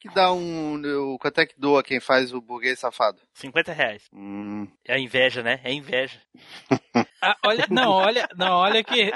[0.00, 0.80] que dá um.
[1.14, 3.20] O, quanto é que doa quem faz o burguês safado?
[3.34, 4.08] 50 reais.
[4.12, 4.68] Hum.
[4.86, 5.60] É inveja, né?
[5.64, 6.20] É inveja.
[7.20, 9.12] Ah, olha, não, olha, não, olha que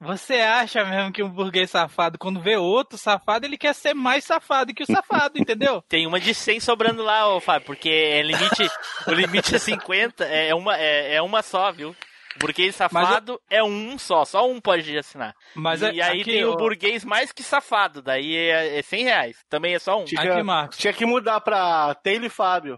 [0.00, 4.24] você acha mesmo que um burguês safado, quando vê outro safado, ele quer ser mais
[4.24, 5.82] safado que o safado, entendeu?
[5.88, 8.66] Tem uma de 100 sobrando lá, ô Fábio, porque é limite,
[9.06, 11.94] o limite é 50, é uma, é, é uma só, viu?
[12.38, 15.34] Burguês safado é um só, só um pode assinar.
[15.54, 16.56] Mas e é- aí aqui, tem o ó.
[16.56, 19.36] burguês mais que safado, daí é, é 100 reais.
[19.48, 20.04] Também é só um.
[20.04, 20.76] Tinha, Aqui, Marcos.
[20.78, 22.76] tinha que mudar pra Taylor e Fábio.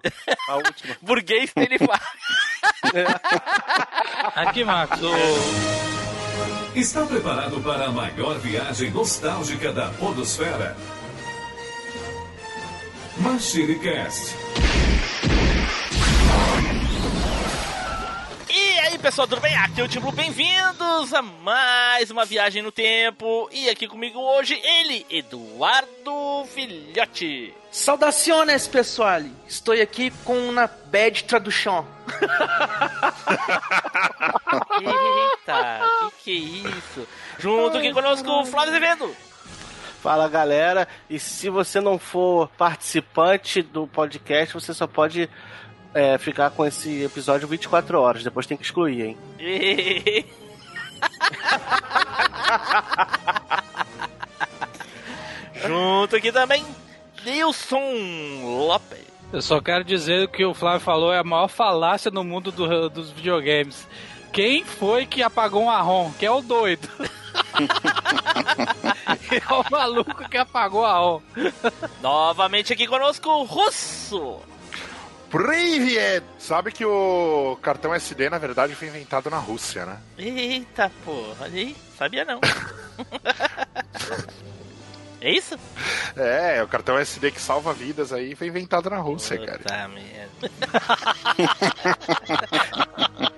[0.48, 0.96] A última.
[1.00, 2.06] Burguês telefábio.
[4.36, 5.76] Aqui, Marcos, o-
[6.78, 10.76] Está preparado para a maior viagem nostálgica da Podosfera?
[13.18, 14.34] MachineCast.
[14.74, 14.75] E
[19.06, 19.56] pessoal, tudo bem?
[19.58, 23.48] Aqui é o Tim bem-vindos a mais uma viagem no tempo.
[23.52, 27.54] E aqui comigo hoje, ele, Eduardo Filhote.
[27.70, 29.20] Saudaciones, pessoal!
[29.46, 31.86] Estou aqui com uma bad tradução.
[34.80, 37.06] Eita, que que é isso?
[37.38, 39.16] Junto aqui conosco, o Flávio Azevedo.
[40.02, 45.30] Fala galera, e se você não for participante do podcast, você só pode
[45.98, 49.16] é, ficar com esse episódio 24 horas, depois tem que excluir, hein?
[55.66, 56.64] Junto aqui também,
[57.24, 57.80] Nilson
[58.66, 58.98] Lopes.
[59.32, 62.88] eu só quero dizer que o Flávio falou é a maior falácia no mundo do-
[62.90, 63.86] dos videogames.
[64.32, 66.12] Quem foi que apagou um arrom?
[66.18, 66.88] Que é o doido.
[69.32, 71.20] é o maluco que apagou a arrom.
[72.02, 74.38] Novamente aqui conosco, o Russo.
[75.30, 76.24] Privet!
[76.38, 79.98] Sabe que o cartão SD, na verdade, foi inventado na Rússia, né?
[80.18, 82.40] Eita porra, olha aí, sabia não.
[85.20, 85.58] é isso?
[86.16, 89.58] É, o cartão SD que salva vidas aí foi inventado na Rússia, cara.
[89.58, 90.50] Puta merda.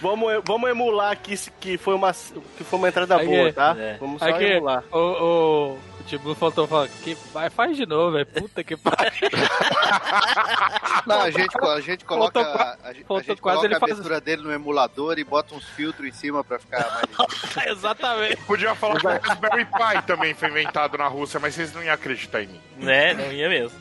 [0.00, 3.76] Vamos, vamos emular aqui que foi uma, que foi uma entrada Aqui, boa, tá?
[3.78, 3.96] é.
[3.98, 4.82] Vamos só Aqui, emular.
[4.90, 8.26] o, o, o Tibu faltou falar que vai, faz de novo, velho.
[8.26, 9.28] Puta que pariu.
[11.06, 14.20] Não, a gente, a gente coloca, Faltou a, a gente quase coloca ele a faz-
[14.22, 17.66] dele no emulador e bota uns filtros em cima pra ficar mais.
[17.68, 18.36] Exatamente.
[18.44, 21.94] Podia falar que o Raspberry Pi também foi inventado na Rússia, mas vocês não iam
[21.94, 22.60] acreditar em mim.
[22.78, 23.78] Né, não ia mesmo.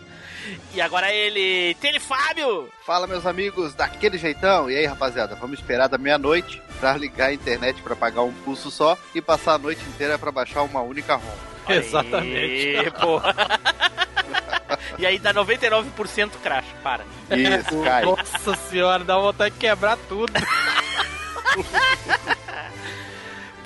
[0.74, 2.70] E agora ele, Tele Fábio.
[2.86, 4.70] Fala, meus amigos, daquele jeitão.
[4.72, 8.72] E aí, rapaziada, vamos esperar da meia-noite pra ligar a internet pra pagar um pulso
[8.72, 11.57] só e passar a noite inteira pra baixar uma única ROM.
[11.76, 12.92] Exatamente.
[13.00, 13.36] Porra.
[14.98, 17.04] e aí dá 99% crash, para.
[17.32, 18.04] Isso, cai.
[18.06, 20.32] Nossa senhora, dá vontade de quebrar tudo.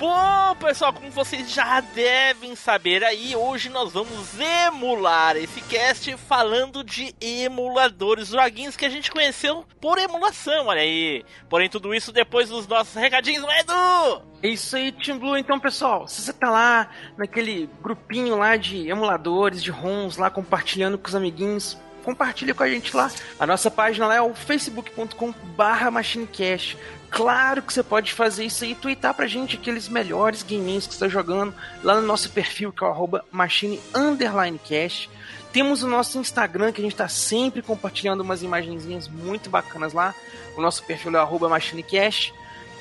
[0.02, 4.34] Bom, pessoal, como vocês já devem saber aí, hoje nós vamos
[4.66, 11.24] emular esse cast falando de emuladores, joguinhos que a gente conheceu por emulação, olha aí.
[11.48, 14.22] Porém, tudo isso depois dos nossos recadinhos, não é, Edu?
[14.42, 15.36] É isso aí, Team Blue.
[15.36, 20.98] Então, pessoal, se você tá lá naquele grupinho lá de emuladores, de ROMs, lá compartilhando
[20.98, 23.08] com os amiguinhos, compartilha com a gente lá.
[23.38, 26.76] A nossa página lá é o facebook.com barra machinecast.
[27.12, 30.94] Claro que você pode fazer isso aí e twittar pra gente aqueles melhores gaminhos que
[30.94, 35.10] você tá jogando lá no nosso perfil, que é o arroba machine underline cast.
[35.52, 40.14] Temos o nosso Instagram, que a gente tá sempre compartilhando umas imagenzinhas muito bacanas lá.
[40.56, 42.32] O nosso perfil é o machinecast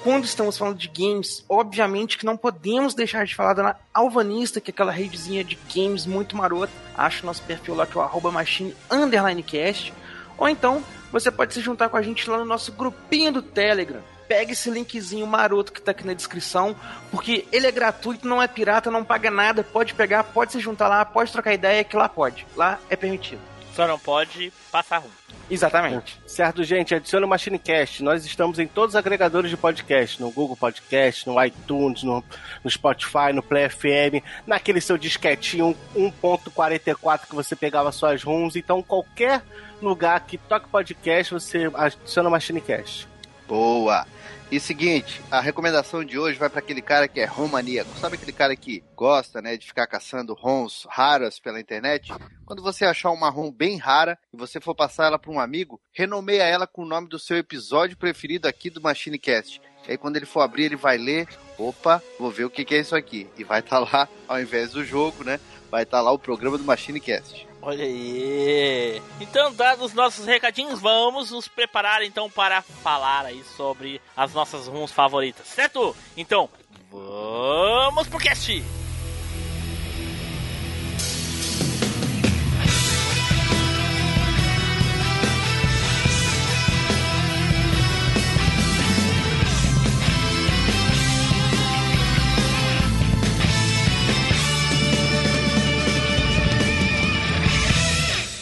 [0.02, 4.72] quando estamos falando de games, obviamente que não podemos deixar de falar da Alvanista, que
[4.72, 6.72] é aquela redezinha de games muito marota.
[6.96, 9.94] Acha o nosso perfil lá que é o arroba machine underline cast.
[10.38, 14.02] Ou então, você pode se juntar com a gente lá no nosso grupinho do Telegram.
[14.32, 16.74] Pega esse linkzinho maroto que tá aqui na descrição,
[17.12, 20.88] porque ele é gratuito, não é pirata, não paga nada, pode pegar, pode se juntar
[20.88, 22.48] lá, pode trocar ideia, que lá pode.
[22.56, 23.42] Lá é permitido.
[23.76, 25.12] Só não pode passar ruim.
[25.50, 26.18] Exatamente.
[26.26, 28.02] Certo, gente, adicione o MachineCast.
[28.04, 32.24] Nós estamos em todos os agregadores de podcast, no Google Podcast, no iTunes, no,
[32.64, 38.56] no Spotify, no Play FM, naquele seu disquetinho 1.44 que você pegava suas runs.
[38.56, 39.44] Então, qualquer
[39.82, 43.11] lugar que toque podcast, você adiciona o MachineCast.
[43.52, 44.08] Boa!
[44.50, 47.94] E seguinte, a recomendação de hoje vai para aquele cara que é romaníaco.
[48.00, 52.14] Sabe aquele cara que gosta, né, de ficar caçando ROMs raras pela internet?
[52.46, 55.82] Quando você achar uma ROM bem rara e você for passar ela para um amigo,
[55.92, 59.62] renomeia ela com o nome do seu episódio preferido aqui do MachineCast.
[59.86, 61.28] E aí quando ele for abrir, ele vai ler,
[61.58, 63.28] opa, vou ver o que, que é isso aqui.
[63.38, 66.64] E vai estar lá, ao invés do jogo, né, vai estar lá o programa do
[66.64, 67.51] MachineCast.
[67.62, 69.02] Olha aí.
[69.20, 74.68] Então, dados os nossos recadinhos, vamos nos preparar então para falar aí sobre as nossas
[74.68, 75.96] runs favoritas, certo?
[76.18, 76.50] Então,
[76.92, 78.64] vamos pro cast!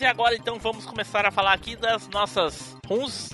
[0.00, 3.30] E agora então vamos começar a falar aqui das nossas runs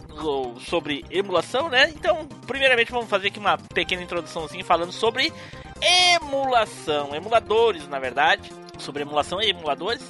[0.69, 1.89] sobre emulação, né?
[1.91, 5.33] Então, primeiramente vamos fazer aqui uma pequena introduçãozinha falando sobre
[5.81, 10.03] emulação, emuladores, na verdade, sobre emulação e emuladores.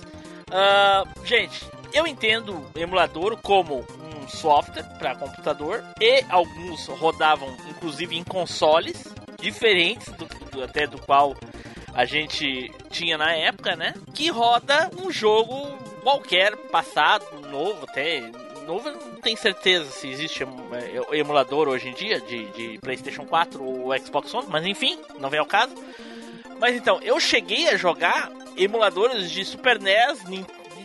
[0.51, 3.79] Ah, gente, eu entendo emulador como
[4.25, 9.05] um software para computador e alguns rodavam inclusive em consoles
[9.41, 11.37] diferentes do, do- até do qual
[11.95, 13.95] a gente tinha na época, né?
[14.15, 15.55] Que roda um jogo
[16.03, 18.21] qualquer, passado, novo, até.
[18.67, 23.25] Novo, não tenho certeza se existe em- é, emulador hoje em dia de, de PlayStation
[23.27, 25.75] 4 ou Xbox One, mas enfim, não vem ao caso.
[26.59, 30.21] Mas então, eu cheguei a jogar emuladores de Super NES,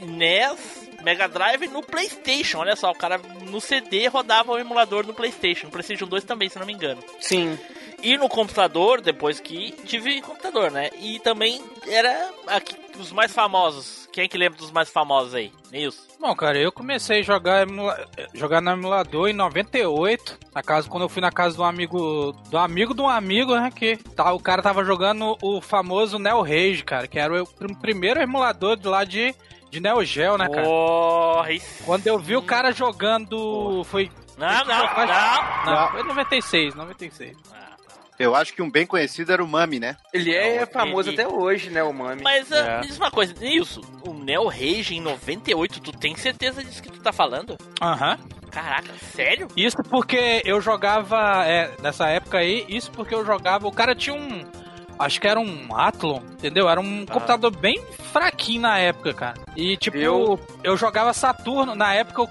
[0.01, 2.59] NES, Mega Drive no PlayStation.
[2.59, 3.19] Olha só, o cara
[3.49, 5.67] no CD rodava o emulador no PlayStation.
[5.67, 7.03] No PlayStation 2 também, se não me engano.
[7.19, 7.57] Sim.
[8.01, 10.89] E no computador, depois que tive computador, né?
[10.99, 14.07] E também era aqui, os mais famosos.
[14.11, 15.51] Quem é que lembra dos mais famosos aí?
[15.71, 16.03] Nilson?
[16.19, 21.03] Bom, cara, eu comecei a jogar, emula- jogar no emulador em 98, na casa, quando
[21.03, 24.39] eu fui na casa um amigo, do amigo de um amigo, né, que tá, o
[24.39, 28.87] cara tava jogando o famoso Neo Rage, cara, que era o pr- primeiro emulador de
[28.87, 29.35] lá de,
[29.69, 30.67] de Neo Geo, né, cara?
[30.67, 31.41] Oh.
[31.85, 34.09] Quando eu vi o cara jogando, foi...
[34.37, 35.65] Não, não, não.
[35.65, 37.37] Não, foi 96, 96.
[38.17, 39.97] Eu acho que um bem conhecido era o Mami, né?
[40.13, 42.21] Ele é Não, famoso ele- até hoje, né, o Mami?
[42.23, 42.81] Mas ah, É.
[42.81, 46.91] me diz uma coisa, Nilson, o Neo Rage em 98, tu tem certeza disso que
[46.91, 47.57] tu tá falando?
[47.81, 48.17] Aham.
[48.51, 49.49] Caraca, sério?
[49.57, 54.15] Isso porque eu jogava, é, nessa época aí, isso porque eu jogava, o cara tinha
[54.15, 54.45] um,
[54.99, 56.69] acho que era um Athlon, entendeu?
[56.69, 57.81] Era um computador bem
[58.11, 59.35] fraquinho na época, cara.
[59.55, 62.29] E tipo, eu, Eu- jogava Saturno, na época eu,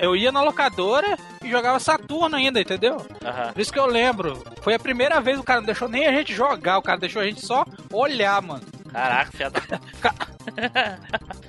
[0.00, 3.04] eu ia na locadora e jogava Saturno ainda, entendeu?
[3.24, 3.52] Aham.
[3.52, 6.12] Por isso que eu lembro, foi a primeira vez o cara não deixou nem a
[6.12, 8.62] gente jogar, o cara deixou a gente só olhar, mano.
[8.90, 9.60] Caraca, filha da...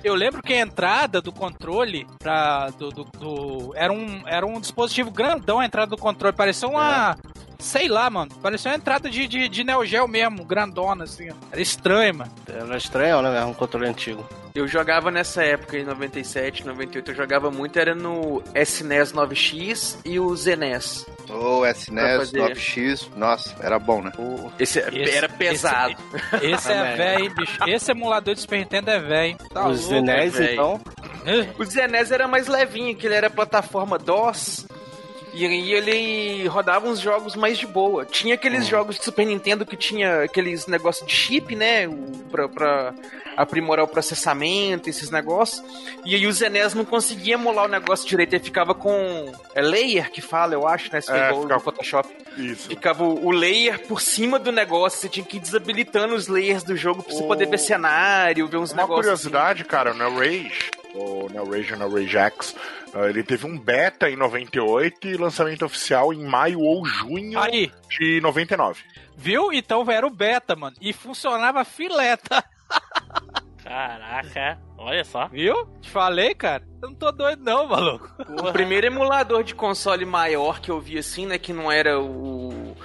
[0.02, 4.60] Eu lembro que a entrada do controle pra, do, do- do- era, um, era um
[4.60, 6.34] dispositivo grandão a entrada do controle.
[6.34, 7.16] Parecia uma.
[7.58, 8.30] Sei lá, mano.
[8.42, 11.30] Parecia uma entrada de, de, de Neo Geo mesmo, grandona, assim.
[11.30, 11.34] ó.
[11.52, 12.32] Era estranho, mano.
[12.48, 13.44] Era estranho, né?
[13.44, 14.26] Um controle antigo.
[14.54, 20.18] Eu jogava nessa época, em 97, 98, eu jogava muito, era no SNES 9X e
[20.18, 21.04] o ZNES.
[21.28, 22.38] Ou Pra SNES, fazer.
[22.40, 23.08] 9X.
[23.16, 24.12] Nossa, era bom, né?
[24.18, 25.94] O- Esse, Esse- era pesado.
[26.40, 26.96] Esse é Também.
[26.96, 27.58] velho, hein, bicho.
[27.68, 29.26] Esse emulador de Super Nintendo é velho.
[29.30, 29.36] hein.
[29.52, 29.70] Tá.
[29.74, 30.52] Zenes, velho.
[30.52, 30.80] então.
[31.58, 34.66] O ZNES era mais levinho, que ele era plataforma DOS.
[35.38, 38.06] E aí ele rodava uns jogos mais de boa.
[38.06, 41.86] Tinha aqueles jogos de Super Nintendo que tinha aqueles negócios de chip, né?
[42.30, 42.94] Pra, pra
[43.36, 45.62] aprimorar o processamento, esses negócios.
[46.06, 48.32] E aí o ZNES não conseguia emular o negócio direito.
[48.34, 49.30] Ele ficava com.
[49.54, 51.02] É layer que fala, eu acho, né?
[51.02, 52.08] Se É, ficava- no Photoshop.
[52.38, 52.68] Isso.
[52.68, 54.98] Ficava o o layer por cima do negócio.
[55.00, 58.48] Você tinha que ir desabilitando os layers do jogo pra você O- poder ver cenário,
[58.48, 59.04] ver uns Uma negócios.
[59.04, 62.54] curiosidade, cara, o Neo Rage, o Neo Rage o Neo Rage X,
[63.04, 68.20] ele teve um beta em 98 e lançamento oficial em maio ou junho Aí, de
[68.20, 68.82] 99.
[69.16, 69.52] viu?
[69.52, 70.76] Então era o beta, mano.
[70.80, 72.44] E funcionava fileta.
[73.62, 75.26] Caraca, olha só.
[75.26, 75.66] Viu?
[75.80, 76.62] Te falei, cara.
[76.80, 78.08] Eu não tô doido, não, maluco.
[78.28, 82.76] O primeiro emulador de console maior que eu vi assim, né, que não era o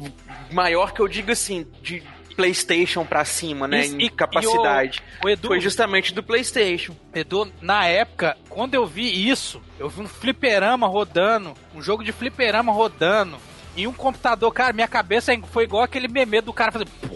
[0.00, 2.02] o maior que eu digo assim, de
[2.34, 5.02] PlayStation pra cima, né, Isso, em e- capacidade.
[5.24, 6.94] O Edu, Foi justamente do PlayStation.
[7.14, 12.12] Edu, na época, quando eu vi isso, eu vi um fliperama rodando, um jogo de
[12.12, 13.36] fliperama rodando,
[13.76, 16.90] e um computador, cara, minha cabeça foi igual aquele meme do cara fazendo.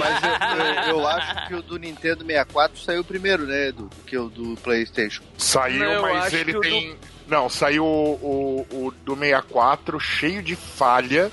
[0.00, 3.84] Mas eu, eu- eu acho que o do Nintendo 64 saiu primeiro, né, Edu?
[3.84, 5.22] Do que o do PlayStation.
[5.36, 6.96] Saiu, Não, mas ele o tem.
[7.26, 11.30] Não, saiu o, o, o do 64 cheio de falha,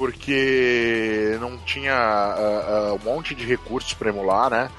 [0.00, 2.34] porque não tinha ah,
[2.90, 4.70] ah, um monte de recursos pra emular, né?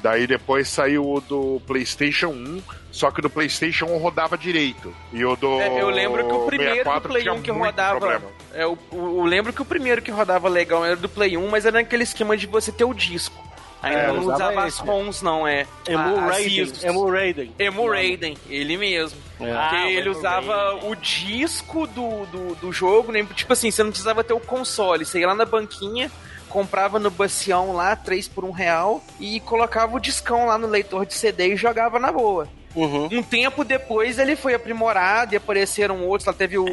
[0.00, 4.92] Daí depois saiu o do PlayStation 1, só que o do PlayStation 1 rodava direito.
[5.12, 5.60] E o do.
[5.60, 8.22] É, eu lembro que o primeiro do 64 Play tinha 1 que rodava.
[8.52, 11.48] É, o, o- eu lembro que o primeiro que rodava legal era do Play 1,
[11.48, 13.45] mas era naquele esquema de você ter o disco.
[13.82, 14.78] Ainda É, não usava usava as.
[14.78, 15.66] ROMs, não, é.
[15.86, 16.62] Emu A- as Raiden.
[16.62, 16.84] ISOs.
[16.84, 17.52] Emu Raiden.
[17.58, 19.18] Emu Raiden, ele mesmo.
[19.40, 19.52] É.
[19.52, 20.90] Ah, Porque o ele usava Raiden.
[20.90, 23.24] o disco do, do, do jogo, né?
[23.34, 26.10] tipo assim, você não precisava ter o console, você ia lá na banquinha,
[26.48, 31.04] comprava no bacião lá, 3 por 1 real, e colocava o discão lá no leitor
[31.04, 32.48] de CD e jogava na boa.
[32.74, 33.08] Uhum.
[33.10, 36.66] Um tempo depois ele foi aprimorado e apareceram outros, lá teve o,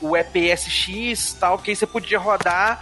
[0.00, 2.80] o EPSX tal, que aí você podia rodar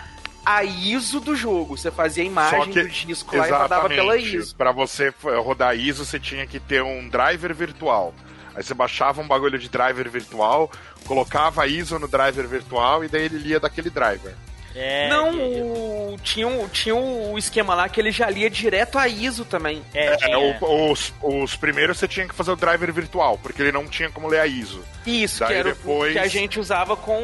[0.56, 1.76] a ISO do jogo.
[1.76, 4.56] Você fazia a imagem que- do disco lá e rodava pela ISO.
[4.56, 5.12] Pra você
[5.44, 8.14] rodar ISO, você tinha que ter um driver virtual.
[8.54, 10.70] Aí você baixava um bagulho de driver virtual,
[11.06, 14.34] colocava a ISO no driver virtual e daí ele lia daquele driver.
[14.80, 18.97] É, Não, de- o- tinha, um, tinha um esquema lá que ele já lia direto
[18.99, 19.82] a ISO também.
[19.94, 23.73] é, É, o- os, os primeiros você tinha que fazer o driver virtual, porque ele
[23.73, 24.85] não tinha como ler a ISO.
[25.04, 27.18] Isso, Daí que era o depois- que a gente usava com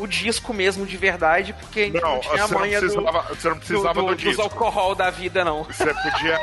[0.00, 2.80] o disco mesmo de verdade, porque a gente não, Não, tinha a você não manha
[2.80, 4.42] do, precisava, você não do, precisava do, do, dos disco.
[4.42, 5.62] alcohol da vida, não.
[5.64, 6.40] Você podia.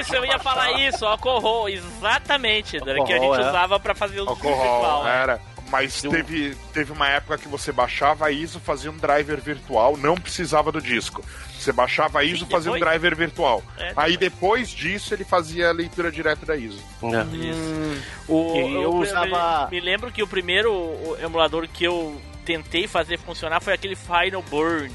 [0.00, 3.48] Isso, eu ia falar isso, alcohol, exatamente, que a Alcohol, gente é.
[3.48, 5.04] usava pra fazer o Alcohol, virtual.
[5.04, 5.22] né?
[5.22, 5.40] era.
[5.72, 10.14] Mas teve, teve uma época que você baixava a ISO, fazia um driver virtual, não
[10.16, 11.24] precisava do disco.
[11.58, 13.62] Você baixava a ISO, Sim, fazia um depois- driver virtual.
[13.78, 16.78] É, Aí depois disso ele fazia a leitura direta da ISO.
[17.02, 23.18] Hum, O, eu me- usava- Me, lembro que o primeiro emulador que eu tentei fazer
[23.18, 24.90] funcionar foi aquele Final Burn.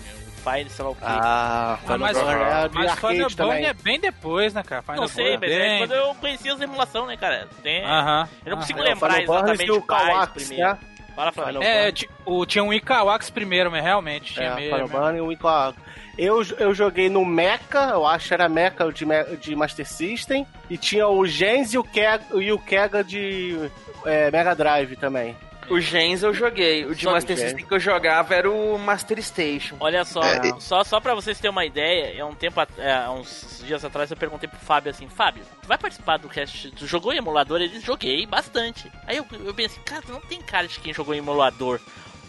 [0.55, 1.01] Final, sei lá o quê.
[1.05, 4.81] Ah, Ah, mas Final Burn é de mas Final Burn é bem depois, né, cara?
[4.81, 5.77] Final não sei, Burn mas é é bem...
[5.79, 7.47] quando eu conhecia as emulações, né, cara?
[7.63, 8.29] Tem- Aham.
[8.45, 10.69] Eu não consigo É, o lembrar exatamente o quais Kawax, primeiro.
[10.71, 10.77] né?
[11.15, 11.31] Fala.
[11.31, 11.91] Final É,
[12.25, 14.87] o, tinha um Ikawax primeiro, mas realmente tinha É, mesmo.
[14.87, 15.73] Final e o Ico-
[16.15, 19.05] eu, eu joguei no Mecha, eu acho que era Mecha de,
[19.37, 23.69] de Master System, e tinha o Gens e o Kega, e o Kega de
[24.05, 25.35] é, Mega Drive também.
[25.69, 26.85] O Gens eu joguei.
[26.85, 27.37] O de Só Master.
[27.37, 29.75] System que eu jogava era o Master Station.
[29.79, 33.11] Olha só, É, só, só pra vocês terem uma ideia, é um tempo, é, há
[33.11, 36.87] uns dias atrás eu perguntei pro Fábio assim, Fábio, tu vai participar do cast, tu
[36.87, 37.59] jogou em emulador?
[37.59, 38.91] Ele disse, joguei bastante.
[39.05, 41.79] Aí eu, eu pensei, cara, não tem cara de quem jogou em emulador.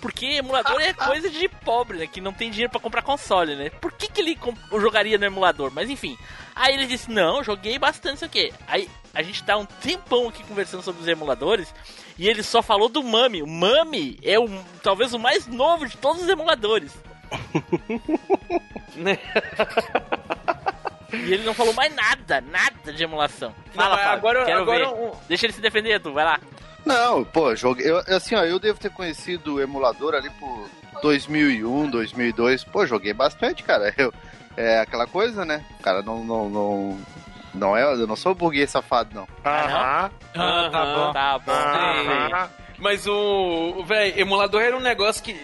[0.01, 2.07] Porque emulador é coisa de pobre, né?
[2.07, 3.69] Que não tem dinheiro pra comprar console, né?
[3.69, 4.39] Por que, que ele
[4.73, 5.73] jogaria no emulador?
[5.75, 6.17] Mas enfim.
[6.55, 8.53] Aí ele disse, não, joguei bastante isso aqui.
[8.69, 11.75] Aí a gente tá um tempão aqui conversando sobre os emuladores.
[12.19, 13.43] E ele só falou do Mami.
[13.43, 14.49] O Mami é o,
[14.83, 16.93] talvez o mais novo de todos os emuladores.
[21.11, 23.55] E ele não falou mais nada, nada de emulação.
[23.75, 24.95] Fala, Não, mas Fábio, agora- quero agora ver.
[24.95, 26.39] um- Deixa ele se defender, tu, vai lá.
[26.85, 27.91] Não, pô, joguei.
[27.91, 30.69] Eu, assim, ó, eu devo ter conhecido o emulador ali por
[31.03, 32.63] 2001, 2002.
[32.65, 33.93] Pô, joguei bastante, cara.
[33.97, 34.13] Eu,
[34.57, 35.65] é aquela coisa, né?
[35.79, 36.23] O cara não.
[36.25, 36.99] Não, não,
[37.59, 39.29] não é, eu não sou burguês safado, não.
[39.45, 40.11] Aham.
[40.35, 40.95] Ah, tá Aham.
[41.07, 41.13] bom.
[41.13, 41.53] Tá bom.
[41.53, 42.51] Aham.
[42.79, 43.83] Mas o.
[43.85, 45.37] Velho, emulador era um negócio que.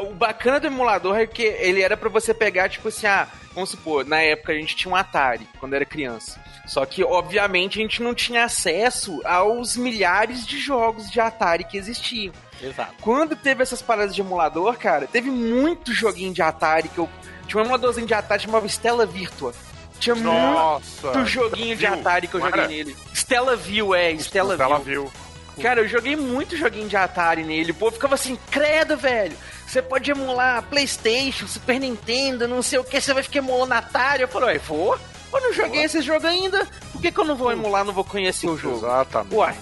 [0.00, 3.70] O bacana do emulador é que ele era pra você pegar, tipo assim, ah, vamos
[3.70, 6.40] supor, na época a gente tinha um Atari, quando era criança.
[6.66, 11.76] Só que, obviamente, a gente não tinha acesso aos milhares de jogos de Atari que
[11.76, 12.32] existiam.
[12.62, 12.94] Exato.
[13.00, 17.08] Quando teve essas paradas de emulador, cara, teve muito joguinho de Atari que eu.
[17.46, 19.52] Tinha um emuladorzinho de Atari que chamava Stella Virtua.
[20.00, 21.12] Tinha Nossa.
[21.12, 21.86] muito joguinho de?
[21.86, 22.96] Atari que eu joguei nele.
[23.14, 25.04] Stella View, é, Stella Ela View.
[25.04, 25.62] viu.
[25.62, 27.72] Cara, eu joguei muito joguinho de Atari nele.
[27.72, 29.36] O povo ficava assim, credo, velho.
[29.66, 34.22] Você pode emular Playstation, Super Nintendo, não sei o que, você vai ficar emulando Atari.
[34.22, 34.98] Eu falei, ué, vou.
[35.32, 36.66] Eu não joguei esse jogo ainda.
[36.92, 38.78] Por que, que eu não vou emular, não vou conhecer o jogo?
[38.78, 39.34] Exatamente.
[39.34, 39.54] Uai.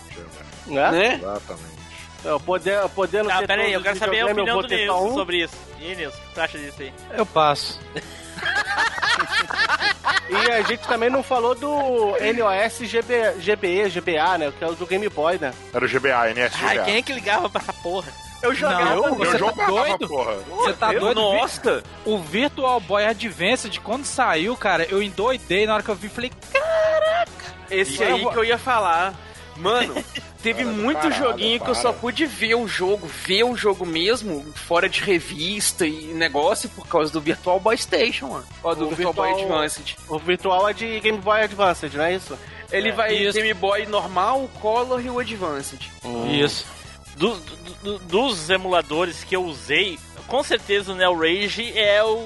[0.67, 0.91] Né?
[0.93, 1.15] Né?
[1.15, 1.79] Exatamente.
[2.25, 5.15] Eu poder, podendo Tá, ter pera aí, eu quero saber a opinião do Nilson um.
[5.15, 5.55] sobre isso.
[5.81, 6.93] E aí, Nilson, o que tu acha disso aí?
[7.17, 7.81] Eu passo.
[10.31, 14.53] E a gente também não falou do NOS GB, GBE, GBA, né?
[14.57, 15.55] Que é o do Game Boy, né?
[15.73, 16.69] Era o GBA, NSGBA.
[16.69, 18.13] Ai, quem é que ligava pra essa porra?
[18.43, 18.85] Eu jogava.
[18.95, 20.09] Não, Eu você tá jogava, doido?
[20.09, 20.35] porra.
[20.49, 21.21] Você tá Eu- doido?
[21.21, 21.83] Nossa!
[22.05, 26.09] O Virtual Boy Advance, de quando saiu, cara, eu endoidei na hora que eu vi.
[26.11, 26.31] Falei,
[27.71, 29.15] Esse Agora eu aí vou- que eu ia falar.
[29.57, 29.95] Mano,
[30.55, 33.85] teve Para, muito parada, joguinho que eu só pude ver o jogo, ver o jogo
[33.87, 38.47] mesmo, fora de revista e negócio, por causa do Virtual Boy Station, mano.
[38.63, 39.97] Ó, do O Virtual, Boy Advanced.
[40.09, 42.39] O virtual é de Game Boy Advance, não é isso?
[42.71, 43.33] Ele vai Isso.
[43.39, 45.81] Game Boy normal, o Color e o Advanced.
[46.31, 46.67] isso.
[47.17, 52.25] Do- do- do- dos emuladores que eu usei, com certeza o Neo Rage é o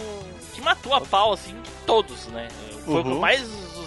[0.52, 2.48] que matou a pau, assim, de todos, né?
[2.84, 3.20] Foi o que Uhum.
[3.20, 3.40] mais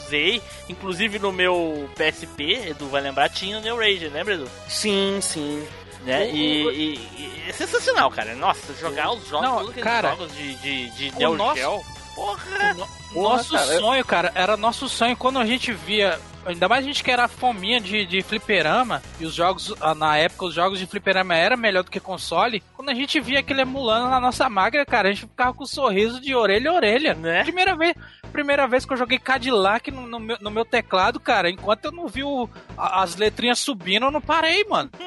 [0.06, 4.50] usei, inclusive no meu PSP, Edu vai lembrar, tinha o Neo Rage, lembra, Edu?
[4.68, 5.66] Sim, sim.
[6.04, 6.30] Né?
[6.32, 8.36] E, e- e é sensacional, cara.
[8.36, 11.84] Nossa, jogar os jogos, Não, cara, jogos de, de, de o Neo nosso- Geo.
[12.14, 12.74] Porra!
[13.14, 16.20] Nosso cara, eu- sonho, cara, era nosso sonho quando a gente via.
[16.46, 20.16] Ainda mais a gente que era fominha de, de fliperama, e os jogos, ah, na
[20.18, 22.62] época, os jogos de fliperama era melhor do que console.
[22.76, 25.68] Quando a gente via aquele emulando na nossa máquina, cara, a gente ficava com um
[25.68, 27.14] sorriso de orelha a orelha.
[27.16, 27.44] Né?
[27.44, 27.96] Primeira vez,
[28.32, 31.92] primeira vez que eu joguei Cadillac no, no meu, no meu teclado, cara, enquanto eu
[31.92, 34.90] não vi o- a- as letrinhas subindo, eu não parei, mano.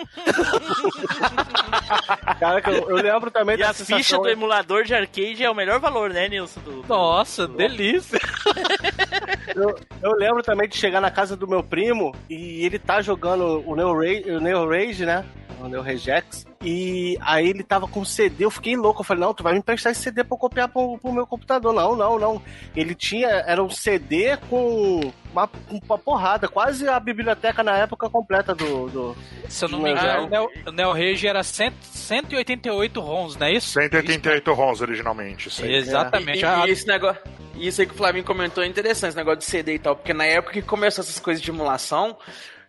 [2.40, 5.50] Cara, que eu, eu lembro também E da fichas sensação- do emulador de arcade é
[5.50, 6.60] o melhor valor, né, Nilson?
[6.60, 8.18] Do- Nossa, delícia.
[9.54, 13.62] Eu, eu lembro também de chegar na casa do meu primo e ele tá jogando
[13.66, 15.24] o Neo Rage, o Neo Rage né?
[15.60, 16.46] O Neo Regex.
[16.60, 19.00] E aí ele tava com CD, eu fiquei louco.
[19.00, 21.26] Eu falei, não, tu vai me emprestar esse CD pra eu copiar pro, pro meu
[21.26, 21.72] computador.
[21.72, 22.42] Não, não, não.
[22.74, 28.54] Ele tinha, era um CD com uma, uma porrada, quase a biblioteca na época completa
[28.54, 28.88] do.
[28.88, 29.16] do...
[29.48, 30.68] Se eu não me engano, é.
[30.68, 33.68] o Neo, Rage era 100, 188 ROMs, não é isso?
[33.78, 35.48] 188 ROMs originalmente.
[35.48, 35.74] Isso aí.
[35.76, 36.40] Exatamente.
[36.40, 37.22] E, A- e esse negócio.
[37.54, 40.12] Isso aí que o Flavinho comentou é interessante, esse negócio de CD e tal, porque
[40.14, 42.16] na época que começou essas coisas de emulação,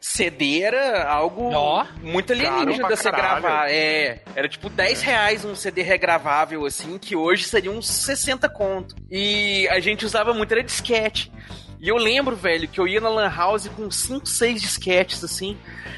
[0.02, 1.86] CD era algo Ó.
[2.02, 3.42] muito alienígena de você caralho.
[3.42, 3.70] gravar.
[3.70, 8.96] É, era tipo 10 reais um CD regravável, assim, que hoje seria uns 60 conto.
[9.12, 11.32] E a gente usava muito, era disquete.
[11.82, 15.58] E eu lembro, velho, que eu ia na Lan House com 5, 6 disquetes, assim.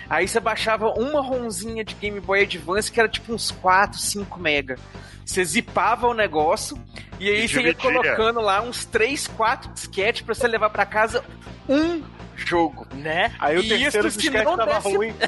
[0.09, 4.39] Aí você baixava uma ronzinha de Game Boy Advance que era tipo uns 4, 5
[4.39, 4.77] mega.
[5.25, 6.77] Você zipava o negócio
[7.19, 10.85] e aí E você ia colocando lá uns 3, 4 disquetes pra você levar pra
[10.85, 11.23] casa
[11.69, 12.03] um
[12.45, 12.87] jogo.
[12.93, 13.33] Né?
[13.39, 15.15] Aí o E terceiro isso disquete não tava desse- ruim.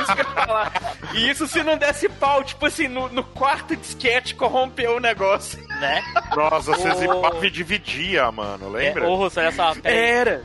[0.00, 0.72] Isso que eu ia falar.
[1.14, 5.64] E isso se não desse pau, tipo assim, no, no quarto disquete corrompeu o negócio.
[5.80, 6.02] Né?
[6.36, 6.94] Nossa, você Ô.
[6.94, 9.04] zipava e dividia, mano, lembra?
[9.04, 9.72] É, ô, Russo, olha só.
[9.84, 10.42] Era.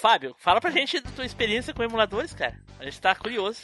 [0.00, 2.54] Fábio, fala pra gente da tua experiência com emuladores, cara.
[2.78, 3.58] A gente tá curioso.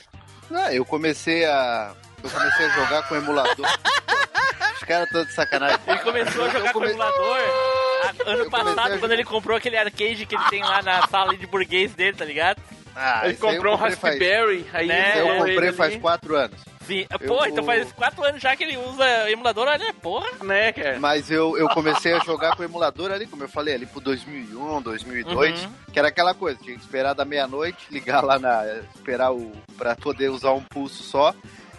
[0.53, 1.92] Ah, eu comecei a.
[2.23, 3.66] Eu comecei a jogar com emulador.
[4.75, 5.79] Os caras estão de sacanagem.
[5.87, 7.89] Ele começou a jogar com come- emulador a-
[8.26, 11.46] ano Eu passado, quando ele comprou aquele arcade que ele tem lá na sala de
[11.46, 12.60] burguês dele, tá ligado?
[12.94, 15.20] Ah, Ele eu comprou um comprei faz- Raspberry, aí Né?
[15.20, 16.60] Eu comprei ali, faz quatro anos.
[16.86, 17.06] Sim.
[17.08, 20.26] Eu- Pô, então faz quatro anos já que ele usa emulador, olha, porra.
[20.42, 20.98] né, cara?
[20.98, 24.00] Mas eu, eu comecei a jogar com o emulador ali, como eu falei, ali pro
[24.00, 25.72] 2001, 2002, Uhum.
[25.92, 28.64] que era aquela coisa, tinha que esperar da meia-noite, ligar lá na.
[28.96, 29.52] esperar o.
[29.78, 31.32] pra poder usar um pulso só.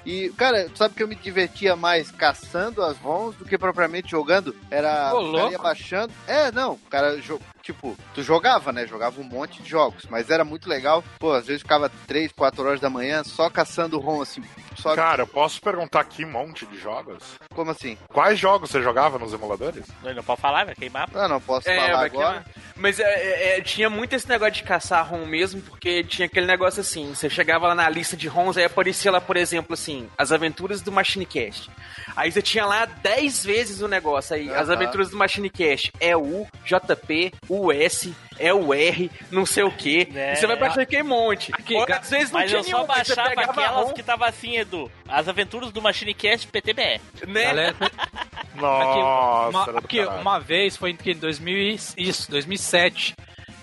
[0.06, 4.12] E, cara, tu sabe que eu me divertia mais caçando as ROMs do que propriamente
[4.12, 4.56] jogando?
[4.70, 5.14] Era.
[5.14, 6.14] Ô, cara ia baixando.
[6.28, 7.20] É, não, o cara.
[7.62, 8.88] Tipo, tu jogava, né?
[8.88, 11.04] Jogava um monte de jogos, mas era muito legal.
[11.20, 14.42] Pô, às vezes ficava 3, 4 horas da manhã só caçando ROM, assim.
[14.82, 17.24] Só Cara, eu posso perguntar aqui um monte de jogos?
[17.54, 17.98] como assim?
[18.08, 19.86] Quais jogos você jogava nos emuladores?
[20.04, 21.10] Não, não pode falar, vai queimar.
[21.14, 22.10] Ah, não posso É, falar agora.
[22.10, 22.46] queimar.
[22.76, 26.48] Mas é, é, é, tinha muito esse negócio de caçar ROM mesmo, porque tinha aquele
[26.48, 30.10] negócio assim, você chegava lá na lista de ROMs, aí aparecia lá, por exemplo, assim,
[30.18, 31.70] as aventuras do Machine Cast.
[32.16, 34.74] Aí você tinha lá 10 vezes o negócio aí, as Aham.
[34.74, 35.92] aventuras do Machine Cast.
[36.00, 38.16] É o JP, o S,
[38.48, 40.06] é o R, não sei o que.
[40.12, 40.34] Né?
[40.34, 41.52] E você vai baixando aquele monte.
[41.54, 44.04] Aqui, Ou, ca- às vezes não Mas tinha eu só nenhum, baixava aquelas ROM, que
[44.04, 44.92] tava assim, Edu.
[45.08, 47.00] As aventuras do Machine Cast PTBR.
[47.28, 47.44] né?
[47.44, 47.76] Galera,
[48.56, 53.16] Nossa, uma, era do aqui, uma vez, foi em 2000, e- isso, 2007.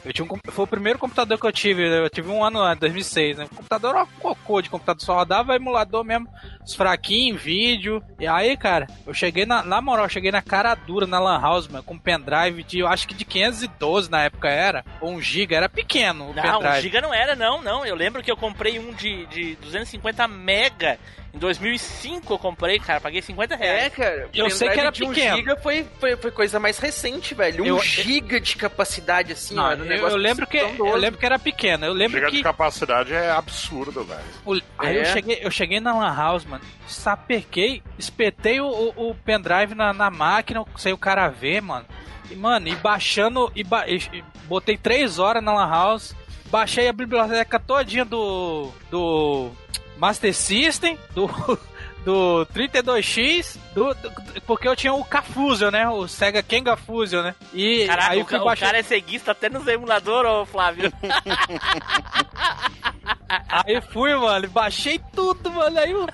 [0.04, 2.80] Eu tinha um, foi o primeiro computador que eu tive, eu tive um ano antes,
[2.80, 3.44] 2006, né?
[3.50, 6.28] O computador era um cocô de computador, só rodava emulador mesmo,
[6.68, 8.02] os fraquinhos, vídeo.
[8.20, 11.40] E aí, cara, eu cheguei na, na moral, eu cheguei na cara dura na Lan
[11.40, 15.12] House, mano, com um pendrive de, eu acho que de 512 na época era, ou
[15.14, 16.78] 1 GB, era pequeno o Não, pendrive.
[16.78, 17.86] um giga não era, não, não.
[17.86, 20.98] Eu lembro que eu comprei um de, de 250 mega.
[21.32, 23.02] Em 2005 eu comprei, cara.
[23.02, 23.84] Paguei 50 reais.
[23.84, 24.28] É, cara.
[24.32, 25.36] Eu sei que era de 1 pequeno.
[25.36, 27.64] giga foi, foi, foi coisa mais recente, velho.
[27.64, 29.70] 1 Eu- giga de capacidade, assim, Não, ó.
[29.70, 31.84] era um eu, negócio eu lembro que eu lembro que era pequeno.
[31.84, 34.20] Eu lembro Giga que de capacidade é absurdo, velho.
[34.44, 35.00] O- Aí É.
[35.02, 39.92] eu cheguei, eu cheguei na Lan House, mano, sapequei, espetei o, o, o pendrive na,
[39.92, 41.86] na máquina, sem o cara ver, mano.
[42.30, 46.14] E, mano, e baixando, e, ba- e- botei três horas na Lan House,
[46.50, 49.50] baixei a biblioteca todinha do, do
[49.96, 51.26] Master System, do,
[52.04, 57.34] do 32X, do, do- porque eu tinha o K-Fusion, né, o Sega Kenga Fusion, né.
[57.54, 60.44] E Caraca, aí o, eu fui ca- o cara é ceguista até nos emuladores, ô
[60.46, 60.92] Flávio.
[63.48, 65.78] Aí fui, mano, baixei tudo, mano.
[65.78, 66.06] Aí o,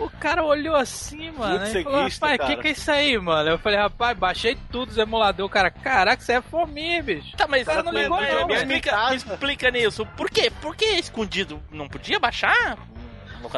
[0.00, 1.60] o cara olhou assim, mano.
[1.60, 3.50] Muito falou, rapaz, o que, que é isso aí, mano?
[3.50, 5.46] Eu falei, rapaz, baixei tudo os emulador.
[5.46, 7.36] O cara, caraca, você é fominha, bicho.
[7.36, 10.06] Tá, mas, Cara, não ligou não, me, explica, me explica nisso.
[10.16, 10.50] Por quê?
[10.60, 11.62] Por que escondido?
[11.70, 12.78] Não podia baixar?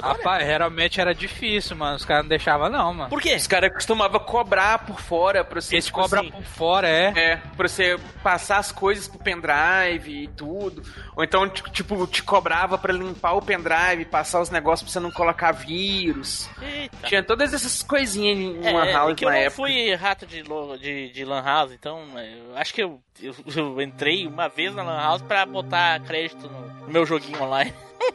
[0.00, 0.18] Locadora?
[0.18, 1.96] Rapaz, realmente era difícil, mano.
[1.96, 3.10] Os caras não deixavam, não, mano.
[3.10, 3.34] Por quê?
[3.34, 5.74] Os caras costumavam cobrar por fora pra você.
[5.76, 7.12] Eles tipo cobram assim, por fora, é.
[7.16, 10.82] É, pra você passar as coisas pro pendrive e tudo.
[11.16, 15.00] Ou então, ti- tipo, te cobrava pra limpar o pendrive, passar os negócios pra você
[15.00, 16.48] não colocar vírus.
[16.60, 17.06] Eita.
[17.06, 19.56] Tinha todas essas coisinhas em É, uma é house que eu na não época.
[19.56, 20.42] fui rato de,
[20.80, 24.74] de, de Lan House, então é, eu acho que eu, eu, eu entrei uma vez
[24.74, 27.72] na Lan House pra botar crédito no meu joguinho online.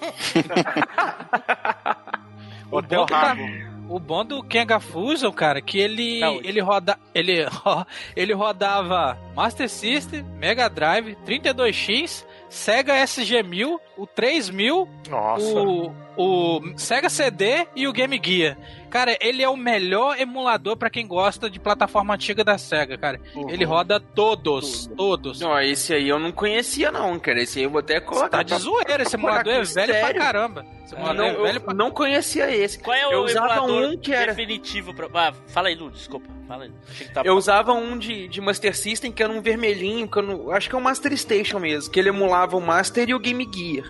[2.69, 7.45] O bom, do, o bom do Kenga Fusion, cara, que ele ele roda ele
[8.15, 15.45] ele rodava Master System, Mega Drive, 32X, Sega SG-1000, o 3000, Nossa.
[15.59, 18.57] o o Sega CD e o Game Gear.
[18.89, 23.21] Cara, ele é o melhor emulador pra quem gosta de plataforma antiga da Sega, cara.
[23.35, 23.47] Uhum.
[23.51, 25.39] Ele roda todos, todos.
[25.39, 27.39] Não, esse aí eu não conhecia, não, cara.
[27.43, 28.29] Esse aí eu vou até colocar.
[28.29, 30.19] Tá de zoeira, esse emulador é velho pra sério?
[30.21, 30.65] caramba.
[30.83, 32.79] Esse Eu emulador não, é velho eu pra não conhecia esse.
[32.79, 35.07] Qual é o Eu usava emulador um que era- definitivo pra...
[35.13, 36.25] Ah, fala aí, Lu, desculpa.
[36.47, 36.71] Fala aí.
[36.89, 37.27] Achei que tava...
[37.27, 40.67] Eu usava um de, de Master System que era um vermelhinho, que eu não, acho
[40.67, 43.86] que é um Master Station mesmo, que ele emulava o Master e o Game Gear.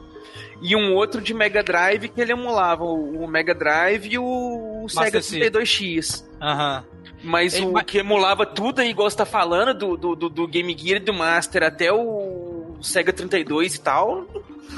[0.62, 4.90] E um outro de Mega Drive que ele emulava o, Mega Drive e o, o
[4.90, 5.52] Sega Master System.
[5.52, 6.26] 32X.
[6.42, 6.84] Aham.
[7.24, 10.48] Mas Ele o que emulava tudo aí, igual você tá falando, do, do, do, do
[10.48, 14.26] Game Gear e do Master até o Sega 32 e tal,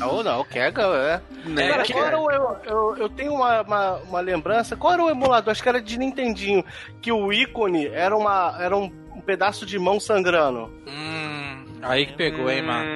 [0.02, 1.22] Ou não, Kega, é.
[1.50, 1.68] né?
[1.70, 4.78] Cara, que- qual era o, eu, eu, eu tenho uma, uma, uma lembrança.
[4.78, 5.52] Qual era o emulador?
[5.52, 6.64] Acho que era de Nintendinho.
[7.02, 10.72] Que o ícone era, uma, era um, um pedaço de mão sangrando.
[10.88, 12.88] Hum, aí que pegou, hein, mano.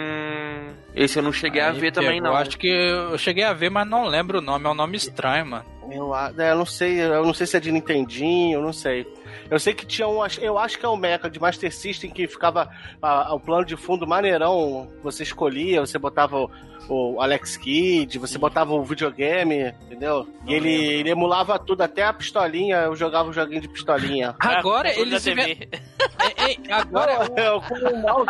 [0.96, 2.36] Esse eu não cheguei a Aí ver também, não.
[2.36, 4.66] Acho que eu cheguei a ver, mas não lembro o nome.
[4.66, 5.66] É um nome estranho, mano.
[5.92, 8.72] Eu, a- é, eu não sei, eu não sei se é de Nintendinho, eu não
[8.74, 9.06] sei.
[9.50, 12.28] Eu sei que tinha um, eu acho que é o Mecha de Master System que
[12.28, 12.70] ficava
[13.02, 16.50] a- o plano de fundo maneirão, você escolhia, você botava o,
[16.88, 20.28] o Alex Kidd, você botava o videogame, entendeu?
[20.48, 24.36] E ele, ele emulava tudo, até a pistolinha, eu jogava o joguinho de pistolinha.
[24.40, 25.28] Agora controle eles.
[25.28, 25.70] Ei,
[26.38, 28.28] ei, agora Eu, com o mouse,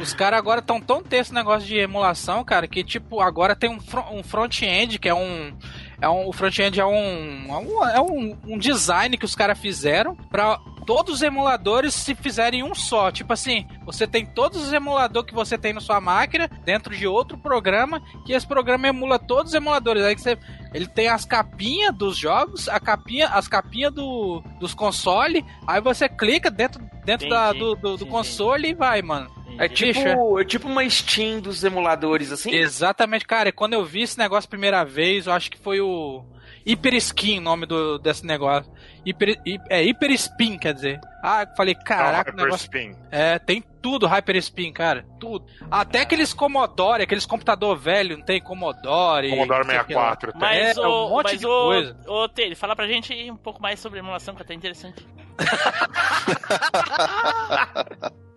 [0.00, 3.80] os caras agora estão tão tenso negócio de emulação, cara, que tipo agora tem um,
[3.80, 5.52] fro- um front-end que é um
[6.00, 10.14] é um o front-end é um é um, é um, design que os caras fizeram
[10.30, 13.10] pra todos os emuladores se fizerem um só.
[13.10, 17.06] Tipo assim, você tem todos os emuladores que você tem na sua máquina dentro de
[17.06, 20.02] outro programa, que esse programa emula todos os emuladores.
[20.02, 20.38] Aí você
[20.72, 26.08] ele tem as capinhas dos jogos, a capinha, as capinhas do, dos consoles, aí você
[26.08, 29.30] clica dentro, dentro da- do, do, do console e vai, mano.
[29.58, 32.54] É tipo, é tipo uma Steam dos emuladores, assim?
[32.54, 33.48] Exatamente, cara.
[33.48, 36.24] e Quando eu vi esse negócio a primeira vez, eu acho que foi o
[36.66, 38.70] Hyper Skin o nome do, desse negócio.
[39.06, 41.00] Hyper, hi- é Hyper Spin, quer dizer.
[41.22, 42.64] Ah, eu falei, caraca, o Hyper negócio.
[42.64, 42.94] Spin.
[43.10, 45.06] É, tem tudo Hyper Spin, cara.
[45.18, 45.46] Tudo.
[45.70, 49.30] Até aqueles Commodore, aqueles computador velho, não tem Commodore.
[49.30, 50.16] Commodore não sei o que lá.
[50.16, 50.32] 64.
[50.32, 50.40] tem.
[50.40, 51.96] Mas, É, o, um monte mas de o, coisa.
[52.06, 55.06] o Taylor, fala pra gente um pouco mais sobre emulação, que é até interessante.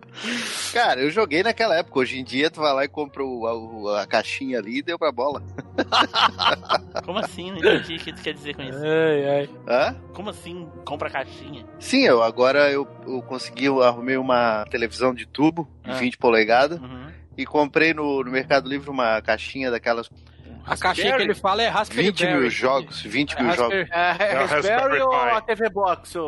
[0.72, 1.98] Cara, eu joguei naquela época.
[2.00, 4.98] Hoje em dia, tu vai lá e compra o- a, a caixinha ali e deu
[4.98, 5.42] pra bola.
[7.04, 7.50] Como assim?
[7.50, 8.78] Não entendi o que tu quer dizer com isso.
[8.78, 9.50] Ai, ai.
[9.68, 9.96] Hã?
[10.14, 10.68] Como assim?
[10.84, 11.64] Compra caixinha?
[11.78, 15.94] Sim, eu agora eu, eu consegui, eu arrumei uma televisão de tubo de Ah.
[15.94, 17.06] 20 polegadas Uhum.
[17.36, 20.08] e comprei no, no Mercado Livre uma caixinha daquelas
[20.64, 23.74] A caixinha que ele fala é Raspberry 20 mil jogos, 20 É mil jogos.
[23.74, 26.18] Raspberry- É, é É Raspberry Raspberry ou a TV Box?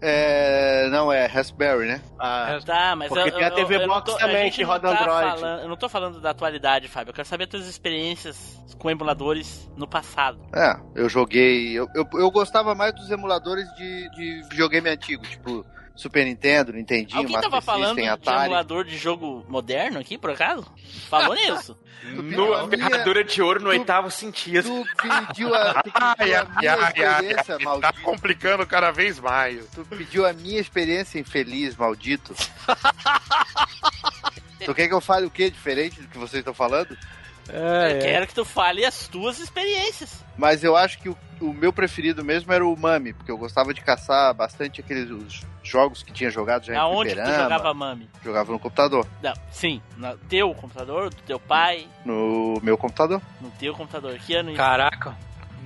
[0.00, 2.00] É, não, é Raspberry, né?
[2.18, 4.62] a- Tá, mas Porque eu, tem a eu- TV eu não Box tô- também, que
[4.62, 5.40] roda tá Android.
[5.40, 7.10] falando- eu não tô falando da atualidade, Fábio.
[7.10, 10.38] Eu quero saber as tuas experiências com emuladores no passado.
[10.54, 11.72] É, eu joguei.
[11.76, 15.64] Eu, eu, eu gostava mais dos emuladores de, de videogame antigo, tipo
[15.98, 18.44] Super Nintendo, Nintendinho, Alguém Master tava falando System, de Atari.
[18.44, 20.64] emulador de jogo moderno aqui, por acaso?
[21.10, 21.76] Falou nisso?
[22.04, 24.68] No ferradura de ouro no tu- oitavo sentido.
[24.68, 28.00] Tu pediu a, tu Ai, pediu a minha ai, experiência, ai, tá maldito.
[28.02, 29.66] complicando cada vez mais.
[29.74, 32.32] Tu pediu a minha experiência infeliz, maldito.
[34.64, 36.96] tu quer que eu fale o que diferente do que vocês estão falando?
[37.48, 37.98] É, Eu é.
[37.98, 40.24] quero que tu fale as tuas experiências.
[40.36, 43.72] Mas eu acho que o, o meu preferido mesmo era o Mami, porque eu gostava
[43.74, 47.74] de caçar bastante aqueles os jogos que tinha jogado já em Aonde que tu jogava
[47.74, 48.08] Mami?
[48.24, 49.06] Jogava no computador.
[49.22, 53.20] Não, sim, no teu computador, do teu pai, No meu computador.
[53.40, 54.18] no teu computador.
[54.18, 54.56] Que ano isso?
[54.56, 55.16] Caraca,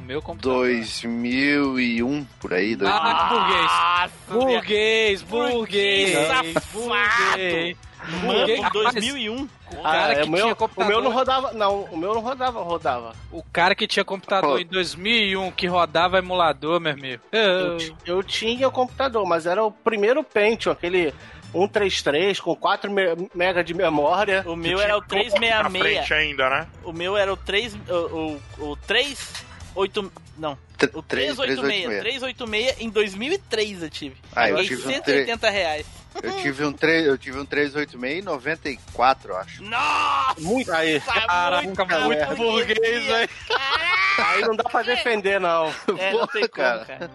[0.06, 0.66] meu computador.
[0.66, 2.74] 2001, por aí.
[2.74, 6.54] dois- Ah, Nossa, burguês, burguês, Burguês, burguês.
[6.74, 7.76] Mano, Burguês.
[8.02, 9.48] Rapaz, 2001.
[9.72, 11.52] O cara Ah, é, que o, meu, tinha o computador, meu não rodava.
[11.52, 13.12] Não, o meu não rodava, rodava.
[13.30, 17.22] o cara que tinha computador em 2001 que rodava emulador, meu amigo.
[17.32, 21.14] Eu, eu tinha o computador, mas era o primeiro Pentium, aquele
[21.52, 24.42] 133 com 4 me- mega de memória.
[24.46, 25.82] O meu era o Na 366.
[25.94, 26.66] frente ainda, né?
[26.84, 27.74] O meu era o 3.
[27.88, 30.12] O, o, o 38.
[30.38, 30.58] Não.
[30.94, 32.00] O três- 386.
[32.00, 34.16] 386 em 2003 eu tive.
[34.34, 35.86] Ah, eu Paguei tive um 180 reais.
[36.22, 39.62] Eu tive um, tre- eu tive um 386 em 94, eu acho.
[39.62, 40.40] Nossa!
[40.40, 41.00] Muito aí.
[41.00, 43.28] Caraca, muito muito burguês, velho.
[44.18, 45.72] Aí não dá pra defender, não.
[45.98, 46.84] É, não tem como, cara.
[46.84, 47.10] cara.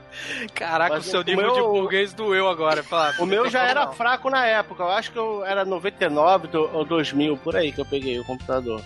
[0.53, 2.81] Caraca, Mas o seu o nível meu- de burguês doeu agora.
[2.83, 4.81] Fala, O meu já era fraco na época.
[4.83, 8.25] Eu acho que eu era 99 do- ou 2000, por aí que eu peguei o
[8.25, 8.81] computador.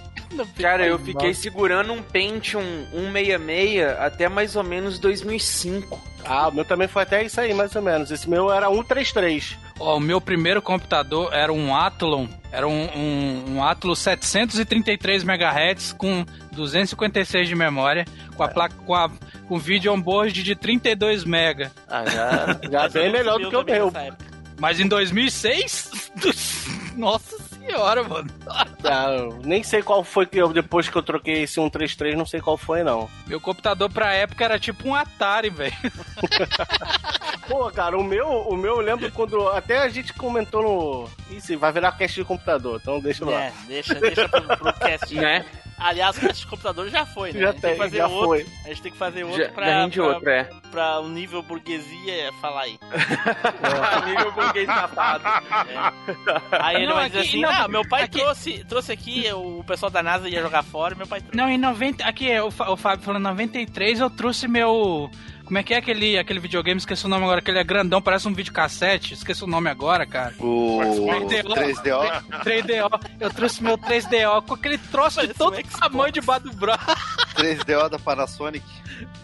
[0.62, 6.00] Cara, eu fiquei segurando um Pentium 166 até mais ou menos 2005.
[6.26, 8.12] Ah, o meu também foi até isso aí, mais ou menos.
[8.12, 9.58] Esse meu era 133.
[9.80, 15.94] Ó, o meu primeiro computador era um Athlon, era um, um, um Athlon 733 MHz
[15.94, 18.06] com 256 de memória,
[18.36, 19.10] com a placa com, a,
[19.48, 21.72] com vídeo on-board de 32 MB.
[21.90, 23.92] Ah, já, já bem melhor do que o meu.
[24.60, 26.12] Mas em 2006,
[26.96, 27.41] nossa
[27.72, 28.30] senhora, mano.
[28.84, 32.42] Ah, nem sei qual foi que eu, depois que eu troquei esse 133, não sei
[32.42, 33.08] qual foi, não.
[33.28, 35.72] Meu computador pra época era tipo um Atari, velho.
[37.48, 39.48] Pô, cara, o meu, o meu eu lembro quando.
[39.50, 41.10] Até a gente comentou no.
[41.30, 43.44] Isso, vai virar cast de computador, então deixa lá.
[43.44, 45.14] É, deixa, deixa pro, pro cast.
[45.14, 45.46] Né?
[45.84, 47.40] Aliás, o cast de computador já foi, né?
[47.40, 48.26] Já a gente tem tem, que fazer já outro.
[48.28, 48.46] foi.
[48.64, 50.44] A gente tem que fazer outro Já, pra, já rende pra, outro, é.
[50.70, 52.80] pra o nível burguesia falar aí.
[54.06, 55.24] Nível burguês safado.
[56.52, 59.26] Aí ele Não, vai dizer aqui- assim: não, ah, meu pai aqui- trouxe, trouxe aqui,
[59.34, 61.38] o pessoal da NASA ia jogar fora, meu pai trouxe.
[61.38, 62.04] Não, em 90.
[62.06, 65.10] Aqui, o, o Fábio falando 93, eu trouxe meu.
[65.52, 66.78] Como é que é aquele, aquele videogame?
[66.78, 69.16] Esqueci o nome agora, que ele é grandão, parece um videocassete.
[69.16, 70.34] Esqueci o nome agora, cara.
[70.40, 71.54] O 3DO.
[71.54, 72.24] 3DO.
[72.42, 73.12] 3DO.
[73.20, 76.86] Eu trouxe meu 3DO com aquele troço de todo um tamanho debaixo do braço.
[77.36, 78.66] 3DO da Panasonic.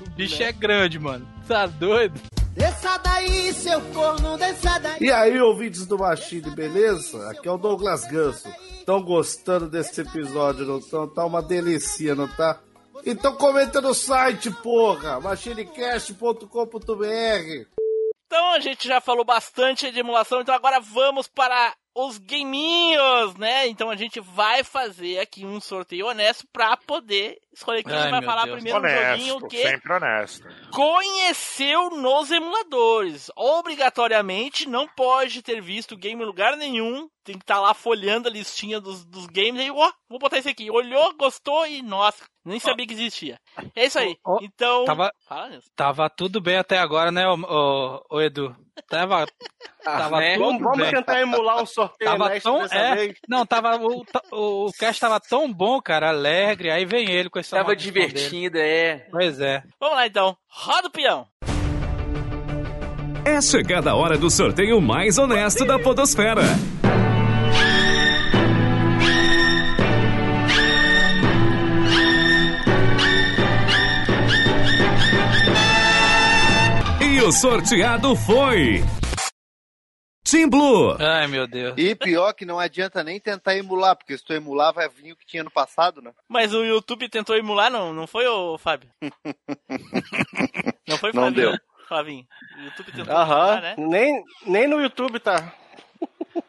[0.05, 1.25] O bicho é grande, mano.
[1.47, 2.19] Tá doido?
[2.57, 4.97] Desça daí, seu corno, desça daí.
[4.99, 7.29] E aí, ouvintes do Machine, beleza?
[7.29, 8.49] Aqui é o Douglas Ganso.
[8.77, 11.07] Estão gostando desse episódio, não estão?
[11.07, 12.59] Tá uma delícia, não tá?
[13.05, 15.19] Então comenta no site, porra!
[15.19, 17.67] machinecast.com.br
[18.25, 23.67] Então a gente já falou bastante de emulação, então agora vamos para os gaminhos, né?
[23.67, 28.21] Então a gente vai fazer aqui um sorteio honesto pra poder escolher quem Ai, vai
[28.21, 28.55] falar Deus.
[28.55, 30.47] primeiro um joguinho Honesto, que sempre honesto.
[30.71, 33.29] conheceu nos emuladores.
[33.35, 37.07] Obrigatoriamente não pode ter visto o game em lugar nenhum.
[37.23, 40.47] Tem que estar lá folhando a listinha dos, dos games e, ó, vou botar esse
[40.47, 40.71] aqui.
[40.71, 43.37] Olhou, gostou e, nossa, nem sabia que existia.
[43.75, 44.15] É isso aí.
[44.25, 44.85] Ó, ó, Então.
[44.85, 45.69] tava- Fala nisso.
[45.75, 48.55] Tava tudo bem até agora, né, ô, ô, ô, Edu?
[48.87, 49.25] Tava,
[49.83, 50.35] tava né?
[50.35, 53.17] tudo Vamos, vamos tentar emular um sorteio Tava honesto tão, dessa é, vez.
[53.27, 57.39] não, tava o, o, o cast tava tão bom, cara, alegre, aí vem ele com
[57.39, 58.07] esse Tava maldição dele.
[58.07, 59.05] divertido, é.
[59.11, 59.63] Pois é.
[59.79, 60.37] Vamos lá então.
[60.49, 61.25] Roda o peão.
[63.25, 66.43] É chegada a hora do sorteio mais honesto da Podosfera.
[77.01, 78.83] E o sorteado foi.
[80.29, 80.97] Team Blue.
[80.99, 81.73] Ai, meu Deus.
[81.77, 85.15] E pior que não adianta nem tentar emular, porque se tu emular vai vir o
[85.15, 86.11] que tinha no passado, né?
[86.27, 88.89] Mas o YouTube tentou emular, não, não foi, ô Fábio?
[90.87, 91.51] não foi, Não Flavinho?
[91.51, 91.59] deu.
[91.87, 92.25] Flavinho.
[92.59, 93.33] O YouTube tentou Aham.
[93.53, 93.75] emular, né?
[93.77, 95.53] Nem, nem no YouTube tá.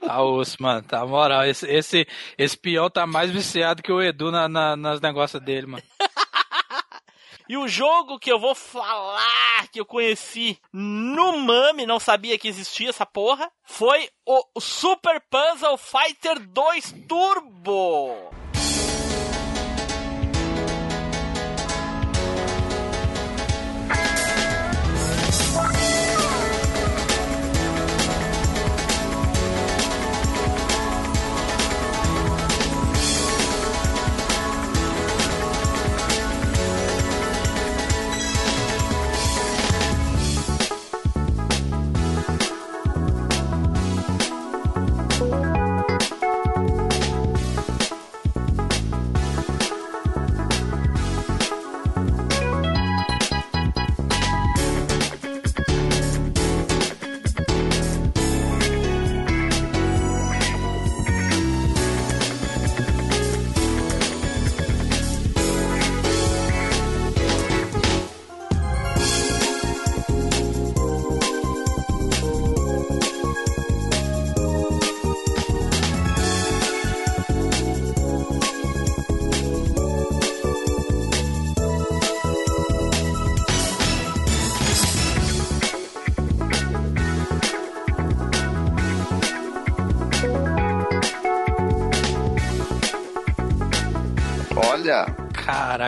[0.00, 0.82] Tá osso, mano.
[0.82, 1.44] Tá moral.
[1.44, 5.66] Esse, esse, esse peão tá mais viciado que o Edu na, na, nas negócios dele,
[5.66, 5.82] mano.
[7.48, 12.46] E o jogo que eu vou falar que eu conheci no Mami, não sabia que
[12.46, 18.37] existia essa porra, foi o Super Puzzle Fighter 2 Turbo.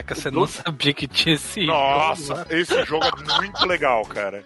[0.03, 2.47] Caraca, você não sabia que tinha esse jogo, Nossa, mano.
[2.51, 4.45] esse jogo é muito legal, cara.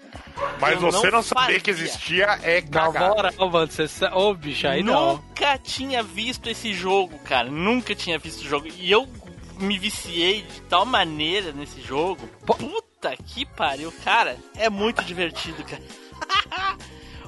[0.60, 3.14] Mas Eu você não não saber que existia é Na cagado.
[3.14, 4.14] moral, mano, você sa...
[4.16, 5.14] Ô, bicho, aí não.
[5.16, 7.48] Nunca tinha visto esse jogo, cara.
[7.50, 8.66] Nunca tinha visto o jogo.
[8.66, 9.08] E eu
[9.58, 12.26] me viciei de tal maneira nesse jogo.
[12.44, 14.36] Puta que pariu, cara.
[14.56, 15.82] É muito divertido, cara.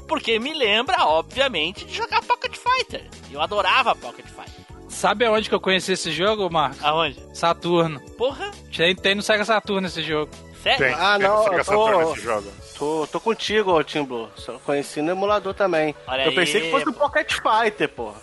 [0.09, 3.05] Porque me lembra, obviamente, de jogar Pocket Fighter.
[3.31, 4.66] Eu adorava Pocket Fighter.
[4.97, 6.83] Sabe aonde que eu conheci esse jogo, Marcos?
[6.83, 7.23] Aonde?
[7.35, 8.01] Saturno.
[8.17, 10.33] Porra, Tem, tem no Sega Saturno esse jogo.
[10.63, 10.79] sério?
[10.87, 12.53] Tem, Ah, tem não, no Sega eu Saturn tô- esse jogo.
[12.79, 14.29] Tô, tô contigo, ô Tim Blue.
[14.37, 15.95] Só conheci no emulador também.
[16.07, 18.17] Olha eu pensei aí, que fosse o Pocket Fighter, porra.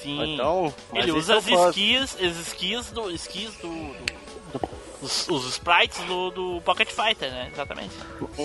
[0.00, 0.34] Sim.
[0.34, 3.10] Então, Ele usa as skis, as skis do.
[3.10, 3.68] skis do.
[3.68, 4.19] do-
[5.02, 7.48] os, os sprites do, do Pocket Fighter, né?
[7.52, 7.94] Exatamente.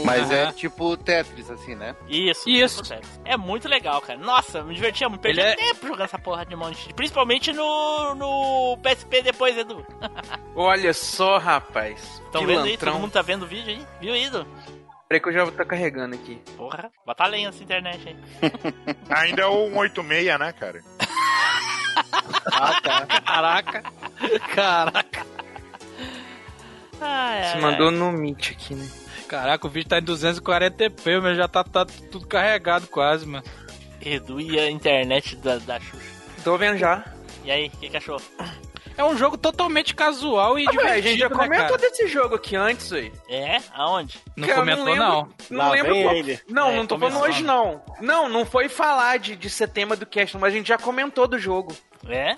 [0.06, 0.54] mas é Aham.
[0.54, 1.96] tipo Tetris, assim, né?
[2.08, 2.50] Isso.
[2.50, 2.82] Isso.
[3.24, 4.18] É muito legal, cara.
[4.20, 5.22] Nossa, me divertia muito.
[5.22, 6.94] Perdi é- tempo jogando essa porra de monte.
[6.94, 9.86] Principalmente no, no PSP depois, Edu.
[10.56, 12.22] Olha só, rapaz.
[12.26, 12.78] Estão vendo aí?
[12.78, 13.86] Todo mundo tá vendo o vídeo aí?
[14.00, 14.48] Viu, Edu?
[15.08, 16.41] Peraí que eu já vou estar carregando aqui.
[16.58, 18.18] Porra, bota lenha nessa internet aí.
[19.10, 20.82] Ainda é o 186, né, cara?
[22.52, 23.06] Ah, tá.
[23.22, 23.84] Caraca.
[24.54, 25.26] Caraca.
[27.01, 28.88] Ai, Se ai, mandou no Meet aqui, né?
[29.27, 33.43] Caraca, o vídeo tá em 240p, mas já tá, tá tudo carregado quase, mano.
[33.47, 34.13] ai.
[34.13, 36.05] Edu e a internet da, da Xuxa.
[36.43, 37.03] Tô vendo já.
[37.43, 38.21] E aí, o que, que achou?
[38.97, 41.77] É um jogo totalmente casual e Ah, velho, a divertido, gente já né, comentou cara?
[41.77, 43.12] desse jogo aqui antes, aí.
[43.27, 43.58] É?
[43.73, 44.19] Aonde?
[44.38, 45.29] Não Cara, comentou, lembro- não.
[45.49, 46.39] Não lembro qual- ele.
[46.47, 47.84] Não, É, não tô falando hoje, não.
[47.99, 51.27] Não, não foi falar de, de ser tema do cast, mas a gente já comentou
[51.27, 51.75] do jogo.
[52.08, 52.36] É?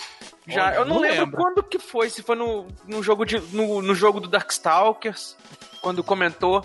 [0.48, 1.38] Já, eu não, não lembro, lembro.
[1.38, 5.36] quando que foi, se foi no, no jogo de no, no jogo do Darkstalkers,
[5.82, 6.64] quando comentou.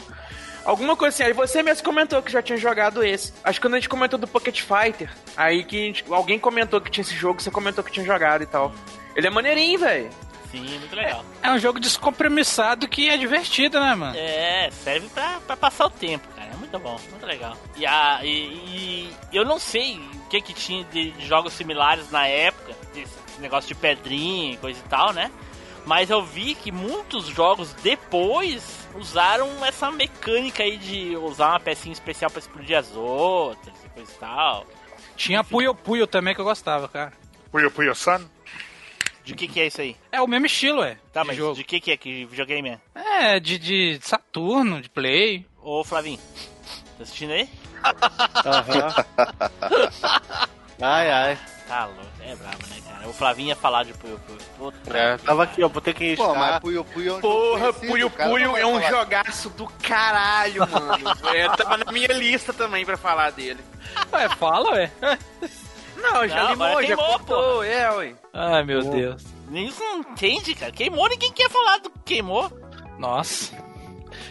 [0.64, 3.34] Alguma coisa assim, aí você mesmo comentou que já tinha jogado esse.
[3.42, 6.80] Acho que quando a gente comentou do Pocket Fighter, aí que a gente- alguém comentou
[6.80, 8.72] que tinha esse jogo, você comentou que tinha jogado e tal.
[9.14, 10.10] Ele é maneirinho, velho.
[10.52, 11.24] Sim, muito legal.
[11.42, 14.14] É um jogo descompromissado que é divertido, né, mano?
[14.16, 16.50] É, serve pra, pra passar o tempo, cara.
[16.52, 17.56] É muito bom, muito legal.
[17.74, 22.26] E, a, e, e eu não sei o que que tinha de, jogos similares na
[22.26, 25.30] época, desse negócio de pedrinha e coisa e tal, né?
[25.86, 31.94] Mas eu vi que muitos jogos depois usaram essa mecânica aí de usar uma pecinha
[31.94, 34.66] especial pra explodir as outras e coisa e tal.
[35.16, 37.12] Tinha Puyo Puyo também que eu gostava, cara.
[37.50, 38.20] Puyo Puyo San?
[39.24, 39.96] De que que é isso aí?
[40.10, 40.96] É o mesmo estilo, é.
[41.12, 41.54] Tá, de mas jogo.
[41.54, 41.96] de que que é?
[41.96, 43.34] Que videogame é?
[43.34, 45.46] É, de, de Saturno, de Play.
[45.62, 46.18] Ô, Flavinho,
[46.98, 47.48] tá assistindo aí?
[48.44, 49.04] Aham.
[50.80, 51.38] ai, ai.
[51.68, 53.08] Tá louco, é brabo, né, cara?
[53.08, 54.38] O Flavinho ia falar de Puyo Puyo.
[54.58, 56.60] Puta É, tava aqui, ó, vou ter que Pô, mas estar.
[56.60, 58.90] Puyo Puyo é um Porra, Puyo Puyo é um falar.
[58.90, 61.10] jogaço do caralho, mano.
[61.34, 63.60] é, tava na minha lista também pra falar dele.
[64.12, 64.90] Ué, fala, ué.
[66.02, 68.14] Não, já Não, limou, já queimou, cortou, é, ué.
[68.32, 69.24] Ai, meu Deus.
[69.52, 70.72] Isso não entende, cara.
[70.72, 72.50] Queimou, ninguém quer falar do que queimou.
[72.98, 73.54] Nossa.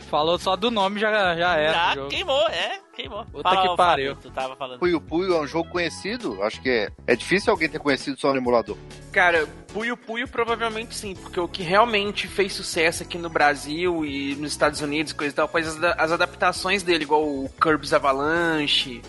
[0.09, 1.73] Falou só do nome, já, já era.
[1.73, 2.09] Já jogo.
[2.09, 3.25] queimou, é, queimou.
[3.25, 4.15] Puta Fala, que pariu.
[4.17, 4.79] Tu tava falando.
[4.79, 6.43] Puyo Puyo é um jogo conhecido.
[6.43, 8.77] Acho que é, é difícil alguém ter conhecido só no emulador.
[9.11, 14.35] Cara, Puyo Puyo provavelmente sim, porque o que realmente fez sucesso aqui no Brasil e
[14.35, 19.01] nos Estados Unidos, coisa e tal, foi as, as adaptações dele, igual o Kirby's Avalanche,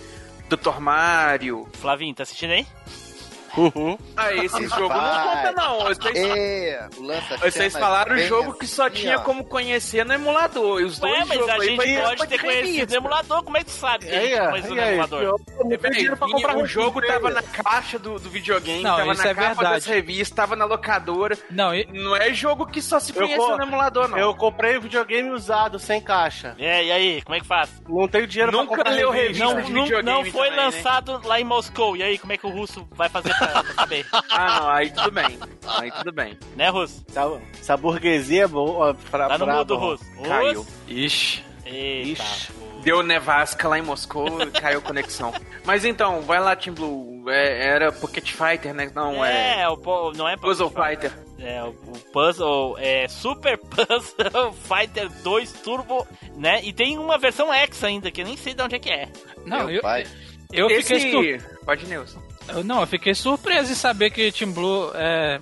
[0.48, 0.80] Dr.
[0.80, 1.68] Mario.
[1.74, 2.66] Flavinho, tá assistindo aí?
[3.56, 3.98] Uhum.
[4.16, 5.78] Ah, esse jogo não conta não.
[5.84, 10.80] Vocês, É, o lança vocês falaram o jogo que só tinha como conhecer no emulador.
[10.80, 13.42] E os Ué, dois mas jogos a gente pode ter conhecido no emulador.
[13.42, 15.22] Como é que tu sabe que a E gente conheceu no emulador?
[15.22, 19.74] É, o jogo tava na caixa do, do videogame, Não, tava na é capa verdade.
[19.74, 21.36] das revistas, tava na locadora.
[21.50, 24.18] Não, e- Não é jogo que só se Eu conheceu co- no emulador, não.
[24.18, 26.54] Eu comprei o videogame usado, sem caixa.
[26.58, 27.70] É, e aí, como é que faz?
[27.88, 29.44] Não tenho dinheiro Nunca pra comprar leu revista.
[29.44, 30.56] Não, não, videogame não foi também, né?
[30.64, 31.96] lançado lá em Moscou.
[31.96, 34.06] E aí, como é que o russo vai fazer pra, pra saber?
[34.30, 35.38] Ah, não, aí tudo bem.
[35.78, 36.38] Aí tudo bem.
[36.56, 37.04] né, russo?
[37.08, 38.94] Essa, essa burguesia é boa.
[39.10, 40.04] Pra, Tá no pra- mudo, russo.
[40.22, 40.66] Caiu.
[40.88, 41.44] Ixi.
[41.64, 42.22] Eita.
[42.22, 42.52] Ixi.
[42.52, 42.62] pô.
[42.82, 45.32] Deu nevasca lá em Moscou e caiu a conexão.
[45.64, 47.12] Mas então, vai lá, Team Blue.
[47.30, 48.90] É, era Pocket Fighter, né?
[48.92, 49.60] Não, é.
[49.60, 51.12] É, o, po- não é Puzzle Fighter.
[51.38, 51.72] É, o,
[52.12, 56.04] Puzzle é Super Puzzle Fighter 2 Turbo,
[56.36, 56.60] né?
[56.64, 59.08] E tem uma versão X ainda, que eu nem sei de onde é que é.
[59.46, 60.04] Não, Meu eu, pai.
[60.52, 61.00] eu Esse...
[61.00, 62.20] fiquei sur- Pode, Nilson.
[62.48, 65.40] Eu- Não, eu fiquei surpreso em saber que Team Blue é,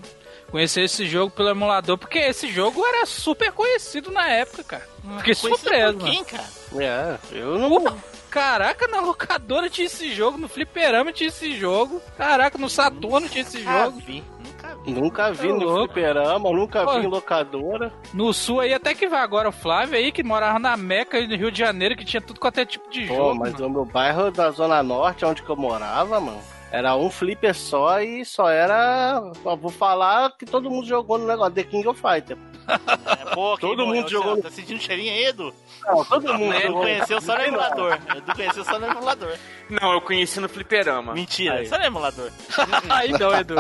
[0.51, 4.88] conheceu esse jogo pelo emulador, porque esse jogo era super conhecido na época, cara.
[5.18, 6.44] Fiquei Conhecido surpreso, por quem, cara?
[6.76, 7.96] É, eu não.
[8.30, 12.01] Caraca, na locadora tinha esse jogo, no fliperama tinha esse jogo.
[12.16, 13.98] Caraca, no Saturno tinha esse Nunca jogo.
[14.07, 14.92] vi, nunca vi.
[14.92, 15.92] Nunca vi Tá no louco.
[15.94, 16.92] fliperama, nunca Pô.
[17.01, 17.92] vi em locadora.
[18.14, 21.34] No sul aí até que vai agora o Flávio aí, que morava na Meca no
[21.36, 23.34] Rio de Janeiro, que tinha tudo quanto é tipo de Pô, jogo.
[23.34, 23.66] mas mano.
[23.66, 26.40] o meu bairro da Zona Norte, onde que eu morava, mano,
[26.73, 29.21] Era um flipper só e só era.
[29.45, 32.37] ó, Vou falar que todo mundo jogou no negócio The King of Fighter.
[32.68, 35.53] É, pô, Todo morreu, mundo jogou Tá sentindo cheirinho aí, Edu?
[35.85, 36.83] Não, todo mundo Ele jogou.
[36.83, 37.99] conheceu só no emulador.
[38.16, 39.37] Edu conheceu só no emulador.
[39.71, 41.12] Não, eu conheci no fliperama.
[41.14, 41.66] Mentira, Aí.
[41.66, 42.31] só no emulador.
[42.89, 43.55] Aí não, Edu.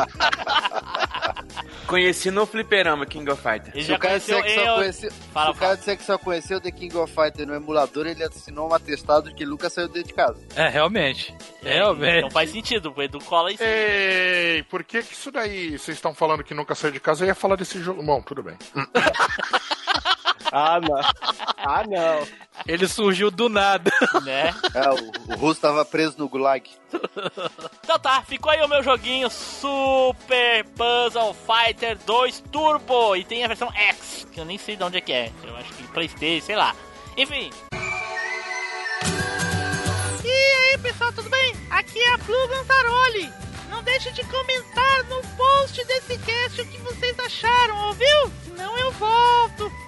[1.86, 3.74] Conheci no fliperama King of Fighters.
[3.74, 4.74] Ele Se já o cara disser que só eu.
[4.76, 8.22] conheceu, Fala, o cara disser que só conheceu The King of Fighter no emulador, ele
[8.22, 10.40] assinou um atestado de que nunca saiu dentro de casa.
[10.54, 11.34] É, realmente.
[11.64, 12.22] É, Realmente.
[12.22, 13.62] Não faz sentido, o Edu cola isso.
[13.62, 17.24] Ei, por que que isso daí vocês estão falando que nunca saiu de casa?
[17.24, 18.02] Eu ia falar desse jogo.
[18.02, 18.56] Bom, tudo bem.
[20.52, 21.00] Ah, não.
[21.56, 22.26] Ah, não.
[22.66, 23.90] Ele surgiu do nada.
[24.24, 24.52] Né?
[24.74, 26.68] É, o, o russo tava preso no gulag.
[27.84, 33.16] Então tá, ficou aí o meu joguinho Super Puzzle Fighter 2 Turbo.
[33.16, 35.32] E tem a versão X, que eu nem sei de onde é que é.
[35.44, 36.74] Eu acho que Playstation, sei lá.
[37.16, 37.50] Enfim.
[40.24, 41.54] E aí pessoal, tudo bem?
[41.70, 43.49] Aqui é a Blue Gantaroli.
[43.80, 48.30] Não deixe de comentar no post desse cast o que vocês acharam, ouviu?
[48.44, 49.72] Senão eu volto.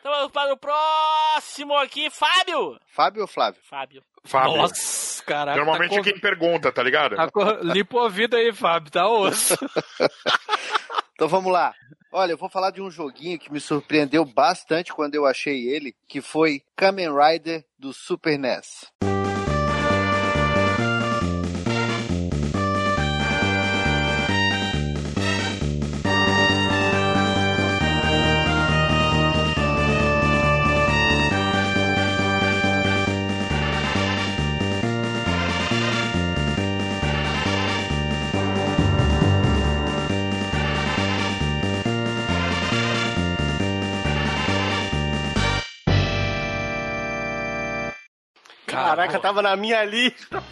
[0.00, 2.78] Então vamos para o próximo aqui, Fábio.
[2.86, 3.60] Fábio ou Flávio?
[3.68, 4.02] Fábio.
[4.24, 4.56] Fábio.
[4.56, 5.56] Nossa, caraca.
[5.56, 7.16] Normalmente tá é quem pergunta, tá ligado?
[7.16, 9.54] Tá cor- Limpa o ouvido aí, Fábio, tá osso.
[11.14, 11.74] Então vamos lá.
[12.12, 15.94] Olha, eu vou falar de um joguinho que me surpreendeu bastante quando eu achei ele,
[16.06, 18.92] que foi Kamen Rider do Super NES.
[48.96, 50.42] Caraca, tava na minha lista.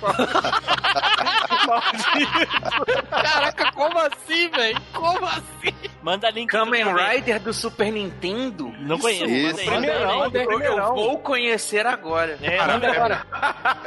[3.11, 4.81] Caraca, como assim, velho?
[4.93, 5.75] Como assim?
[6.03, 6.51] Manda link.
[6.51, 6.85] Kamen.
[6.95, 8.69] Rider do Super Nintendo?
[8.81, 9.25] Não conheço.
[9.25, 9.57] Isso.
[9.57, 9.71] Manda aí.
[9.71, 10.45] Primeirão, Manda aí.
[10.47, 12.39] Eu, vou conhecer agora.
[12.43, 12.91] É, Cara, manda é,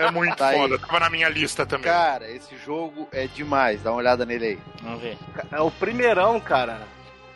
[0.06, 0.58] é muito Tá aí.
[0.58, 0.80] foda.
[0.80, 1.92] Tava na minha lista também.
[1.92, 3.82] Cara, esse jogo é demais.
[3.84, 4.60] Dá uma olhada nele aí.
[4.82, 5.18] Vamos ver.
[5.52, 6.80] É o primeirão, cara.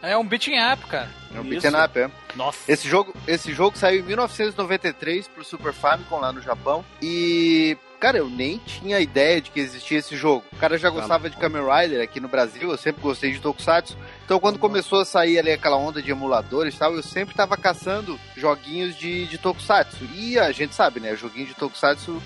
[0.01, 1.09] É um beating up, cara.
[1.33, 2.09] É um beat'em up, é.
[2.35, 2.71] Nossa.
[2.71, 8.17] Esse jogo, esse jogo saiu em 1993 pro Super Famicom lá no Japão e Cara,
[8.17, 10.43] eu nem tinha ideia de que existia esse jogo.
[10.51, 13.95] O cara já gostava de Kamen Rider aqui no Brasil, eu sempre gostei de Tokusatsu.
[14.25, 17.55] Então, quando começou a sair ali aquela onda de emuladores e tal, eu sempre tava
[17.55, 20.03] caçando joguinhos de, de Tokusatsu.
[20.15, 21.15] E a gente sabe, né?
[21.15, 22.19] Joguinho de Tokusatsu,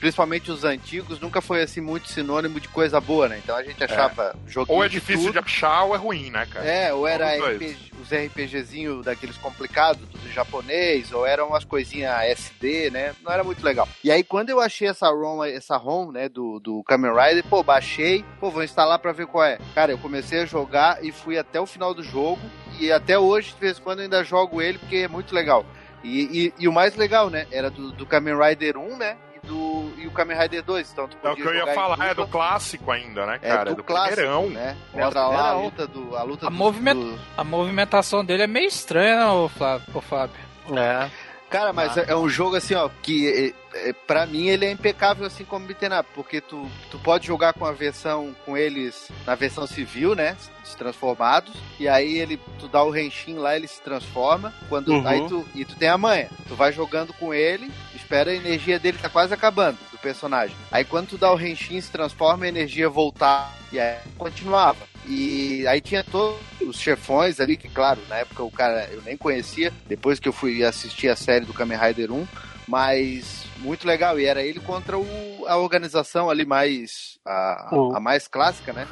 [0.00, 3.38] principalmente os antigos, nunca foi assim muito sinônimo de coisa boa, né?
[3.42, 5.32] Então a gente achava joguinho Ou é de difícil tudo.
[5.34, 6.64] de achar ou é ruim, né, cara?
[6.66, 7.36] É, ou era.
[7.36, 13.14] RPG, os RPGzinhos daqueles complicados do japonês, ou eram umas coisinhas SD, né?
[13.22, 13.86] Não era muito legal.
[14.02, 17.62] E aí, quando eu achei essa ROM, essa ROM, né, do, do Kamen Rider, pô,
[17.62, 19.58] baixei, pô, vou instalar pra ver qual é.
[19.74, 22.40] Cara, eu comecei a jogar e fui até o final do jogo,
[22.78, 25.66] e até hoje, de vez em quando, eu ainda jogo ele, porque é muito legal.
[26.02, 29.16] E, e, e o mais legal, né, era do, do Kamen Rider 1, né,
[30.02, 32.14] e, o Kamen Rider 2, então tu É o podia que eu ia falar, é
[32.14, 33.70] do clássico ainda, né, É cara?
[33.70, 34.48] do, do clássico, primeirão.
[34.50, 34.76] né?
[34.94, 36.16] É, Mostra o lá a luta do.
[36.16, 39.86] A, luta A do- movimento- do- A movimentação dele é meio estranha, né, ô Flávio?
[39.94, 40.36] Ô, Fábio?
[40.76, 41.10] É.
[41.48, 45.26] Cara, mas é é um jogo assim, ó, que é, pra mim ele é impecável
[45.26, 49.34] assim como beat'em up, porque tu, tu pode jogar com a versão, com eles na
[49.34, 50.36] versão civil, né,
[50.78, 55.06] transformados, e aí ele, tu dá o Renshin lá, ele se transforma, quando, Uhum.
[55.06, 58.78] aí tu, e tu tem a manha, tu vai jogando com ele, espera a energia
[58.78, 60.56] dele tá quase acabando, do personagem.
[60.70, 64.88] Aí quando tu dá o Renshin, se transforma, a energia voltar, e aí continuava.
[65.06, 69.16] E aí tinha todos os chefões ali, que claro, na época o cara eu nem
[69.16, 72.26] conhecia, depois que eu fui assistir a série do Kamen Rider 1,
[72.70, 77.92] mas muito legal, e era ele contra o- a organização ali mais, a, Oh.
[77.94, 78.86] a mais clássica, né?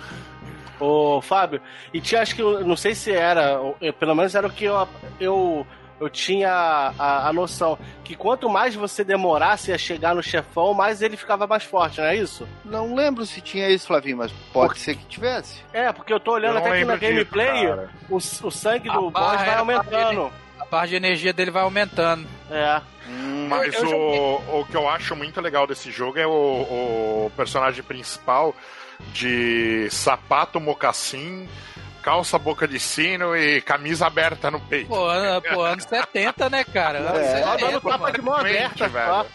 [0.80, 1.60] Ô, Fábio,
[1.94, 3.58] e tinha, acho que, eu não sei se era,
[3.98, 5.66] pelo menos era o que eu, eu,
[6.00, 6.52] eu tinha
[6.96, 11.46] a, a noção, que quanto mais você demorasse a chegar no chefão, mais ele ficava
[11.48, 12.46] mais forte, não é isso?
[12.64, 15.62] Não lembro se tinha isso, Flavinho, mas pode ser que tivesse.
[15.72, 17.90] É, porque eu tô Eu olhando não até aqui na disso, gameplay, cara.
[18.08, 20.30] o, o sangue do boss vai aumentando.
[20.70, 22.26] Barra de energia dele vai aumentando.
[22.50, 22.80] É.
[23.48, 26.30] Mas Eu- eu o, o que eu acho muito legal desse jogo é o,
[27.26, 28.54] o personagem principal
[29.12, 31.48] de sapato mocassim,
[32.02, 34.88] calça boca de sino e camisa aberta no peito.
[34.88, 36.98] Pô, ano, pô, anos 70, né, cara?
[36.98, 39.26] Anos É, Só 70, dando tapa de mão aberta, velho.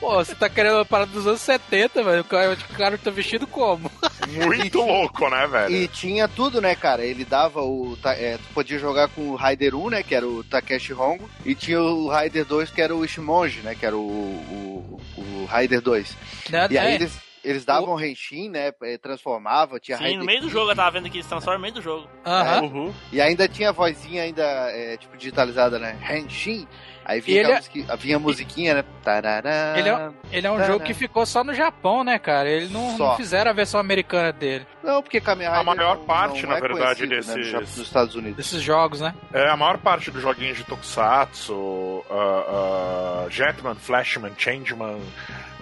[0.00, 2.22] Pô, você tá querendo uma parada dos anos 70, velho.
[2.22, 3.90] O cara, o cara tá vestido como?
[4.28, 5.74] Muito louco, né, velho?
[5.74, 7.04] E tinha tudo, né, cara?
[7.04, 7.96] Ele dava o.
[8.02, 10.02] ta- é, tu podia jogar com o Raider 1, né?
[10.02, 11.28] Que era o Takeshi Hongo.
[11.44, 13.74] E tinha o Raider 2, que era o Ishimonji, né?
[13.74, 16.16] Que era o, o, o Raider 2.
[16.50, 16.68] Né?
[16.70, 18.72] E aí É, eles, eles davam Henshin, né?
[18.82, 21.58] eh, Transformava, tinha Sim, Raider no meio do jogo eu tava vendo que eles transformam
[21.58, 22.08] no meio do jogo.
[22.24, 22.62] aham.
[22.62, 22.94] Uhum.
[23.12, 25.96] E ainda tinha a vozinha ainda, é, tipo, digitalizada, né?
[26.10, 26.66] Henshin.
[27.10, 28.84] Aí vinha, ele é- musiqui- vinha a musiquinha, né?
[29.02, 29.74] Tarará.
[29.76, 30.84] Ele é, ele é um jogo né?
[30.86, 32.48] que ficou só no Japão, né, cara?
[32.48, 34.64] Eles não, não fizeram a versão americana dele.
[34.82, 37.78] Não, porque Kamen Rider A maior não- parte, não na é verdade, né, desses- nos
[37.78, 38.36] Estados Unidos.
[38.36, 39.12] Desses jogos, né?
[39.32, 45.00] É, a maior parte dos joguinhos de Tokusatsu, ah, ah, Jetman, Flashman, Changeman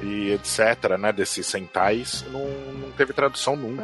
[0.02, 2.46] e etc, né, desses Sentais, não,
[2.80, 3.82] não teve tradução nunca.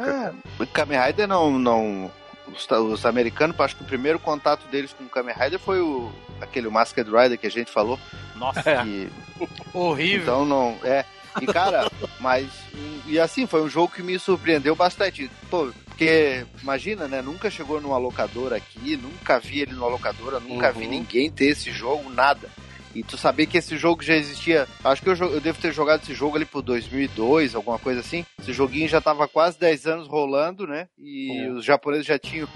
[0.59, 1.51] É, o Kamen Rider não.
[1.57, 2.11] não
[2.47, 6.11] os, os americanos, acho que o primeiro contato deles com o Kamen Rider foi o,
[6.41, 7.99] aquele Masked Rider que a gente falou.
[8.35, 8.61] Nossa.
[8.83, 9.09] que-
[9.73, 10.21] Horrível.
[10.21, 10.77] então não.
[10.83, 11.03] É.
[11.41, 12.47] E cara, mas.
[13.05, 15.29] E assim, foi um jogo que me surpreendeu bastante.
[15.49, 17.21] Pô, porque, imagina, né?
[17.21, 20.89] Nunca chegou numa locadora aqui, nunca vi ele numa locadora, nunca vi Uhum.
[20.91, 22.49] ninguém ter esse jogo, nada.
[22.93, 24.65] E tu saber que esse jogo já existia.
[24.81, 28.25] Acho que eu, eu devo ter jogado esse jogo ali por 2002, alguma coisa assim.
[28.39, 30.87] Esse joguinho já tava quase 10 anos rolando, né?
[30.97, 31.57] E Uhum.
[31.57, 32.47] os japoneses já tinham.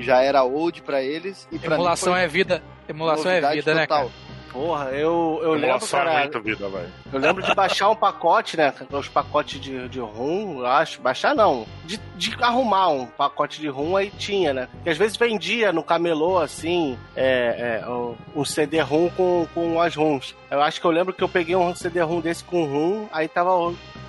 [0.00, 1.48] Já era old pra eles.
[1.52, 2.62] E pra mim foi é vida.
[2.88, 3.98] Emulação é vida, né, total.
[4.06, 4.28] cara?
[4.50, 6.18] Porra, eu, eu lembro, Emulação é cara.
[6.20, 6.88] muito vida, velho.
[7.12, 8.72] Eu lembro de baixar um pacote, né?
[8.90, 11.02] Os pacotes de, de rum, eu acho.
[11.02, 11.66] Baixar não.
[11.84, 14.68] De, de arrumar um pacote de rum aí tinha, né?
[14.82, 19.78] Que às vezes vendia no camelô, assim, é, é, um- um CD rum com, com
[19.82, 20.34] as rums.
[20.50, 23.28] Eu acho que eu lembro que eu peguei um CD rum desse com rum, aí
[23.28, 23.50] tava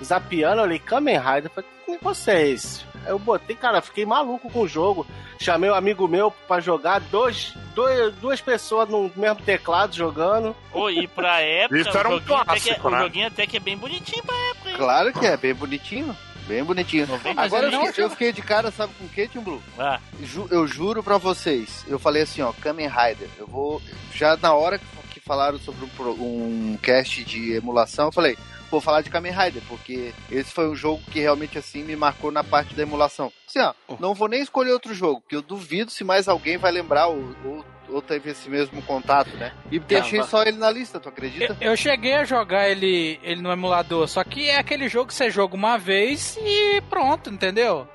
[0.02, 2.89] zapeando, eu olhei Kamen Rider, eu falei, que negócio é esse?
[3.06, 5.06] Eu botei, cara, fiquei maluco com o jogo.
[5.38, 10.54] Chamei um amigo meu pra jogar, dois, dois, duas pessoas no mesmo teclado jogando.
[10.72, 12.98] Ô, e pra época, Isso era o, um joguinho até que, clássico, o né?
[13.00, 14.76] joguinho até que é bem bonitinho pra época, hein?
[14.76, 16.16] Claro que é, bem bonitinho.
[16.46, 17.06] Bem bonitinho.
[17.36, 19.62] Agora eu não fiquei, eu fiquei de cara, sabe com o que, Tim Blue?
[19.78, 23.80] Ah, Ju- eu juro pra vocês, eu falei assim, ó, Kamen Rider, eu vou.
[24.12, 28.36] Já na hora que, falaram sobre um, um cast de emulação, eu falei,
[28.70, 32.30] vou falar de Kamen Rider, porque esse foi um jogo que realmente assim me marcou
[32.30, 33.32] na parte da emulação.
[33.48, 36.70] Assim, ó, não vou nem escolher outro jogo, porque eu duvido se mais alguém vai
[36.70, 39.52] lembrar ou, ou, ou teve esse mesmo contato, né?
[39.70, 41.56] E deixei só ele na lista, tu acredita?
[41.60, 45.14] Eu, eu cheguei a jogar ele, ele no emulador, só que é aquele jogo que
[45.14, 47.88] você joga uma vez e pronto, entendeu?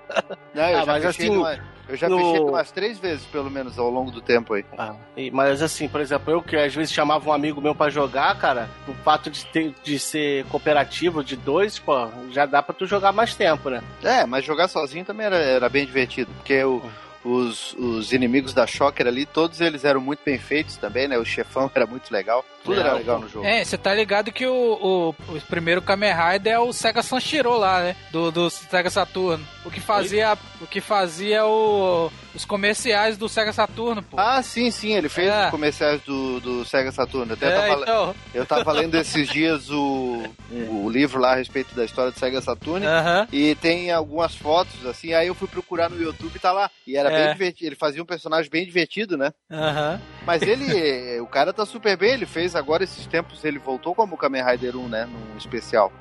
[0.54, 1.58] Não, eu Ah, já mas assim, numa-
[1.88, 4.66] eu já no- fechei ele umas três vezes, pelo menos, ao longo do tempo aí.
[4.78, 7.90] Ah, e- mas assim, por exemplo, eu que às vezes chamava um amigo meu pra
[7.90, 12.74] jogar, cara, o fato de, ter, de ser cooperativo de dois, pô, já dá pra
[12.76, 13.82] tu jogar mais tempo, né?
[14.04, 16.82] É, mas jogar sozinho também era, era bem divertido, porque o-
[17.26, 21.18] os, os inimigos da Shocker ali, todos eles eram muito bem feitos também, né?
[21.18, 23.46] O chefão era muito legal, tudo É, era legal no jogo.
[23.46, 27.58] É, você tá ligado que o, o, o primeiro Kamen Rider é o Sega Sanshiro
[27.58, 27.96] lá, né?
[28.12, 29.44] Do, do Sega Saturno.
[29.66, 34.18] O que fazia, o que fazia o, os comerciais do Sega Saturno, pô.
[34.20, 35.46] Ah, sim, sim, ele fez É.
[35.46, 37.34] os comerciais do, do Sega Saturno.
[37.34, 38.16] Até é, tava, então.
[38.34, 42.40] Eu tava lendo esses dias o, o livro lá a respeito da história do Sega
[42.42, 42.86] Saturno.
[42.88, 43.28] Aham.
[43.32, 46.70] E tem algumas fotos, assim, aí eu fui procurar no YouTube e tá lá.
[46.86, 47.15] E era.
[47.24, 47.68] Bem divertido.
[47.70, 49.32] Ele fazia um personagem bem divertido, né?
[49.52, 50.02] Aham.
[50.26, 54.18] Mas ele, o cara tá super bem, ele fez agora esses tempos, ele voltou como
[54.18, 55.06] Kamen Rider 1, né?
[55.06, 55.92] Num especial.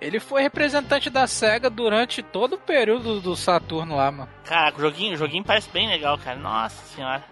[0.00, 4.28] Ele foi representante da SEGA durante todo o período do Saturno lá, mano.
[4.44, 6.38] Caraca, o joguinho, o joguinho parece bem legal, cara.
[6.38, 7.22] Nossa senhora.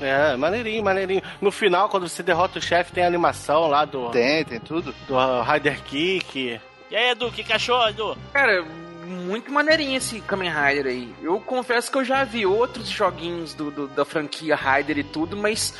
[0.00, 1.22] É, maneirinho, maneirinho.
[1.40, 4.94] No final, quando você derrota o chefe, tem a animação lá do, Tem, tem tudo.
[5.08, 6.60] do Rider Kick.
[6.90, 8.16] E aí, Edu, o que, que achou, Edu?
[8.32, 8.64] Cara,
[9.06, 11.14] muito maneirinho esse Kamen Rider aí.
[11.22, 15.36] Eu confesso que eu já vi outros joguinhos do, do- da franquia Rider e tudo,
[15.36, 15.74] mas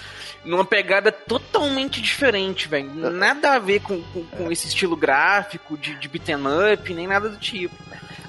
[0.45, 2.91] numa pegada totalmente diferente, velho.
[3.11, 6.37] Nada a ver com, com, com esse estilo gráfico de, de beat'em
[6.73, 7.75] up, nem nada do tipo.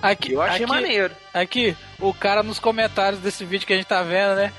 [0.02, 1.14] Aqui, Eu achei aqui, maneiro.
[1.34, 4.52] Aqui, o cara nos comentários desse vídeo que a gente tá vendo, né?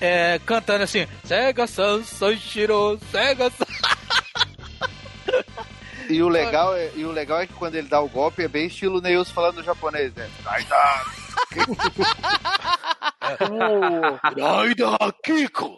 [0.00, 3.64] é, cantando assim, Sega San Sanshiro, Sega San...
[6.08, 8.48] E o legal é, e o legal é que quando ele dá o golpe é
[8.48, 10.28] bem estilo Neils falando japonês, né?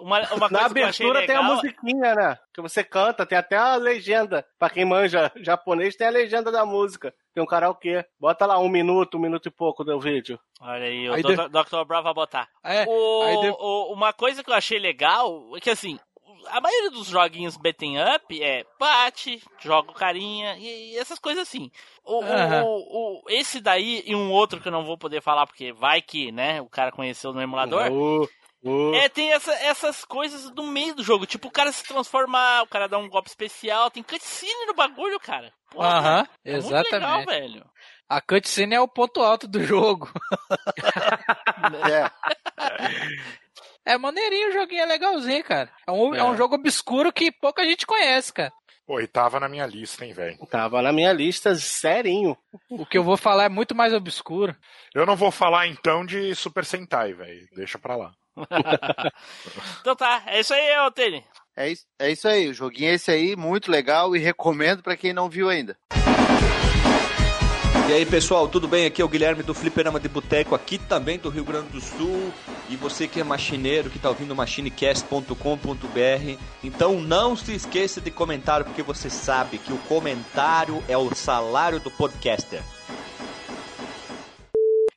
[0.00, 1.56] Uma, uma Na coisa que eu achei abertura tem a legal...
[1.56, 2.38] musiquinha, né?
[2.52, 4.44] Que você canta, tem até a legenda.
[4.58, 7.12] Pra quem manja japonês, tem a legenda da música.
[7.34, 8.04] Tem um karaokê.
[8.18, 10.38] Bota lá um minuto, um minuto e pouco do vídeo.
[10.60, 11.48] Olha aí, o Aí Dr.
[11.48, 11.84] Dr.
[11.86, 12.48] Brown vai botar.
[12.62, 15.98] É, O- o- uma coisa que eu achei legal é que assim,
[16.48, 21.42] a maioria dos joguinhos beaten up é bate, joga o carinha e, e essas coisas
[21.48, 21.70] assim.
[22.04, 25.46] O, o- o- o- esse daí e um outro que eu não vou poder falar
[25.46, 27.90] porque vai que, né, o cara conheceu no emulador.
[27.90, 28.28] Uh,
[28.64, 28.94] uh.
[28.94, 31.26] É, tem essa- essas coisas no meio do jogo.
[31.26, 33.90] Tipo, o cara se transformar, o cara dá um golpe especial.
[33.90, 35.52] Tem cutscene no bagulho, cara.
[35.76, 36.92] Aham, é muito exatamente.
[36.92, 37.70] legal, velho.
[38.08, 40.10] A cutscene é o ponto alto do jogo.
[41.90, 42.10] É.
[43.86, 45.70] É maneirinho o joguinho, é legalzinho, cara.
[45.86, 46.18] É um, é.
[46.18, 46.24] É.
[46.24, 48.52] um jogo obscuro que pouca gente conhece, cara.
[48.86, 50.38] Pô, e tava na minha lista, hein, velho.
[50.46, 52.36] Tava na minha lista, serinho.
[52.70, 54.54] O que eu vou falar é muito mais obscuro.
[54.94, 57.48] Eu não vou falar então de Super Sentai, velho.
[57.54, 58.12] Deixa pra lá.
[59.80, 61.24] Então tá, é isso aí, Altene.
[61.56, 64.96] É isso, é isso aí, o joguinho é esse aí, muito legal e recomendo pra
[64.96, 65.76] quem não viu ainda.
[67.86, 68.86] E aí pessoal, tudo bem?
[68.86, 72.32] Aqui é o Guilherme do Fliperama de Boteco, aqui também do Rio Grande do Sul.
[72.70, 78.64] E você que é machineiro, que tá ouvindo machinecast.com.br, então não se esqueça de comentar,
[78.64, 82.62] porque você sabe que o comentário é o salário do podcaster.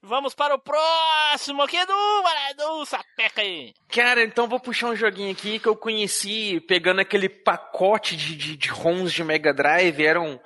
[0.02, 3.74] Vamos para o próximo aqui, lá, Edu, sapeca aí!
[3.90, 8.56] Cara, então vou puxar um joguinho aqui que eu conheci pegando aquele pacote de, de,
[8.56, 10.40] de ROMs de Mega Drive, eram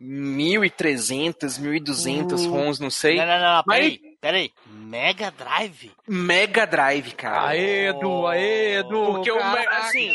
[0.00, 3.16] 1.300, 1.200 ROMs, não sei.
[3.16, 4.52] Não, não, não, não, Mas- peraí, peraí.
[4.66, 5.90] Mega Drive?
[6.06, 7.48] Mega Drive, cara.
[7.48, 9.04] Aê, Edu, aê, Edu.
[9.06, 9.76] Porque, o, caraca.
[9.78, 10.10] assim,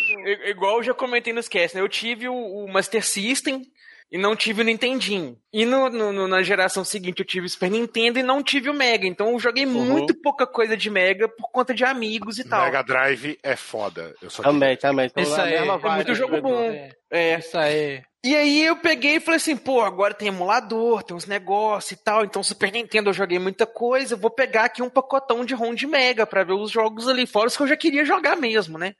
[0.45, 1.81] igual eu já comentei nos cast, né?
[1.83, 3.63] Eu tive o, o Master System
[4.11, 5.37] e não tive o Nintendinho.
[5.53, 8.69] E no, no- no- na geração seguinte eu tive o Super Nintendo e não tive
[8.69, 9.07] o Mega.
[9.07, 12.65] Então eu joguei muito pouca coisa de Mega por conta de amigos e tal.
[12.65, 14.13] Mega Drive é foda.
[14.21, 15.09] Eu só Também, também.
[15.09, 16.47] Tô Isso na aí, é muito jogo Edu.
[16.49, 16.61] bom.
[16.61, 17.39] É, É.
[17.39, 18.01] isso aí.
[18.23, 22.03] E aí eu peguei e falei assim, pô, agora tem emulador, tem uns negócios e
[22.03, 25.55] tal, então Super Nintendo eu joguei muita coisa, eu vou pegar aqui um pacotão de
[25.55, 28.35] ROM de Mega pra ver os jogos ali, fora os que eu já queria jogar
[28.35, 28.93] mesmo, né?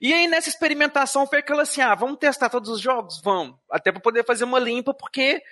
[0.00, 3.20] E aí nessa experimentação foi aquela assim, ah, vamos testar todos os jogos?
[3.22, 3.56] Vamos.
[3.70, 5.42] Até pra poder fazer uma limpa, porque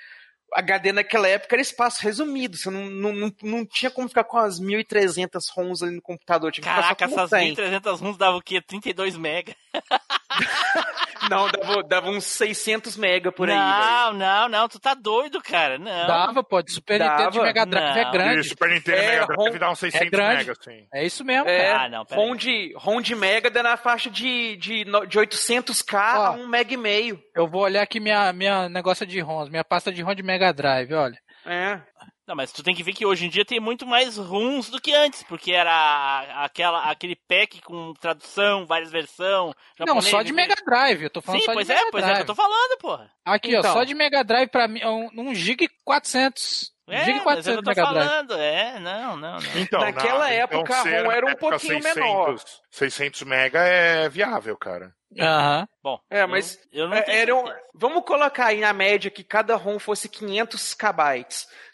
[0.53, 4.39] HD naquela época era espaço resumido, você não, não, não, não tinha como ficar com
[4.39, 7.57] as 1.300 ROMs ali no computador, tinha que Caraca, essas 100.
[7.57, 8.61] 1.300 runs davam o quê?
[8.61, 9.55] 32 mega.
[11.31, 13.57] Não, dava, dava uns 600 mega por aí.
[13.57, 15.79] Não, não, não, tu tá doido, cara.
[15.79, 16.07] Não.
[16.07, 17.13] Dava, pô, de Super Dava?
[17.13, 18.11] Nintendo de Mega Drive é Não.
[18.13, 18.49] Grande.
[18.49, 20.37] Super Nintendo É, e Mega Drive ROM- dá uns 600 grande.
[20.37, 20.87] mega, assim.
[20.93, 21.85] É isso mesmo, É, cara.
[21.85, 22.25] Ah, não, peraí.
[22.25, 26.35] ROM de, ROM de Mega dá na faixa de, de, de 800k a Ó.
[26.37, 27.21] 1 mega e meio.
[27.35, 30.53] Eu vou olhar aqui minha, minha negócio de ROMs, minha pasta de ROM de Mega
[30.53, 31.19] Drive, olha.
[31.45, 31.81] É.
[32.27, 34.81] Não, mas tu tem que ver que hoje em dia tem muito mais runs do
[34.81, 39.55] que antes, porque era aquela, aquele pack com tradução, várias versões.
[39.79, 42.03] Não, só de Mega Drive, eu tô falando Sim, só pois de é, Mega pois
[42.03, 42.17] é Drive.
[42.25, 43.11] que eu tô falando, porra.
[43.25, 43.73] Aqui, ó, Então.
[43.73, 46.75] só de Mega Drive pra mim é um, um GB 400.
[46.89, 48.09] É, GB mas é o que 400 eu tô Mega Drive.
[48.09, 48.33] falando.
[48.41, 49.61] É, não, não, não.
[49.61, 52.37] Então, Naquela na- época, a ser ROM era um pouquinho menor.
[52.71, 54.93] 600 mega é viável, cara.
[55.19, 55.69] Aham.
[55.83, 57.67] Bom, É, mas eu, eu não é, tenho era um- certeza.
[57.75, 61.25] vamos colocar aí na média que cada ROM fosse 500 KB.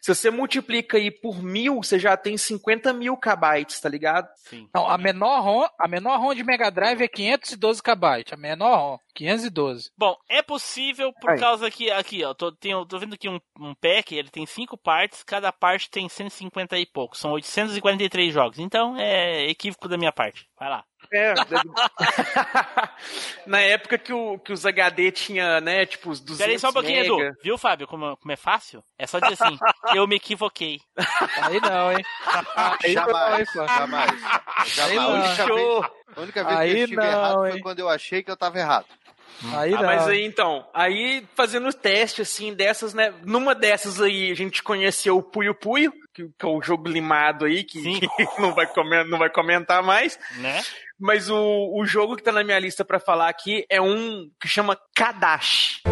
[0.02, 4.28] Se você multiplica aí por mil, você já tem 50 mil KB, tá ligado?
[4.36, 4.68] Sim.
[4.74, 8.24] Não, a menor ROM, a menor ROM de Mega Drive é 512 KB.
[8.32, 9.90] A menor ROM, 512.
[9.96, 11.38] Bom, é possível por Aí.
[11.40, 14.76] causa que aqui, ó, tô, tenho- tô vendo aqui um, um pack, ele tem cinco
[14.76, 18.58] partes, cada parte tem 150 e pouco, são 843 jogos.
[18.58, 20.46] Então é equívoco da minha parte.
[20.58, 20.84] Vai lá.
[21.12, 21.34] É.
[23.46, 26.70] na época que, o, que os HD tinha, né, tipo, os 200 Pera aí só
[26.70, 27.28] um pouquinho, mega.
[27.28, 27.36] Edu.
[27.42, 28.82] Viu, Fábio, como, como é fácil?
[28.98, 29.58] É só dizer assim,
[29.94, 30.80] eu me equivoquei.
[31.42, 32.04] Aí não, hein?
[32.82, 33.66] Aí não, Jamais, hein, pô.
[33.68, 34.20] jamais.
[34.74, 34.98] Jamais.
[34.98, 35.12] A não.
[35.14, 35.80] única Show.
[35.82, 37.60] vez, a única vez que Aí eu estive não, errado foi hein.
[37.60, 38.86] quando eu achei que eu tava errado.
[39.54, 39.84] Aí Ah, não.
[39.86, 43.12] mas aí então, aí fazendo o teste assim dessas, né?
[43.24, 47.46] Numa dessas aí a gente conheceu o Puyo Puyo, que, que é o jogo limado
[47.46, 48.08] aí, que, que
[48.38, 50.18] não, vai comer, não vai comentar mais.
[50.36, 50.62] Né?
[51.02, 54.46] Mas o, o jogo que tá na minha lista pra falar aqui é um que
[54.46, 55.82] chama Kadash.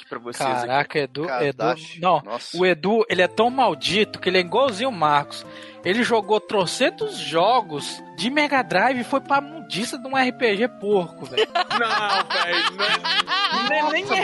[0.00, 0.66] Link pra vocês aqui.
[0.66, 1.56] Caraca, Edu, Edu.
[1.58, 2.00] Kadashi.
[2.00, 2.56] Não, Nossa.
[2.56, 5.44] o Edu, ele é tão maldito que ele é igualzinho o Marcos.
[5.84, 11.24] Ele jogou trocentos jogos de Mega Drive e foi pra mundiça de um RPG porco,
[11.24, 11.48] velho.
[11.80, 14.14] Não, velho, não é, não é nem Nossa,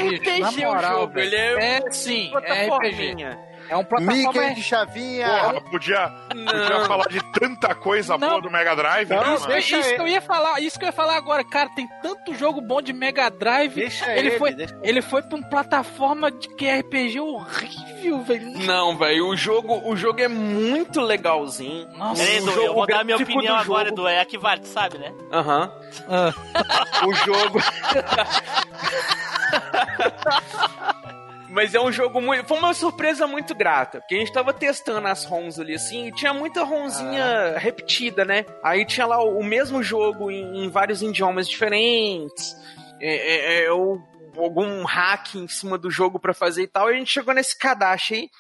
[0.53, 1.27] RPG moral, o jogo, velho.
[1.27, 2.67] ele é, É sim, é RPG.
[2.67, 3.39] plataforminha.
[3.69, 4.33] É um plataforma...
[4.33, 5.29] Mickey de chavinha.
[5.29, 8.29] Porra, podia, podia falar de tanta coisa Não.
[8.29, 9.97] boa do Mega Drive, Não, né, Isso, deixa isso ele.
[9.97, 12.81] que eu ia falar, isso que eu ia falar agora, cara, tem tanto jogo bom
[12.83, 13.75] de Mega Drive.
[13.75, 18.23] Deixa ele, ele, foi, deixa- ele foi pra uma plataforma de que é RPG horrível,
[18.23, 18.47] velho.
[18.67, 21.89] Não, velho, o jogo, o jogo é muito legalzinho.
[21.97, 22.23] Nossa.
[22.23, 24.09] Edu, jogo eu vou dar minha opinião do agora, jogo- Edu.
[24.09, 25.13] É a que vale, tu sabe, né?
[25.33, 25.73] Aham.
[26.09, 26.33] Ah.
[27.07, 27.61] O jogo.
[31.57, 32.47] Mas é um jogo muito.
[32.47, 33.99] Foi uma surpresa muito grata.
[33.99, 38.45] Porque a gente tava testando as ROMs ali assim, e tinha muita ROMzinha repetida, né?
[38.63, 42.55] Aí tinha lá o, o mesmo jogo em, em vários idiomas diferentes.
[43.01, 43.99] É, é, é, ou
[44.37, 46.91] algum hack em cima do jogo pra fazer e tal.
[46.91, 48.31] E a gente chegou nesse Kadashi aí,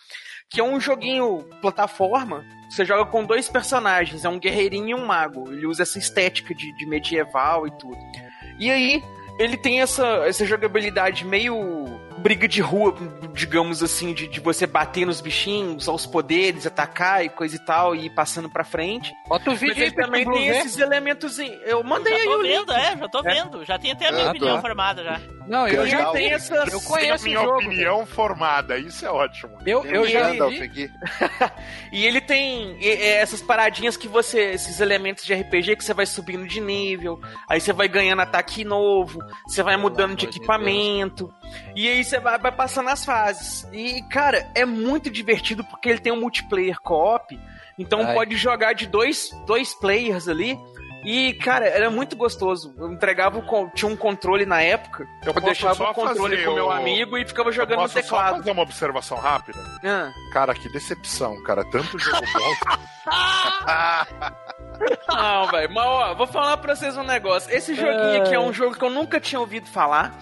[0.50, 2.44] que é um joguinho plataforma.
[2.68, 5.50] Você joga com dois personagens, é um guerreirinho e um mago.
[5.50, 7.96] Ele usa essa estética de, de medieval e tudo.
[8.58, 9.02] E aí,
[9.38, 12.92] ele tem essa, essa jogabilidade meio briga de rua,
[13.32, 17.58] digamos assim, de, de você bater nos bichinhos, usar os poderes, atacar e coisa e
[17.64, 19.12] tal, e ir passando pra frente.
[19.28, 20.56] Bota o Mas vídeo aí ele pra também tem ver.
[20.58, 21.38] esses elementos.
[21.38, 22.80] em- Eu mandei já aí tô o vendo, link.
[22.80, 23.64] é, já tô vendo.
[23.64, 24.60] Já tenho até a minha Ah, opinião tá.
[24.62, 25.20] formada já.
[25.46, 26.34] Não, eu já tem vi.
[26.34, 26.72] essas.
[26.72, 27.56] Eu Tem a conheço o minha jogo.
[27.58, 29.56] opinião formada, isso é ótimo.
[29.64, 30.90] Eu, eu Tem um já aqui.
[31.92, 34.40] E ele tem e- e essas paradinhas que você.
[34.50, 37.20] Esses elementos de RPG que você vai subindo de nível.
[37.48, 39.20] Aí você vai ganhando ataque novo.
[39.46, 41.32] Você vai mudando de equipamento.
[41.76, 43.66] E aí você vai, vai passando as fases.
[43.72, 47.38] E, cara, é muito divertido porque ele tem um multiplayer co-op.
[47.78, 48.14] Então Ai.
[48.14, 50.58] pode jogar de dois, dois players ali.
[51.04, 52.74] E, cara, era muito gostoso.
[52.76, 53.70] Eu entregava o.
[53.70, 55.06] Tinha um controle na época.
[55.24, 57.82] Eu Eu, deixava só o controle com o meu amigo e ficava Eu jogando no
[57.82, 58.36] posso só teclado.
[58.38, 59.58] fazer uma observação rápida?
[59.84, 60.10] Ah.
[60.32, 61.64] Cara, que decepção, cara.
[61.70, 63.06] Tanto jogo bom.
[65.08, 65.72] Não, velho.
[65.72, 67.54] Mas, ó, vou falar pra vocês um negócio.
[67.54, 70.12] Esse joguinho aqui é um jogo que eu nunca tinha ouvido falar,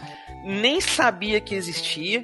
[0.45, 2.23] nem sabia que existia.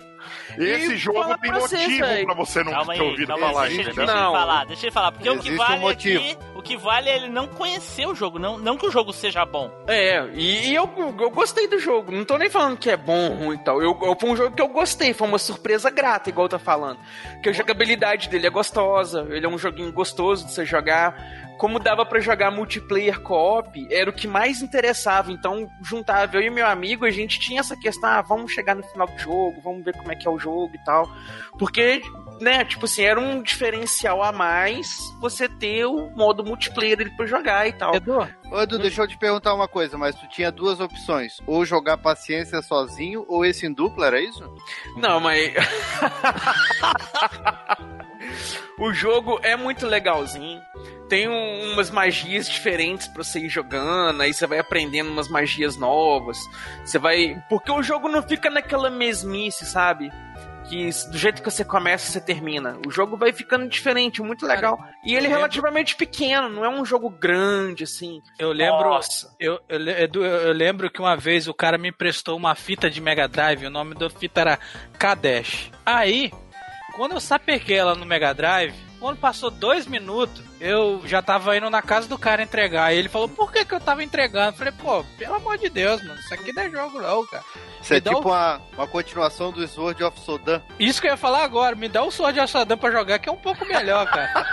[0.58, 2.26] Esse E jogo tem motivo velho.
[2.26, 3.68] pra você não Calma ter aí, ouvido calma falar, aí.
[3.68, 4.06] Deixa, ele- entendeu?
[4.06, 4.32] deixa ele Não.
[4.32, 5.12] falar, deixa ele falar.
[5.12, 6.20] Porque o que Existe um vale motivo.
[6.20, 9.12] aqui, o que vale é ele não conhecer o jogo, não, não que o jogo
[9.12, 9.70] seja bom.
[9.86, 12.10] É, e, e eu, eu gostei do jogo.
[12.12, 13.82] Não tô nem falando que é bom, ruim e tal.
[13.82, 16.98] Eu, eu, foi um jogo que eu gostei, foi uma surpresa grata, igual tá falando.
[17.42, 21.48] Que a jogabilidade dele é gostosa, ele é um joguinho gostoso de você jogar.
[21.58, 25.30] Como dava pra jogar multiplayer co-op, era o que mais interessava.
[25.30, 28.82] Então, juntava eu e meu amigo, a gente tinha essa questão, ah, vamos chegar no
[28.82, 31.08] final do jogo, vamos ver como é que é o jogo e tal.
[31.58, 32.02] Porque,
[32.40, 37.26] né, tipo assim, era um diferencial a mais você ter o modo multiplayer ali pra
[37.26, 37.94] jogar e tal.
[37.94, 41.38] Edu, Ô, Edu, deixa eu te perguntar uma coisa, mas tu tinha duas opções.
[41.46, 44.42] Ou jogar paciência sozinho, ou esse em dupla, era isso?
[44.96, 45.52] Não, mas.
[48.78, 50.60] o jogo é muito legalzinho.
[51.08, 55.76] Tem um- umas magias diferentes pra você ir jogando, aí você vai aprendendo umas magias
[55.76, 56.38] novas.
[56.84, 57.42] Você vai.
[57.48, 60.12] Porque o jogo não fica naquela mesmice, sabe?
[60.68, 62.78] Que do jeito que você começa, você termina.
[62.86, 64.78] O jogo vai ficando diferente, muito Cara, legal.
[65.04, 68.22] E ele é relativamente pequeno, não é um jogo grande, assim.
[68.38, 68.90] eu lembro.
[68.90, 69.34] Nossa.
[69.40, 73.00] Eu, eu, eu- eu lembro que uma vez o cara me emprestou uma fita de
[73.00, 74.58] Mega Drive, o nome da fita era
[74.96, 75.72] Kadesh.
[75.84, 76.30] Aí,
[76.96, 81.70] quando eu sapequei ela no Mega Drive, quando passou dois minutos, eu já tava indo
[81.70, 82.92] na casa do cara entregar.
[82.92, 84.48] E ele falou, por que, que eu tava entregando?
[84.50, 87.42] Eu falei, pô, pelo amor de Deus, mano, isso aqui não é jogo não, cara.
[87.80, 90.60] Isso é Me dá tipo o- uma, uma continuação do Sword of Sodan.
[90.78, 93.28] Isso que eu ia falar agora, me dá o Sword of Saddam pra jogar, que
[93.28, 94.44] é um pouco melhor, cara.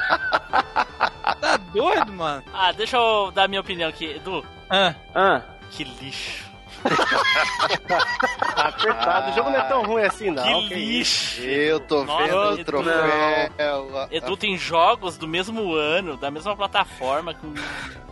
[1.42, 2.44] tá doido, mano?
[2.54, 4.06] Ah, deixa eu dar minha opinião aqui.
[4.06, 5.42] Edu, Ah, Ah.
[5.72, 6.47] que lixo.
[8.82, 10.44] Coitado, o jogo não é tão ruim assim, não.
[10.44, 11.42] que que lixo.
[11.42, 14.08] Eu tô Nossa, vendo o troféu.
[14.12, 17.54] Edu tem jogos do mesmo ano, da mesma plataforma, com.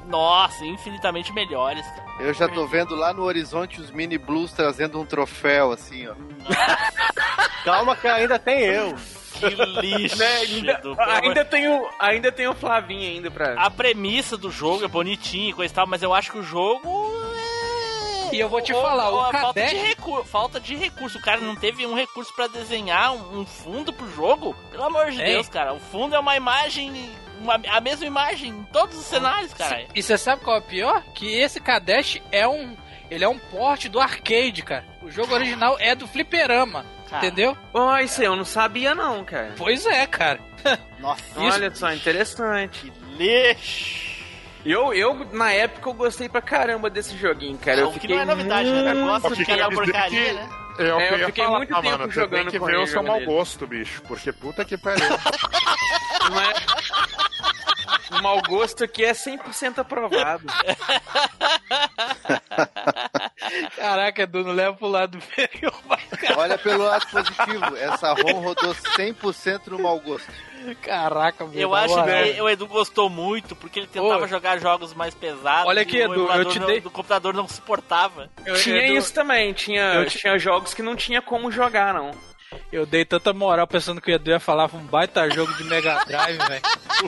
[0.07, 2.05] Nossa, infinitamente melhores, cara.
[2.19, 6.13] Eu já tô vendo lá no horizonte os mini blues trazendo um troféu, assim, ó.
[7.65, 8.95] Calma que ainda tem eu.
[9.33, 9.49] Que
[9.81, 13.53] lixo, Né, ainda, amor- ainda, tem o, ainda tem o Flavinho ainda pra.
[13.61, 16.43] A premissa do jogo é bonitinha e coisa e tal, mas eu acho que o
[16.43, 16.87] jogo.
[18.35, 20.75] É- E eu vou te Ou- falar, ou o a falta de, recurso, falta de
[20.75, 21.17] recurso.
[21.17, 24.55] O cara não teve um recurso pra desenhar um, fundo pro jogo.
[24.71, 25.33] Pelo amor de Ei.
[25.33, 25.73] Deus, cara.
[25.73, 27.09] O fundo é uma imagem.
[27.39, 29.85] uma- a mesma imagem em todos os cenários, cara.
[29.93, 31.03] E você sabe qual é o pior?
[31.13, 32.75] Que esse Kadesh é um.
[33.11, 34.85] Ele é um porte do arcade, cara.
[35.01, 36.85] O jogo original é do fliperama.
[37.09, 37.55] Cara, Entendeu?
[37.71, 39.53] Ó, isso aí eu não sabia não, cara.
[39.57, 40.39] Pois é, cara.
[40.97, 42.91] Nossa, Olha só, interessante.
[43.17, 44.14] Lixo.
[44.65, 47.81] Eu, eu, na época, eu gostei pra caramba desse joguinho, cara.
[47.81, 48.91] eu o que fiquei não é novidade, né?
[48.93, 50.49] Eu gosto Porque de porcaria, que- né?
[50.77, 52.11] É o É, eu eu fiquei falar, muito tempo mano.
[52.11, 54.01] Jogando tem que com ver ele, o seu mau gosto, bicho.
[54.07, 55.05] Porque puta que pariu.
[56.29, 56.53] Não é...
[58.19, 60.45] O mau gosto aqui é 100% aprovado.
[63.75, 65.71] Caraca, Edu, não leva pro lado feio.
[66.37, 70.31] Olha pelo lado positivo, essa ROM rodou 100% no mau gosto.
[70.81, 71.59] Caraca, meu.
[71.59, 74.27] Eu acho que o Edu gostou muito porque ele tentava Ô.
[74.27, 75.67] jogar jogos mais pesados.
[75.67, 78.29] Olha e aqui, o Edu, eu te não- dei- do computador não suportava.
[78.45, 81.93] Eu- Tinha Edu, isso também, tinha, eu te- tinha jogos que não tinha como jogar,
[81.93, 82.11] não.
[82.71, 86.03] Eu dei tanta moral pensando que o Edu ia falar um baita jogo de Mega
[86.05, 86.61] Drive, velho.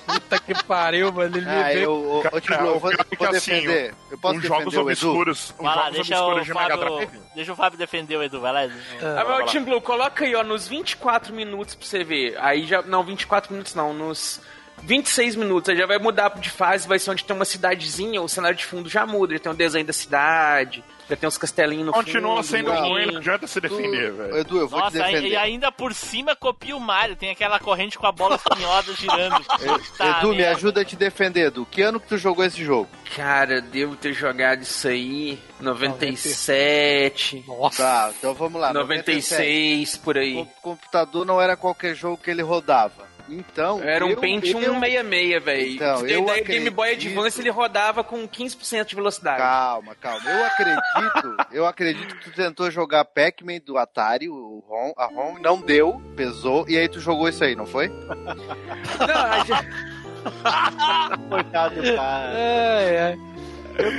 [0.06, 1.38] Puta que pariu, mano.
[1.38, 2.22] Ele me Ah, veio.
[2.32, 3.94] eu, Tim Blue, eu vou, Cara, o vou assim, defender.
[4.12, 5.10] Eu posso Uns jogos defender o Edu?
[5.10, 7.22] obscuros, uns Vai lá, jogos deixa o, obscuros de Mega Fábio, Drive.
[7.36, 8.76] deixa o Fábio defender o Edu, vai lá, Edu.
[9.02, 12.38] Ah, mas, Tim Blue, coloca aí, ó, nos 24 minutos pra você ver.
[12.40, 12.82] Aí já.
[12.82, 14.42] Não, 24 minutos não, nos
[14.84, 15.70] 26 minutos.
[15.70, 18.66] Aí já vai mudar de fase, vai ser onde tem uma cidadezinha, o cenário de
[18.66, 19.34] fundo já muda.
[19.34, 22.44] Já tem o desenho da cidade, já tem uns castelinhos no Continua fundo.
[22.46, 22.90] sendo não.
[22.90, 24.38] ruim, não adianta se defender, velho.
[24.38, 25.30] Edu, eu vou te Nossa, aí- defender.
[25.32, 29.46] e ainda por cima copia o Mario, tem aquela corrente com a bola espinhosa girando.
[29.98, 31.66] Tá, Edu, me ajuda a te defender, Edu.
[31.66, 32.88] Que ano que tu jogou esse jogo?
[33.16, 35.40] Cara, eu devo ter jogado isso aí.
[35.60, 37.44] 97.
[37.48, 37.84] Nossa.
[37.84, 38.72] Tá, então vamos lá.
[38.74, 40.38] 96, por aí.
[40.38, 43.07] O computador não era qualquer jogo que ele rodava.
[43.30, 43.82] Então.
[43.84, 45.72] Era um eu- Pentium eu- 166, velho.
[45.74, 49.38] Então, eu ideia, o Game Boy acredito- Advance ele rodava com 15% de velocidade.
[49.38, 50.30] Calma, calma.
[50.30, 55.38] Eu acredito, eu acredito que tu tentou jogar Pac-Man do Atari, o ROM, a ROM,
[55.42, 57.88] não deu, pesou, e aí tu jogou isso aí, não foi?
[59.00, 59.98] Não, gente-
[61.30, 62.34] Coitado do cara.
[62.36, 63.18] Ai, ai.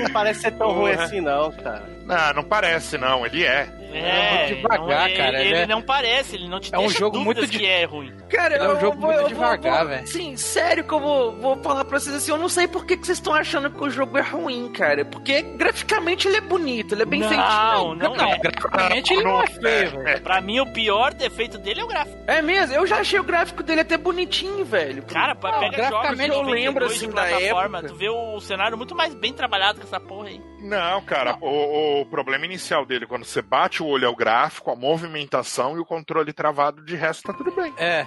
[0.03, 1.97] Não parece ser tão ruim assim, não, cara.
[2.09, 3.68] Não, não parece não, ele é.
[3.90, 7.18] É, muito devagar, não, cara, Ele, ele não parece, ele não te É um jogo
[7.20, 8.12] muito de- que é ruim.
[8.28, 10.06] Cara, É um eu jogo vou, muito eu devagar, velho.
[10.06, 12.98] Sim, sério que eu vou, vou falar pra vocês assim, eu não sei por que,
[12.98, 15.06] que vocês estão achando que o jogo é ruim, cara.
[15.06, 17.94] Porque graficamente ele é bonito, ele é bem Não, feitinho.
[17.94, 18.38] não Não, é.
[18.38, 20.20] graficamente ele não é feio, velho.
[20.22, 22.18] Pra mim, o pior defeito dele é o gráfico.
[22.26, 25.02] É mesmo, eu já achei o gráfico dele até bonitinho, velho.
[25.04, 27.92] Cara, Não, pega jogos de graficamente eu lembro, 92 assim, de da plataforma, época.
[27.94, 30.40] tu vê o cenário muito mais bem trabalhado que essa porra aí.
[30.61, 34.70] Não, cara, O, o problema inicial dele, quando você bate o olho é o gráfico,
[34.70, 37.72] a movimentação e o controle travado, de resto tá tudo bem.
[37.76, 38.07] É.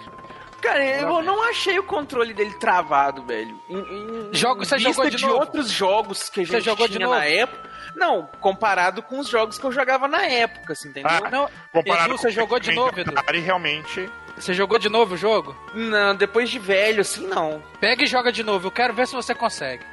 [0.61, 3.59] Cara, eu não achei o controle dele travado, velho.
[3.67, 5.39] Em, em Jogo- você vista jogou de novo?
[5.39, 7.17] outros jogos que a Você gente jogou de tinha novo?
[7.19, 7.69] na época.
[7.95, 11.09] Não, comparado com os jogos que eu jogava na época, assim, entendeu?
[11.11, 13.11] Ah, Não, Comparado Edu, você com o jogou de novo, Edu?
[13.17, 14.07] Atari, realmente.
[14.37, 15.55] Você jogou de novo o jogo?
[15.73, 17.61] Não, depois de velho, assim, não.
[17.79, 18.67] Pega e joga de novo.
[18.67, 19.83] Eu quero ver se você consegue.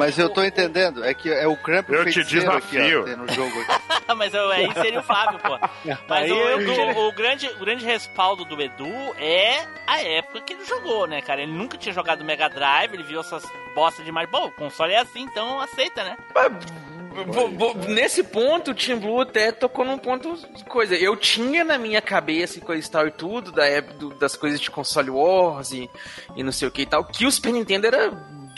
[0.00, 3.00] Mas eu tô entendendo, é que é o Cramp Eu te feiticeiro aqui, desafio.
[3.02, 3.82] ó, tem no jogo aqui.
[4.16, 5.58] Mas eu- aí seria o Fábio, pô.
[6.08, 8.88] Mas Aí o, eu- Edu, o, grande, o grande respaldo do Edu
[9.18, 11.42] é a época que ele jogou, né, cara?
[11.42, 13.44] Ele nunca tinha jogado Mega Drive, ele viu essas
[13.74, 14.30] bosta de Mario.
[14.30, 16.16] Bom, o console é assim, então aceita, né?
[17.88, 20.94] Nesse ponto, o Team Blue até tocou num ponto de coisa.
[20.94, 24.36] Eu tinha na minha cabeça e coisa e tal e tudo, da época do- das
[24.36, 25.90] coisas de console wars e,
[26.36, 28.10] e não sei o que e tal, que o Super Nintendo era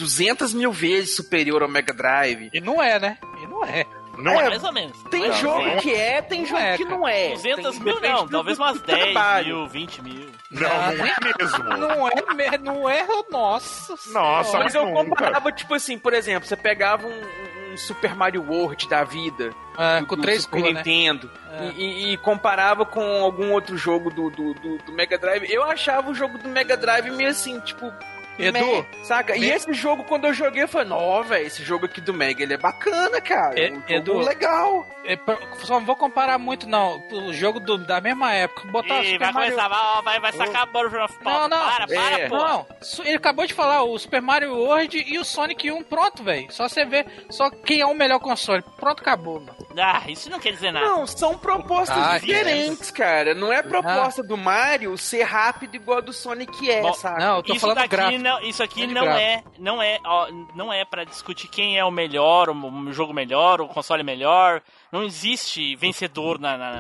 [0.02, 2.50] 200 mil vezes superior ao Mega Drive.
[2.52, 3.18] E não é, né?
[3.42, 3.86] E não é.
[4.18, 4.48] Não É, é.
[4.50, 5.02] Mais ou menos.
[5.10, 5.76] Tem Não, jogo não.
[5.78, 7.30] que é, tem jogo é, que não é.
[7.30, 9.56] 200 Tem- mil não, do- talvez umas 10 trabalho.
[9.56, 10.28] mil, 20 mil.
[10.50, 11.64] Não, não é mesmo.
[11.78, 13.94] Não é, me- não é, nossa.
[14.12, 15.04] Nossa, Mas eu nunca.
[15.08, 20.00] comparava, tipo assim, por exemplo, você pegava um, um Super Mario World da vida, É,
[20.00, 20.82] do, com do três Super cores, né?
[20.84, 21.70] Nintendo, É.
[21.74, 25.62] e, e- e comparava com algum outro jogo do, do, do- do Mega Drive, eu
[25.62, 27.90] achava o jogo do Mega Drive meio assim, tipo.
[28.38, 29.36] Edu, saca?
[29.36, 32.42] E esse jogo, quando eu joguei, eu falei, não, velho, esse jogo aqui do Mega,
[32.42, 33.58] ele é bacana, cara.
[33.58, 34.86] E- É um Edu, legal.
[35.04, 35.18] É,
[35.64, 37.02] só não vou comparar muito, não.
[37.10, 38.68] O jogo do- da mesma época.
[38.68, 39.50] Botar Ih, Super vai Mario...
[39.56, 41.24] começar, vai, vai, vai sacar a Burger of Pop.
[41.24, 41.58] Não, não.
[41.58, 42.28] Para, para, É.
[42.28, 42.36] pô.
[42.36, 42.66] Não,
[43.04, 46.46] ele acabou de falar o Super Mario World e o Sonic 1, pronto, velho.
[46.52, 48.62] Só você ver só quem é o melhor console.
[48.78, 49.56] Pronto, acabou, mano.
[49.76, 50.86] Ah, isso não quer dizer nada.
[50.86, 53.34] Não, são propostas Ah, diferentes, cara.
[53.34, 57.18] Não é a proposta do Mario ser rápido igual a do Sonic é, Bom, saca?
[57.18, 58.22] Não, eu tô isso falando daqui gráfico.
[58.22, 61.90] não, isso aqui não é, não é, ó, não é para discutir quem é o
[61.90, 64.62] melhor, o, jogo melhor, o console melhor.
[64.90, 66.72] Não existe vencedor na, na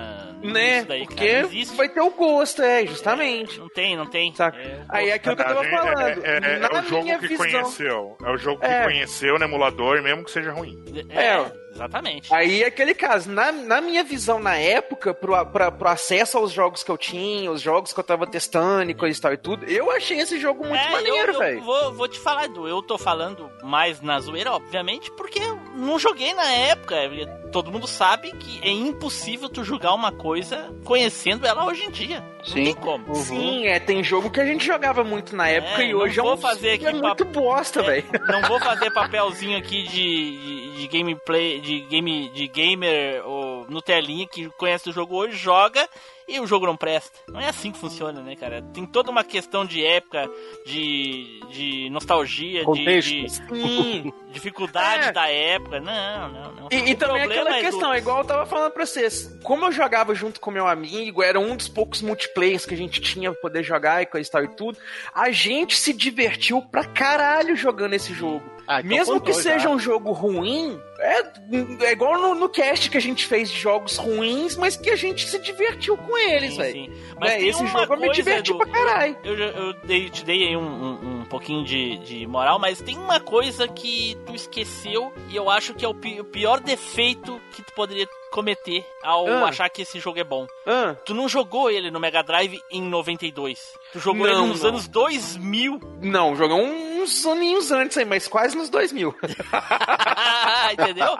[0.42, 0.74] né?
[0.76, 1.48] nisso daí, Porque cara.
[1.48, 3.58] Não vai ter o gosto, é, justamente.
[3.58, 4.34] Não tem, não tem.
[4.34, 4.58] Saca?
[4.58, 6.24] É, Aí é aquilo que eu tava É, é- falando.
[6.24, 7.36] é- é Na o jogo que visão.
[7.38, 8.16] conheceu.
[8.22, 8.84] É o jogo que É.
[8.84, 10.76] conheceu no emulador, mesmo que seja ruim.
[11.10, 11.61] é, É.
[11.72, 12.32] exatamente.
[12.34, 16.52] Aí é aquele caso, na, na minha visão na época, pro, pra, pro acesso aos
[16.52, 19.36] jogos que eu tinha, os jogos que eu tava testando e coisa e tal e
[19.36, 21.62] tudo, eu achei esse jogo muito É, maneiro, velho.
[21.62, 25.98] vou, vou te falar, Edu, eu tô falando mais na zoeira, obviamente, porque eu não
[25.98, 26.96] joguei na época.
[27.52, 32.20] Todo mundo sabe que é impossível tu jogar uma coisa conhecendo ela hoje em dia.
[32.38, 32.64] Não Sim.
[32.64, 33.14] tem como.
[33.14, 36.22] Sim, é, tem jogo que a gente jogava muito na época É, e hoje é,
[36.22, 38.04] vou um, fazer aqui é muito bosta, É, velho.
[38.26, 43.82] Não vou fazer papelzinho aqui de, de, de gameplay, de game, de gamer ou no
[43.82, 45.86] telinha que conhece o jogo hoje, joga
[46.32, 47.18] e o jogo não presta.
[47.28, 48.62] Não é assim que funciona, né, cara?
[48.74, 50.28] Tem toda uma questão de época,
[50.66, 53.10] de, de nostalgia, de, Contexto.
[53.10, 55.12] de sim, dificuldade É.
[55.12, 55.80] da época.
[55.80, 56.68] Não, não, não.
[56.70, 59.36] E, e também aquela é do- questão, igual eu tava falando pra vocês.
[59.42, 63.00] Como eu jogava junto com meu amigo, era um dos poucos multiplayers que a gente
[63.00, 64.78] tinha pra poder jogar e coisa e tal e tudo,
[65.14, 68.42] a gente se divertiu pra caralho jogando esse jogo.
[68.66, 69.52] Ah, então Mesmo que contou já.
[69.54, 73.58] seja um jogo ruim, é, é igual no, no cast que a gente fez de
[73.58, 76.92] jogos ruins, mas que a gente se divertiu com eles, velho.
[77.18, 79.16] Mas Né, esse jogo eu me diverti Edu, pra caralho.
[79.24, 82.80] Eu, eu, eu dei- te dei aí um, um, um pouquinho de, de moral, mas
[82.80, 86.60] tem uma coisa que tu esqueceu e eu acho que é o, pi- o pior
[86.60, 89.48] defeito que tu poderia cometer ao Ah.
[89.48, 90.46] achar que esse jogo é bom.
[90.66, 93.60] Ah, Tu não jogou ele no Mega Drive em 92.
[93.92, 94.70] Tu jogou Não, ele nos não.
[94.70, 95.80] anos 2000.
[96.00, 99.14] não, jogou uns aninhos antes aí, mas quase nos 2000.
[100.72, 101.16] Entendeu?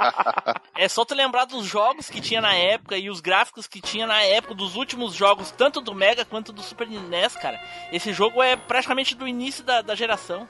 [0.77, 4.07] É só tu lembrar dos jogos que tinha na época e os gráficos que tinha
[4.07, 7.61] na época dos últimos jogos, tanto do Mega quanto do Super NES, cara.
[7.93, 10.49] Esse jogo é praticamente do início da, da geração.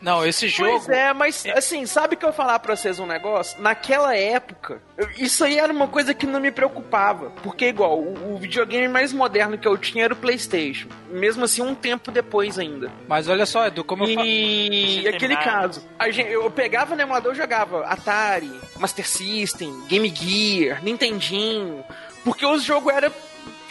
[0.00, 0.70] Não, esse jogo.
[0.70, 3.60] Pois é, mas assim, sabe que eu falar pra vocês um negócio?
[3.60, 4.80] Naquela época,
[5.16, 7.30] isso aí era uma coisa que não me preocupava.
[7.42, 10.88] Porque, igual, o, o videogame mais moderno que eu tinha era o PlayStation.
[11.08, 12.90] Mesmo assim, um tempo depois ainda.
[13.08, 17.00] Mas olha só, Edu, como eu fa- E aquele caso, a gente, eu pegava no
[17.02, 21.84] emulador e jogava Atari, Master System, Game Gear, Nintendinho,
[22.24, 23.12] porque o jogo era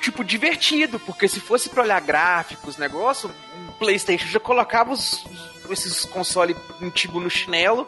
[0.01, 3.29] tipo divertido, porque se fosse pra olhar gráficos, negócio,
[3.69, 5.25] o PlayStation já colocava os,
[5.71, 7.87] esses consoles antigos no chinelo,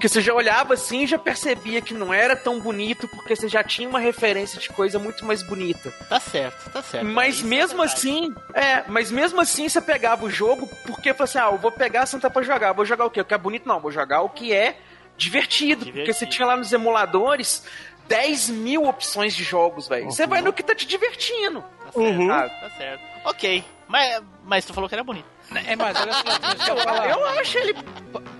[0.00, 3.48] que você já olhava assim e já percebia que não era tão bonito, porque você
[3.48, 5.90] já tinha uma referência de coisa muito mais bonita.
[6.08, 7.06] Tá certo, tá certo.
[7.06, 7.98] Mas Isso é mesmo verdade.
[7.98, 11.70] assim, é, mas mesmo assim você pegava o jogo, porque falou assim, ah, eu vou
[11.70, 13.20] pegar a Santa pra jogar, vou jogar o quê?
[13.20, 13.68] O que é bonito?
[13.68, 14.78] Não, vou jogar o que é
[15.16, 16.30] divertido, porque você Divertido.
[16.32, 17.64] tinha lá nos emuladores
[18.08, 20.06] 10 mil opções de jogos, velho.
[20.10, 21.60] Você vai no que tá te divertindo.
[21.84, 22.28] Tá certo, Uhum.
[22.28, 23.02] tá certo.
[23.24, 25.26] Ok, mas, mas tu falou que era bonito.
[25.60, 27.10] É, mas olha só, eu falar.
[27.10, 27.74] eu acho ele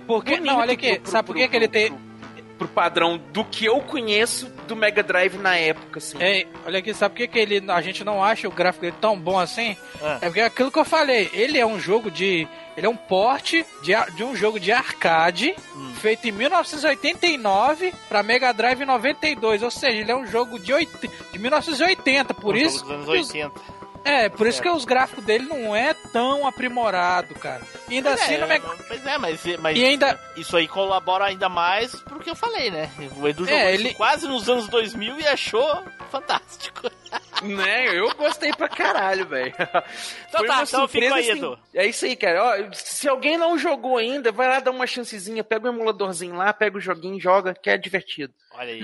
[0.07, 1.89] Porque, não, olha aqui, pro- sabe por que, que ele tem.
[1.91, 2.13] pro-
[2.57, 6.17] Pro padrão do que eu conheço do Mega Drive na época, assim.
[6.21, 8.95] É, olha aqui, sabe por que, que ele, a gente não acha o gráfico dele
[9.01, 9.75] tão bom assim?
[10.01, 10.19] Ah.
[10.21, 12.47] É porque é aquilo que eu falei, ele é um jogo de.
[12.77, 15.93] Ele é um porte de, de um jogo de arcade Hum.
[15.95, 19.61] feito em 1989 pra Mega Drive em 92.
[19.63, 20.89] Ou seja, ele é um jogo de, oit-
[21.31, 22.33] de 1980.
[22.33, 22.79] Por Um isso.
[22.79, 23.61] jogo dos anos que os- 80.
[24.05, 27.61] É, por isso que os gráficos dele não é tão aprimorado, cara.
[27.89, 28.67] E ainda assim, é, no Mega.
[28.87, 30.19] Pois é, mas, mas E ainda.
[30.35, 32.89] isso aí colabora ainda mais pro que eu falei, né?
[33.17, 36.89] O Edu jogou É, ele- quase nos anos 2000 e achou fantástico.
[37.43, 37.87] Né?
[37.93, 39.53] Eu gostei pra caralho, velho.
[39.57, 41.39] Então Foi tá, então fica aí, assim.
[41.39, 41.59] Edu.
[41.73, 42.41] É isso aí, cara.
[42.41, 46.53] Ó, se alguém não jogou ainda, vai lá dar uma chancezinha, pega o emuladorzinho lá,
[46.53, 48.33] pega o joguinho, joga, que é divertido.
[48.53, 48.83] Olha aí.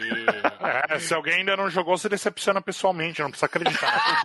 [0.89, 4.24] É, se alguém ainda não jogou, se decepciona pessoalmente, não precisa acreditar.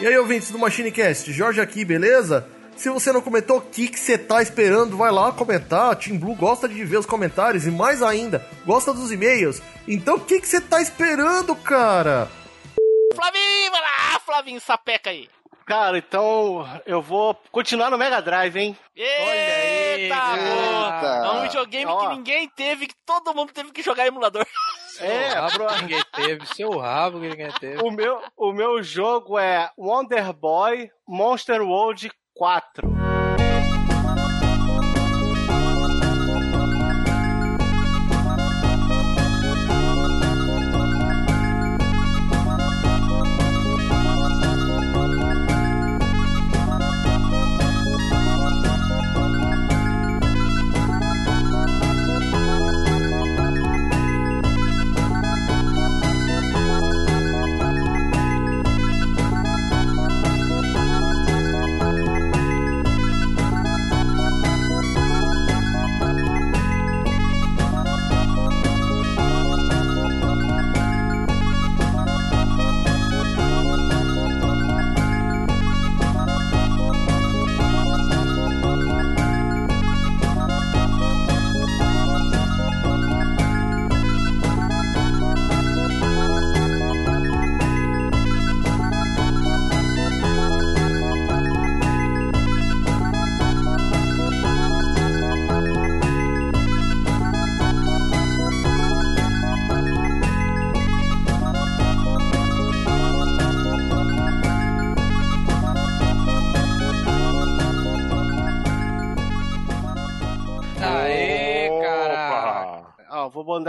[0.00, 2.48] E aí, ouvintes do MachineCast, Jorge aqui, beleza?
[2.76, 4.96] Se você não comentou, o que que você tá esperando?
[4.96, 5.96] Vai lá comentar.
[5.96, 9.60] Team Blue gosta de ver os comentários e mais ainda, gosta dos e-mails.
[9.88, 12.28] Então, o que que você tá esperando, cara?
[13.16, 15.28] Flavinho, vai lá, Flavinho, sapeca aí.
[15.68, 18.76] Cara, então eu vou continuar no Mega Drive, hein?
[18.96, 19.14] Eita,
[19.98, 20.16] Eita.
[21.26, 21.98] É um videogame Ó.
[22.00, 24.46] que ninguém teve, que todo mundo teve que jogar emulador.
[25.00, 27.80] É, rabo que ninguém teve, seu rabo que ninguém teve.
[27.84, 33.17] o, meu, o meu jogo é Wonder Boy Monster World 4.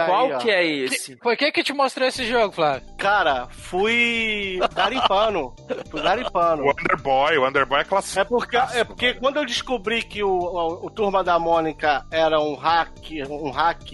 [0.05, 0.38] Qual aí, ó.
[0.39, 1.17] que é esse?
[1.17, 2.88] Foi quem que te mostrou esse jogo, Flávio?
[2.97, 5.53] Cara, fui garimpando.
[5.89, 6.63] fui garimpando.
[6.63, 8.19] O Underboy, o Underboy é clássico.
[8.19, 12.39] É porque, é porque quando eu descobri que o, o, o Turma da Mônica era
[12.39, 12.91] um hack,
[13.30, 13.91] um hack,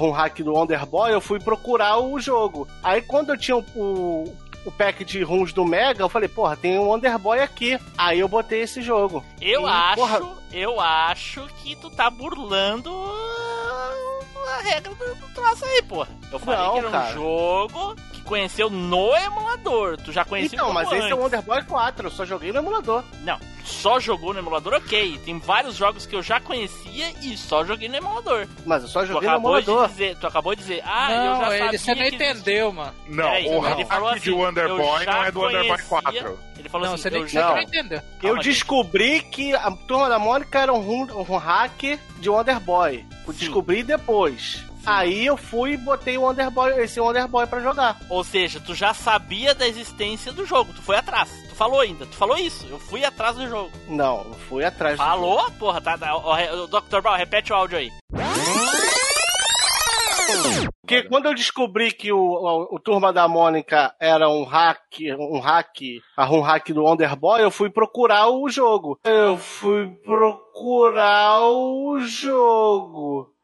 [0.00, 2.66] um hack do Underboy, eu fui procurar o jogo.
[2.82, 4.24] Aí quando eu tinha o, o,
[4.66, 7.78] o pack de runs do Mega, eu falei, porra, tem um Underboy aqui.
[7.96, 9.24] Aí eu botei esse jogo.
[9.40, 10.20] Eu E, acho, porra,
[10.52, 12.90] eu acho que tu tá burlando
[14.48, 16.08] a regra do, do troço aí, porra.
[16.32, 17.12] Eu falei Não, que era um cara.
[17.12, 17.96] jogo
[18.28, 19.96] conheceu no emulador.
[19.96, 21.26] Tu já conhecia Então, mas jogo esse é o antes.
[21.38, 23.02] Underboy 4, eu só joguei no emulador.
[23.24, 25.18] Não, só jogou no emulador, ok.
[25.24, 28.46] Tem vários jogos que eu já conhecia e só joguei no emulador.
[28.66, 29.88] Mas eu só Tu joguei no acabou de emulador.
[29.88, 32.72] dizer, tu acabou de dizer, ah, eu não, já sabia ele, você não que entendeu,
[32.72, 32.94] mano.
[33.08, 36.38] Não, Peraí, o ele falou hack de assim, eu já não é do conhecia- 4.
[36.58, 37.48] Ele falou Não, assim, você nem eu já...
[37.50, 37.58] Não.
[37.62, 37.98] entendeu.
[37.98, 38.52] Eu Calma, gente.
[38.52, 43.06] descobri que a Turma da Mônica era um, um hack de Wonderboy.
[43.26, 44.64] Eu descobri depois.
[44.88, 47.98] Aí eu fui e botei o Wonderboy, esse Wonderboy pra jogar.
[48.08, 51.28] Ou seja, tu já sabia da existência do jogo, tu foi atrás.
[51.46, 52.66] Tu falou ainda, tu falou isso.
[52.70, 53.70] Eu fui atrás do jogo.
[53.86, 54.96] Não, eu fui atrás.
[54.96, 55.10] do jogo.
[55.10, 55.50] Falou?
[55.58, 55.98] Porra, tá.
[55.98, 56.34] tá ó,
[56.66, 57.02] Dr.
[57.02, 57.92] Bal, repete o áudio aí.
[60.80, 64.80] Porque quando eu descobri que o, o, o Turma da Mônica era um hack,
[65.18, 65.80] um hack,
[66.30, 68.98] um hack do Wonderboy, eu fui procurar o jogo.
[69.04, 73.34] Eu fui procurar o jogo.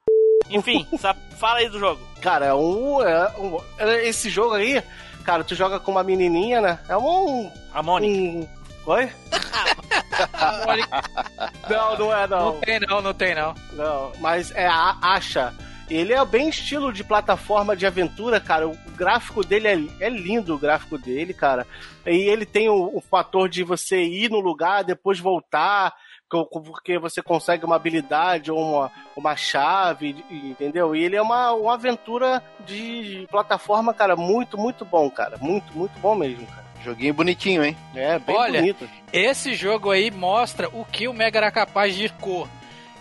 [0.51, 0.87] Enfim,
[1.39, 2.01] fala aí do jogo.
[2.21, 4.83] Cara, é um, é um- é esse jogo aí,
[5.25, 6.79] cara, tu joga com uma menininha, né?
[6.89, 8.15] É um, A Mônica.
[8.15, 8.49] um
[8.87, 9.11] Oi?
[11.69, 12.53] não, não é não.
[12.55, 13.55] Não tem não, não tem não.
[13.73, 15.53] Não, mas é a Acha.
[15.91, 18.67] Ele é bem estilo de plataforma de aventura, cara.
[18.67, 19.69] O gráfico dele
[20.01, 21.67] é, é lindo, o gráfico dele, cara.
[22.07, 25.95] E ele tem o, o fator de você ir no lugar, depois voltar,
[26.29, 30.95] porque você consegue uma habilidade ou uma, uma chave, entendeu?
[30.95, 35.37] E ele é uma, uma aventura de plataforma, cara, muito, muito bom, cara.
[35.41, 36.65] Muito, muito bom mesmo, cara.
[36.83, 37.77] Joguinho bonitinho, hein?
[37.95, 38.89] É, bem Olha, bonito.
[39.13, 42.49] Esse jogo aí mostra o que o Mega era capaz de cor.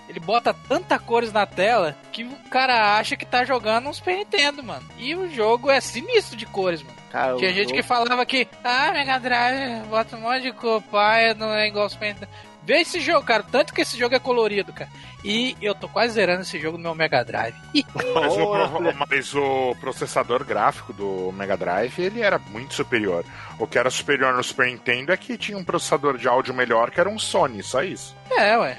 [0.07, 4.17] Ele bota tanta cores na tela que o cara acha que tá jogando um Super
[4.17, 4.85] Nintendo, mano.
[4.97, 6.93] E o jogo é sinistro de cores, mano.
[7.09, 10.81] Cara, Tinha gente jogo- que falava que, ah, Mega Drive, bota um monte de cor,
[10.83, 12.31] pai, não é igual Super Nintendo.
[12.65, 13.43] Vê esse jogo, cara.
[13.43, 14.89] Tanto que esse jogo é colorido, cara.
[15.23, 17.55] E eu tô quase zerando esse jogo no meu Mega Drive.
[18.13, 23.23] Mas o, mas o processador gráfico do Mega Drive, ele era muito superior.
[23.57, 26.91] O que era superior no Super Nintendo é que tinha um processador de áudio melhor,
[26.91, 28.15] que era um Sony, só isso.
[28.31, 28.77] É, ué.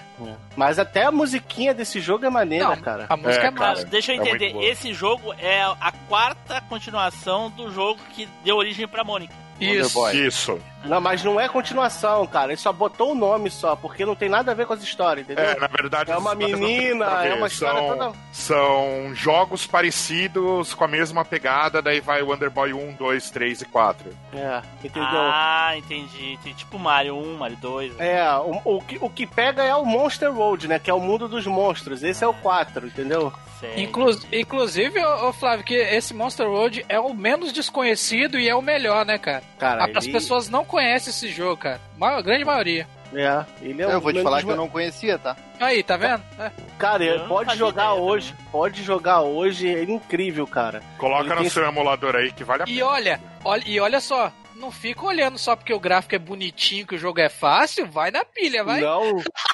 [0.57, 3.07] Mas até a musiquinha desse jogo é maneira, cara.
[3.09, 3.85] A música é, É, cara.
[3.85, 4.65] Deixa eu é entender, boa.
[4.65, 9.35] esse jogo é a quarta continuação do jogo que deu origem pra Mônica.
[9.61, 10.11] Isso.
[10.11, 10.61] Isso.
[10.85, 12.53] Não, mas não é continuação, cara.
[12.53, 15.25] Ele só botou o nome só, porque não tem nada a ver com as histórias,
[15.25, 15.45] entendeu?
[15.45, 16.11] É, na verdade.
[16.11, 21.81] É uma menina, é uma história são, toda- São jogos parecidos, com a mesma pegada,
[21.81, 24.11] daí vai o Wonderboy 1, 2, 3 e 4.
[24.33, 25.09] É, entendeu?
[25.13, 26.39] Ah, entendi.
[26.43, 27.99] Tem tipo Mario 1, Mario 2.
[28.01, 30.79] É, o, o, que, o que pega é o Monster Road, né?
[30.79, 32.03] Que é o mundo dos monstros.
[32.03, 33.33] Esse é o 4, entendeu?
[33.77, 38.55] Inclu- inclusive, ô, ô, Flávio, que esse Monster Road é o menos desconhecido e é
[38.55, 39.43] o melhor, né, cara?
[39.59, 41.81] Cara, As ele, pessoas não conhecem esse jogo, cara.
[42.01, 42.87] A grande maioria.
[43.15, 45.37] É, ele é eu o vou te falar que eu não conhecia, tá?
[45.61, 46.21] Aí, tá vendo?
[46.39, 46.51] É.
[46.77, 48.35] Cara, Eu pode jogar ideia hoje.
[48.51, 50.83] Pode jogar hoje, é incrível, cara.
[50.99, 52.87] Coloca Ele no tem- seu emulador aí que vale a E pena.
[52.87, 56.97] olha, olha, e olha só, não fica olhando só porque o gráfico é bonitinho, que
[56.97, 58.81] o jogo é fácil, vai na pilha, vai.
[58.81, 59.17] Não.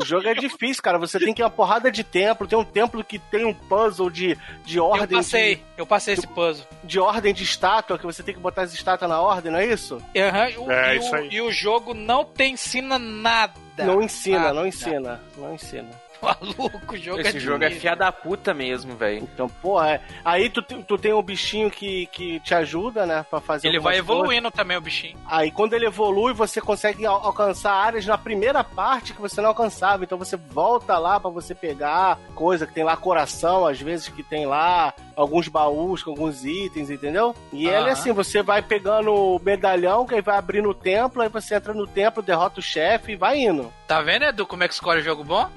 [0.00, 0.98] O jogo é difícil, cara.
[0.98, 2.46] Você tem que ir uma porrada de templo.
[2.46, 6.14] Tem um templo que tem um puzzle de, de eu ordem passei, de, eu passei
[6.14, 6.66] esse puzzle.
[6.82, 9.66] de ordem de estátua, que você tem que botar as estátuas na ordem, não é
[9.66, 10.02] isso?
[10.16, 11.28] Aham, e o- É, e, isso o, aí.
[11.30, 13.54] e o jogo não te ensina nada.
[13.78, 14.54] Não ensina, Nada.
[14.54, 15.90] não ensina, não ensina.
[16.22, 17.80] Maluco, o jogo é Esse jogo é difícil.
[17.80, 19.18] fia da puta mesmo, velho.
[19.18, 20.00] Então, pô, é.
[20.24, 23.24] Aí tu, tu tem um bichinho que, que te ajuda, né?
[23.28, 23.98] Pra fazer Ele vai coisas.
[24.10, 25.16] evoluindo também, o bichinho.
[25.26, 29.48] Aí quando ele evolui, você consegue al- alcançar áreas na primeira parte que você não
[29.48, 30.04] alcançava.
[30.04, 34.22] Então você volta lá pra você pegar coisa que tem lá coração, às vezes que
[34.22, 37.34] tem lá alguns baús com alguns itens, entendeu?
[37.52, 37.88] E ele Aham.
[37.90, 41.72] assim, você vai pegando o medalhão, que aí vai abrindo o templo, aí você entra
[41.72, 43.72] no templo, derrota o chefe e vai indo.
[43.88, 45.48] Tá vendo, Edu, como é que escolhe jogo bom?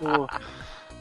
[0.00, 0.26] O,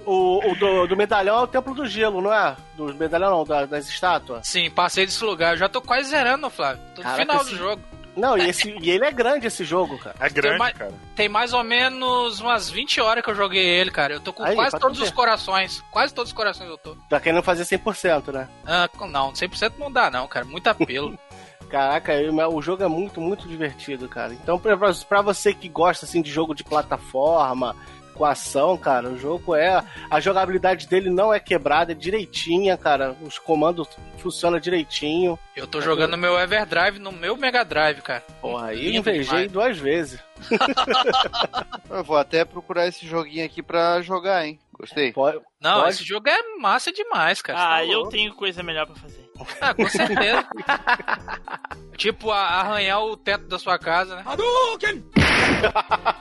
[0.06, 2.56] o, o do, do medalhão é o templo do gelo, não é?
[2.76, 4.46] Do medalhão não, da- das estátuas.
[4.48, 5.54] Sim, passei desse lugar.
[5.54, 6.82] Eu já tô quase zerando, Flávio.
[6.96, 7.82] Tô no Caraca, final esse- do jogo.
[8.16, 10.16] Não, e, esse, e ele é grande esse jogo, cara.
[10.20, 10.92] É grande, mais- cara.
[11.16, 14.14] Tem mais ou menos umas 20 horas que eu joguei ele, cara.
[14.14, 15.06] Eu tô com Aí, quase todos ver.
[15.06, 15.84] os corações.
[15.92, 16.96] Quase todos os corações eu tô.
[17.10, 18.48] Tá querendo fazer 100%, né?
[18.66, 20.46] Ah, não, 100% não dá não, cara.
[20.46, 21.18] Muito apelo.
[21.70, 22.14] Caraca,
[22.52, 24.34] o jogo é muito, muito divertido, cara.
[24.34, 24.76] Então, pra,
[25.08, 27.76] pra você que gosta assim de jogo de plataforma,
[28.20, 29.08] com ação, cara.
[29.08, 29.82] O jogo é.
[30.12, 33.16] A jogabilidade dele não é quebrada, é direitinha, cara.
[33.22, 33.88] Os comandos
[34.18, 35.40] funcionam direitinho.
[35.56, 38.24] Eu tô jogando meu Everdrive no meu Mega Drive, cara.
[38.42, 40.20] Porra, aí invejei duas vezes.
[41.90, 44.60] Eu vou até procurar esse joguinho aqui pra jogar, hein?
[44.80, 45.12] Gostei.
[45.12, 47.60] Pode, Não, pode- esse jogo é massa demais, cara.
[47.60, 49.30] Ah, Você tá eu tenho coisa melhor pra fazer.
[49.60, 50.48] Ah, com certeza.
[51.98, 54.24] tipo, arranhar o teto da sua casa, né?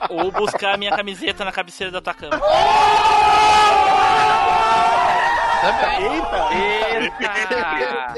[0.09, 2.39] Ou buscar a minha camiseta na cabeceira da tua cama.
[5.61, 6.05] Também.
[7.03, 8.13] Eita!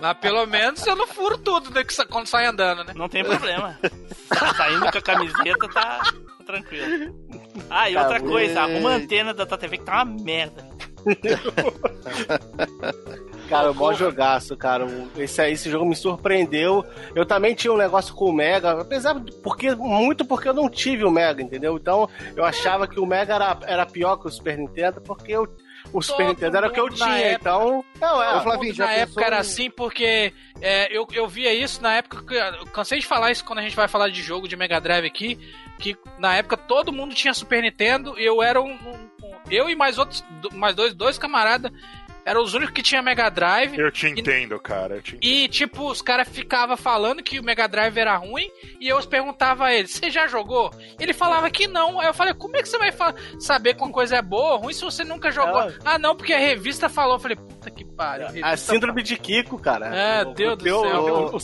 [0.00, 2.92] Mas pelo menos eu não furo tudo né, quando sai andando, né?
[2.94, 3.76] Não tem problema.
[4.28, 5.98] Tá Saindo com a camiseta, tá,
[6.38, 7.25] tá tranquilo.
[7.70, 10.64] Ah, e outra coisa, arruma a antena da tua TV que tá uma merda.
[13.48, 14.86] Cara, o maior jogaço, cara.
[15.16, 16.84] Esse, aí- esse jogo me surpreendeu.
[17.14, 19.30] Eu também tinha um negócio com o Mega, apesar de.
[19.36, 21.76] Porque, muito porque eu não tive o Mega, entendeu?
[21.76, 25.46] Então eu achava que o Mega era, era pior que o Super Nintendo, porque eu,
[25.92, 27.08] o Super Nintendo era o que eu tinha.
[27.18, 27.84] época- Então.
[28.00, 28.40] Não, é.
[28.42, 32.34] Flavinho, já na época era em- assim porque é, eu, eu via isso na época
[32.34, 35.06] eu cansei de falar isso quando a gente vai falar de jogo de Mega Drive
[35.06, 35.38] aqui,
[35.78, 39.74] que na época todo mundo tinha Super Nintendo, eu era um, um- um- eu e
[39.76, 41.70] mais outros mais dois dois camaradas
[42.24, 43.78] eram os únicos que tinha Mega Drive.
[43.78, 44.96] Eu te entendo, cara.
[44.96, 45.16] Eu te...
[45.22, 48.50] E, tipo, os caras ficavam falando que o Mega Drive era ruim,
[48.80, 50.72] e eu perguntava a ele, você já jogou?
[50.98, 52.00] Ele falava que não.
[52.00, 52.90] Aí eu falei, como é que você vai
[53.38, 55.60] saber que uma coisa é boa ou ruim se você nunca jogou?
[55.60, 55.72] Ah.
[55.84, 57.14] Ah, não, porque a revista falou.
[57.14, 58.26] Eu falei, puta que pariu.
[58.42, 59.94] a A síndrome de Kiko, cara.
[59.94, 61.30] É, O- Deus o do céu.
[61.32, 61.36] O,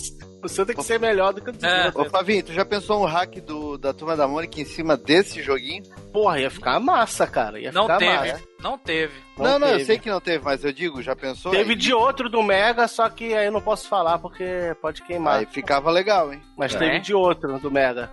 [0.48, 1.90] seu tem que ser melhor do que o do É.
[1.94, 5.43] Ô, Flavinho, tu já pensou um hack do, da Turma da Mônica em cima desse
[5.43, 5.82] joguinho?
[6.12, 7.59] Porra, ia ficar massa, cara.
[7.60, 8.43] Ia Não ficar teve, massa.
[8.60, 9.14] não teve.
[9.39, 9.85] Não, não, eu teve.
[9.86, 11.52] sei que não teve, mas eu digo, já pensou?
[11.52, 11.77] Teve aí?
[11.77, 15.39] de outro do Mega, só que aí eu não posso falar porque pode queimar.
[15.40, 16.43] Aí ficava legal, hein?
[16.56, 16.78] Mas É.
[16.78, 18.10] teve de outro do Mega.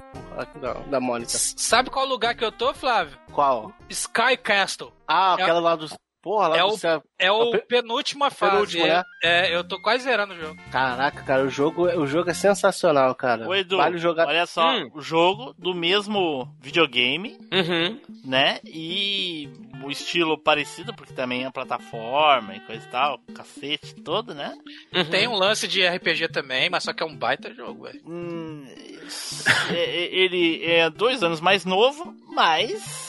[0.61, 1.31] Da, da Mônica.
[1.31, 3.17] S- Sabe qual lugar que eu tô, Flávio?
[3.33, 3.73] Qual?
[3.89, 4.93] Sky Castle.
[5.07, 5.93] Ah, É- aquela lá dos.
[6.21, 7.01] Porra, lá é o- céu.
[7.17, 8.51] É o É o pe- penúltima fase.
[8.51, 9.03] penúltimo, é, né?
[9.23, 10.59] é, eu tô quase zerando o jogo.
[10.71, 13.47] Caraca, cara, o jogo, o jogo é sensacional, cara.
[13.47, 14.27] Ô, Edu, Vale jogar.
[14.27, 14.91] olha só, Hum.
[14.93, 17.99] o jogo do mesmo videogame, Uhum.
[18.25, 18.59] né?
[18.65, 19.49] E
[19.83, 24.57] o estilo parecido, porque também é plataforma e coisa e tal, cacete todo, né?
[24.93, 25.05] uhum.
[25.05, 28.01] Tem um lance de RPG também, mas só que é um baita jogo, velho.
[28.05, 28.65] Hum,
[29.71, 33.08] é- ele é dois anos mais novo, mas.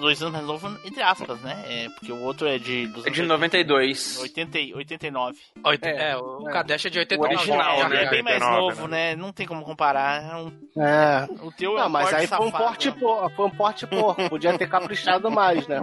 [0.00, 1.62] Dois anos mais novo, entre aspas, né?
[1.66, 2.86] É, porque o outro é de.
[2.86, 4.18] Dos É de anos 92.
[4.20, 5.38] 80, e 89.
[5.64, 7.34] Oito- É, é, o Kadesh é de 89.
[7.34, 7.96] O original, é, né?
[7.96, 9.14] ele é bem mais 89, novo, né?
[9.16, 10.22] Não tem como comparar.
[10.22, 10.52] É um-
[10.82, 11.28] É.
[11.44, 12.96] O teu é Não, um mas aí foi um porte né?
[12.98, 13.36] porco.
[13.36, 14.28] Foi um porte porco.
[14.30, 15.80] Podia ter caprichado mais, né?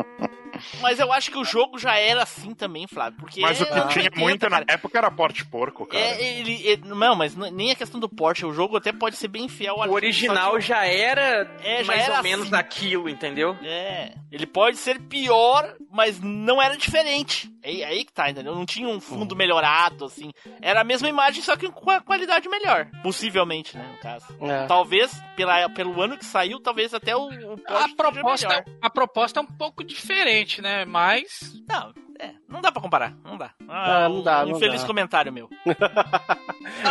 [0.82, 3.20] Mas eu acho que o jogo já era assim também, Flávio.
[3.20, 4.66] Porque Mas é o que tinha 80, muito cara.
[4.68, 6.04] na época era porte porco, cara.
[6.04, 9.28] É, ele, ele- não, mas nem a questão do porte, o jogo até pode ser
[9.28, 12.52] bem fiel ao O original só já era É, já mais era ou menos assim.
[12.52, 13.56] daquilo, entendeu?
[13.56, 17.50] que- É, ele pode ser pior, mas não era diferente.
[17.64, 18.56] É aí que tá, entendeu?
[18.56, 20.32] Não tinha um fundo melhorado, assim.
[20.62, 22.88] Era a mesma imagem, só que com a qualidade melhor.
[23.04, 24.26] Possivelmente, né, no caso.
[24.42, 24.66] É.
[24.68, 28.64] Talvez, pela, pelo ano que saiu, talvez até o, o A proposta, melhor.
[28.82, 30.86] a proposta é um pouco diferente, né?
[30.86, 31.62] Mas.
[31.68, 33.52] Não, é, não dá pra comparar, não dá.
[33.68, 34.88] Ah, não dá, um não infeliz dá.
[34.88, 35.50] comentário meu.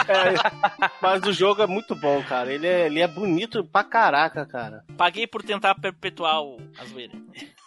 [0.09, 2.53] É, mas o jogo é muito bom, cara.
[2.53, 4.85] Ele é, ele é bonito pra caraca, cara.
[4.97, 7.13] Paguei por tentar perpetuar o, a zoeira.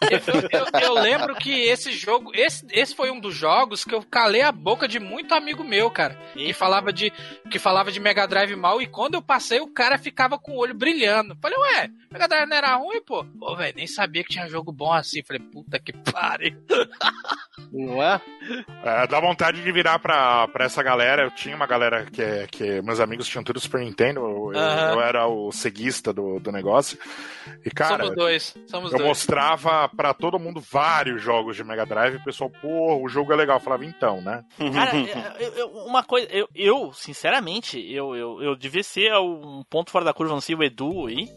[0.00, 0.18] Eu,
[0.50, 4.42] eu- eu lembro que esse jogo, esse, esse foi um dos jogos que eu calei
[4.42, 6.16] a boca de muito amigo meu, cara.
[6.32, 6.58] Que Eita.
[6.58, 7.12] falava de
[7.50, 10.58] que falava de Mega Drive mal e quando eu passei o cara ficava com o
[10.58, 11.36] olho brilhando.
[11.40, 13.24] Falei, ué, Mega Drive não era ruim, pô?
[13.38, 15.22] Pô, velho, nem sabia que tinha jogo bom assim.
[15.22, 16.56] Falei, puta que pariu.
[17.86, 18.20] Não é?
[18.84, 21.22] É, dá vontade de virar pra, pra essa galera.
[21.24, 24.20] Eu tinha uma galera que, que meus amigos tinham tudo Super Nintendo.
[24.20, 26.98] Eu, eu- era o ceguista do, do negócio.
[27.64, 29.08] E, cara, somos dois, somos eu dois.
[29.08, 32.14] mostrava pra todo mundo vários jogos de Mega Drive.
[32.14, 33.56] E o pessoal, pô, o jogo é legal.
[33.56, 34.44] Eu falava, então, né?
[34.58, 39.90] Cara, eu- eu- uma coisa, eu, eu, sinceramente, eu, eu, eu devia ser um ponto
[39.90, 41.28] fora da curva, não sei o Edu aí,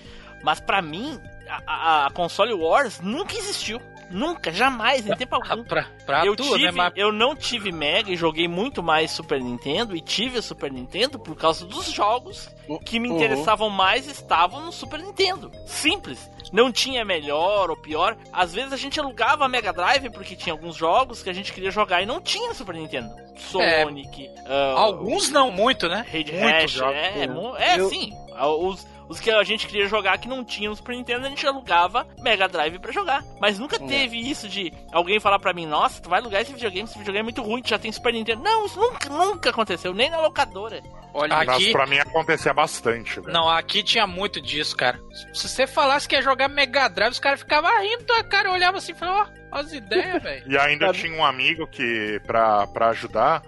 [0.44, 3.82] mas pra mim, a, a- a console Wars nunca existiu.
[4.14, 5.64] Nunca, jamais, em tempo algum.
[5.64, 6.72] Pra, pra eu, tu, tive, né?
[6.72, 10.72] Mas eu não tive Mega e joguei muito mais Super Nintendo e tive o Super
[10.72, 12.49] Nintendo por causa dos jogos
[12.85, 13.15] que me Uhum.
[13.18, 15.52] interessavam mais estavam no Super Nintendo.
[15.65, 16.30] Simples.
[16.52, 18.15] Não tinha melhor ou pior.
[18.31, 21.52] Às vezes a gente alugava a Mega Drive porque tinha alguns jogos que a gente
[21.52, 23.10] queria jogar e não tinha no Super Nintendo.
[23.38, 26.06] Sonic, ah, alguns não muito, né?
[26.40, 26.95] Rash, jogos.
[26.95, 28.14] é, mu- é Eu- sim.
[28.35, 31.30] Ah, Os, os que a gente queria jogar que não tinha no Super Nintendo, a
[31.30, 33.23] gente alugava Mega Drive pra jogar.
[33.40, 36.88] Mas nunca teve isso de alguém falar pra mim, nossa, tu vai alugar esse videogame,
[36.88, 38.41] esse videogame é muito ruim, tu já tem Super Nintendo.
[38.44, 40.81] Não, isso nunca, nunca aconteceu, nem na locadora.
[41.14, 41.72] Olha, Mas aqui.
[41.72, 43.31] pra mim acontecia bastante, velho.
[43.31, 44.99] Não, aqui tinha muito disso, cara.
[45.31, 48.80] Se você falasse que ia jogar Mega Drive, os caras ficavam rindo da cara, olhava
[48.80, 50.44] assim e falavam, ó, as ideias, velho.
[50.52, 53.44] E ainda tinha um amigo que, pra, pra ajudar,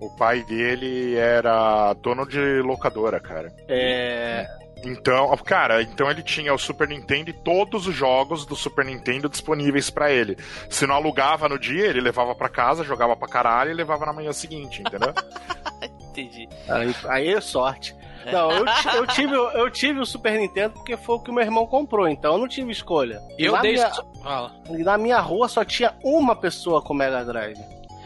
[0.00, 3.54] o pai dele era dono de locadora, cara.
[3.68, 4.46] É.
[4.84, 9.28] Então, cara, então ele tinha o Super Nintendo e todos os jogos do Super Nintendo
[9.28, 10.36] disponíveis pra ele.
[10.68, 14.12] Se não alugava no dia, ele levava pra casa, jogava pra caralho e levava na
[14.12, 15.12] manhã seguinte, entendeu?
[16.10, 16.48] Entendi.
[16.68, 17.94] Aí, aí é sorte.
[18.30, 18.64] Não, eu,
[18.96, 22.06] eu tive, eu tive o Super Nintendo porque foi o que o meu irmão comprou,
[22.08, 23.22] então eu não tive escolha.
[23.38, 23.74] Eu na dei.
[23.74, 23.90] Minha,
[24.22, 24.52] Fala.
[24.68, 27.58] e na minha rua só tinha uma pessoa com Mega Drive.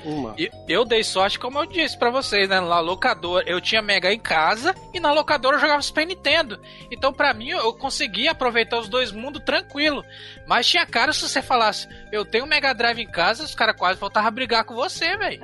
[0.04, 0.34] Uma.
[0.38, 2.60] E- Eu dei sorte, como eu disse pra vocês, né?
[2.60, 6.60] Na locadora, eu tinha Mega em casa e na locadora eu jogava Super Nintendo.
[6.90, 10.04] Então, pra mim, eu conseguia aproveitar os dois mundos tranquilo.
[10.46, 13.98] Mas tinha cara se você falasse, eu tenho Mega Drive em casa, os caras quase
[13.98, 15.40] voltavam a brigar com você, velho.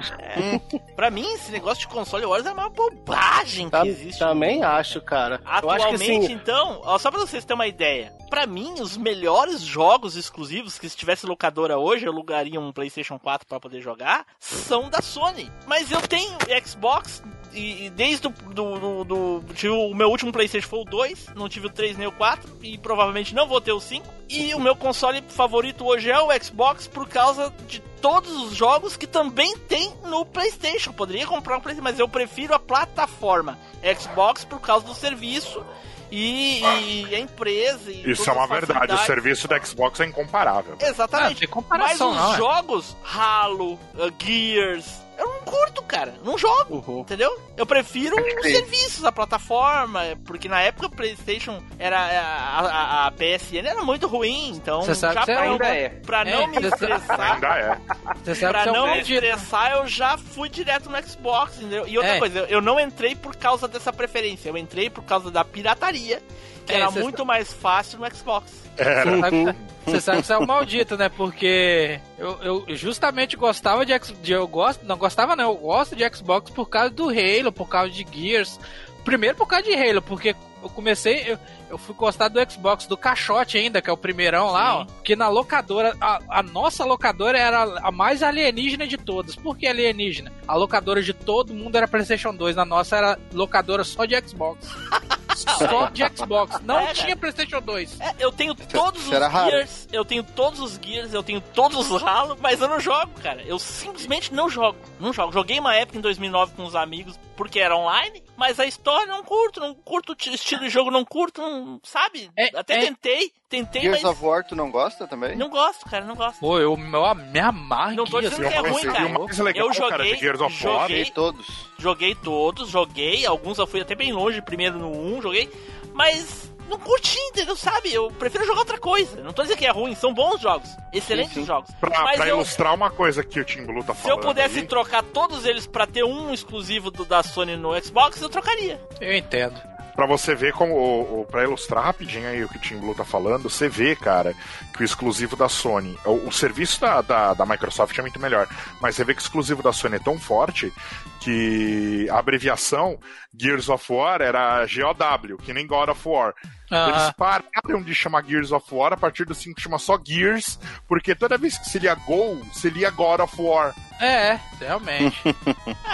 [0.95, 4.19] Pra mim, esse negócio de console Wars é a maior bobagem que existe.
[4.19, 5.41] também acho, cara.
[5.45, 8.75] Eu acho que Atualmente, assim, então, ó, só pra vocês terem uma ideia, pra mim,
[8.81, 13.59] os melhores jogos exclusivos que se tivesse locadora hoje, eu alugaria um PlayStation 4 pra
[13.61, 15.51] poder jogar, são da Sony.
[15.67, 17.23] Mas eu tenho Xbox
[17.53, 19.05] e, e desde o do, do,
[19.41, 22.13] do- tive o meu último PlayStation foi o 2, não tive o 3 nem o
[22.13, 24.07] 4 e provavelmente não vou ter o 5.
[24.29, 28.97] E o meu console favorito hoje é o Xbox por causa de todos os jogos
[28.97, 30.93] que também tem no PlayStation.
[30.93, 33.59] Poderia comprar um PlayStation, mas eu prefiro a plataforma
[33.99, 35.65] Xbox por causa do serviço
[36.11, 36.61] e,
[37.09, 37.91] e a empresa.
[37.91, 40.77] E Isso é uma verdade, o serviço da Xbox é incomparável.
[40.81, 41.45] Exatamente.
[41.45, 42.37] Ah, comparação, Mas os não, é.
[42.37, 44.87] jogos, Halo, uh, Gears,
[45.21, 46.15] eu não curto, cara.
[46.25, 47.01] Não jogo, Uhum.
[47.01, 47.31] entendeu?
[47.57, 51.99] Eu prefiro os serviços, a plataforma, porque na época o PlayStation era.
[51.99, 54.83] A, a- a PSN era muito ruim, então.
[54.83, 55.89] Você sabe já que pra, ainda não, é.
[55.89, 57.33] pra não É, me você- estressar.
[57.35, 57.79] Ainda é.
[58.25, 59.13] Você sabe Pra é um não me maldito.
[59.25, 61.87] estressar, eu já fui direto no Xbox, entendeu?
[61.87, 62.19] E outra É.
[62.19, 66.23] coisa, eu não entrei por causa dessa preferência, eu entrei por causa da pirataria,
[66.71, 68.53] que É, era muito mais fácil no Xbox.
[68.77, 69.55] Era.
[69.87, 71.09] Você sabe que você é um maldito, né?
[71.09, 74.33] Porque eu, eu justamente gostava de, X- de.
[74.33, 74.85] Eu gosto.
[74.87, 75.51] Não gostava, não.
[75.51, 78.59] Eu gosto de Xbox por causa do Halo, por causa de Gears.
[79.05, 81.25] Primeiro por causa de Halo, porque eu comecei.
[81.33, 81.39] Eu,
[81.71, 84.87] eu fui gostar do Xbox, do caixote ainda, que é o primeirão lá, ó.
[85.03, 85.97] Que na locadora.
[86.01, 89.37] A, a nossa locadora era a mais alienígena de todas.
[89.37, 90.33] Por que alienígena?
[90.47, 92.57] A locadora de todo mundo era PlayStation 2.
[92.57, 94.69] Na nossa era locadora só de Xbox.
[95.37, 96.61] só de Xbox.
[96.65, 98.01] Não É, tinha PlayStation 2.
[98.01, 99.51] É, eu tenho todos os era raro.
[99.51, 103.13] Gears, eu tenho todos os Gears, eu tenho todos os Halo, mas eu não jogo,
[103.23, 103.43] cara.
[103.43, 104.77] Eu simplesmente não jogo.
[104.99, 105.33] Não jogo.
[105.33, 109.25] Joguei uma época em 2009 com os amigos, porque era online, mas a história não
[109.25, 112.31] curto, não curto o estilo de jogo, não curto, não, sabe?
[112.37, 112.81] É, Até é.
[112.85, 115.35] tentei, tentei, Gears mas of War, tu não gosta também?
[115.37, 116.39] não gosto, cara, não gosto.
[116.39, 119.43] Pô, eu, eu me amarro Não tô dizendo que é ruim, cara.
[119.43, 120.81] legal, Eu cara, joguei, de Gears of War.
[120.83, 121.47] joguei, Joguei todos.
[121.79, 125.51] joguei todos, joguei, alguns eu fui até bem longe, primeiro no 1, joguei,
[125.95, 127.55] mas não curti, entendeu?
[127.57, 127.93] Sabe?
[127.93, 129.21] Eu prefiro jogar outra coisa.
[129.23, 131.47] Não tô dizendo que é ruim, são bons jogos, excelentes Sim, sim.
[131.47, 131.71] jogos.
[131.81, 134.23] Pra, Mas pra eu- ilustrar uma coisa que o Tim Blue tá Se eu falando.
[134.27, 138.29] pudesse aí, trocar todos eles pra ter um exclusivo do, da Sony no Xbox, eu
[138.29, 138.81] trocaria.
[139.01, 139.61] Eu entendo.
[139.95, 140.75] Pra você ver como.
[140.75, 143.95] O, o, pra ilustrar rapidinho aí o que o Tim Blue tá falando, você vê,
[143.95, 144.35] cara,
[144.75, 145.99] que o exclusivo da Sony.
[146.05, 148.49] O, o serviço da, da, da Microsoft é muito melhor.
[148.81, 150.73] Mas você vê que o exclusivo da Sony é tão forte
[151.21, 152.99] que a abreviação
[153.39, 156.35] Gears of War era GOW, que nem God of War.
[156.71, 157.13] Eles Aham.
[157.17, 160.59] pararam de chamar Gears of War, a partir do 5 chama só Gears,
[160.89, 163.75] porque toda vez que seria Go, seria God of War.
[164.01, 165.21] É, realmente.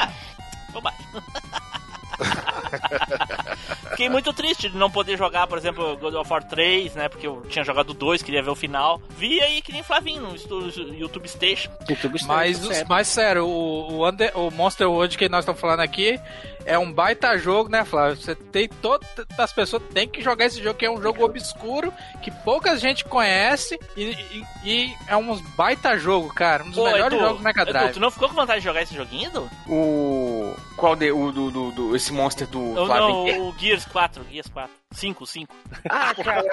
[0.72, 1.06] Bobagem.
[3.96, 7.08] Fiquei muito triste de não poder jogar, por exemplo, God of War 3, né?
[7.08, 9.00] Porque eu tinha jogado o 2, queria ver o final.
[9.16, 11.70] Vi aí que nem Flavinho no YouTube Station.
[11.88, 12.84] YouTube mas, sempre.
[12.88, 16.20] mas sério, o, o, Under- o Monster World que nós estamos falando aqui
[16.66, 18.16] é um baita jogo, né, Flávio?
[18.16, 19.08] Você tem todas
[19.38, 21.92] as pessoas têm que jogar esse jogo, que é um jogo obscuro,
[22.22, 26.64] que pouca gente conhece e, e- e é um baita jogo, cara.
[26.64, 27.92] Um dos Pô, melhores Edu, jogos do Mega Edu, Drive.
[27.94, 29.50] tu não ficou com vontade de jogar esse joguinho, Edu?
[29.68, 30.54] O.
[30.76, 31.10] Qual de.
[31.12, 31.50] O do.
[31.50, 34.68] do, do- esse monster do Flávio não, o Gears 4, Gears 4.
[34.92, 35.54] 5, 5.
[35.90, 36.44] Ah, cara.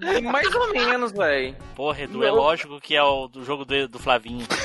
[0.22, 1.54] mais ou menos, velho.
[1.76, 2.34] Porra, Edu, é Não.
[2.36, 4.46] lógico que é o do jogo do, do Flavinho.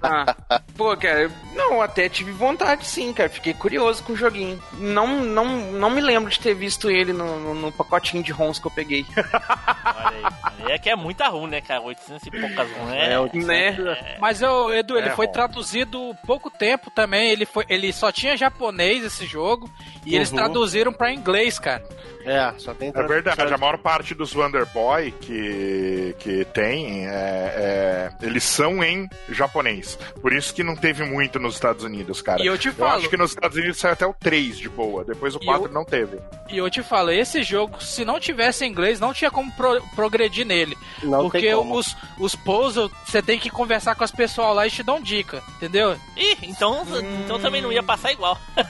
[0.00, 0.34] Ah,
[0.76, 3.28] pô, cara, não, até tive vontade sim, cara.
[3.28, 4.62] Fiquei curioso com o joguinho.
[4.74, 8.60] Não, não, não me lembro de ter visto ele no, no, no pacotinho de ROMs
[8.60, 9.04] que eu peguei.
[9.18, 10.28] Olha
[10.66, 10.72] aí.
[10.72, 11.80] É que é muita RUM, né, cara?
[11.82, 13.12] 800 e poucas RUM, né?
[13.12, 14.16] É, o- Né?
[14.20, 15.32] Mas eu, Edu, ele É, foi bom.
[15.32, 17.30] traduzido pouco tempo também.
[17.30, 19.68] Ele, foi, ele só tinha japonês esse jogo
[20.06, 20.36] e eles Uhum.
[20.36, 21.84] traduziram pra inglês, cara.
[22.30, 27.10] É, só tem É verdade, a maior parte dos Wonder Boy que, que tem, é,
[27.10, 29.98] é, eles são em japonês.
[30.20, 32.42] Por isso que não teve muito nos Estados Unidos, cara.
[32.42, 35.04] E eu te falo- acho que nos Estados Unidos saiu até o 3 de boa,
[35.04, 36.18] depois o E 4 eu- não teve.
[36.50, 40.44] E eu te falo, esse jogo, se não tivesse inglês, não tinha como pro- progredir
[40.46, 40.76] nele.
[41.02, 41.76] Não porque tem como.
[41.76, 45.42] os, os puzzles, você tem que conversar com as pessoas lá e te dão dica,
[45.56, 45.96] entendeu?
[46.16, 46.84] Ih, então,
[47.24, 48.38] então também não ia passar igual.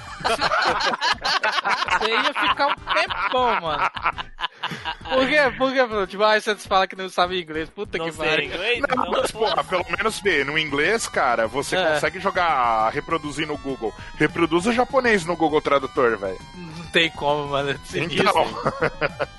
[1.98, 3.90] Você ia ficar um tempão, mano.
[5.08, 5.38] Por quê?
[5.56, 6.06] Por quê?
[6.06, 7.70] Tipo, ah, você fala que não sabe inglês.
[7.70, 8.44] Puta Não que sei pariu.
[8.46, 11.92] inglês, Não, então, mas, porra, pelo menos vê, no inglês, cara, você É.
[11.94, 13.94] consegue jogar, reproduzir no Google.
[14.16, 16.38] Reproduz o japonês no Google Tradutor, velho.
[16.54, 17.78] Não tem como, mano.
[17.94, 18.46] Então,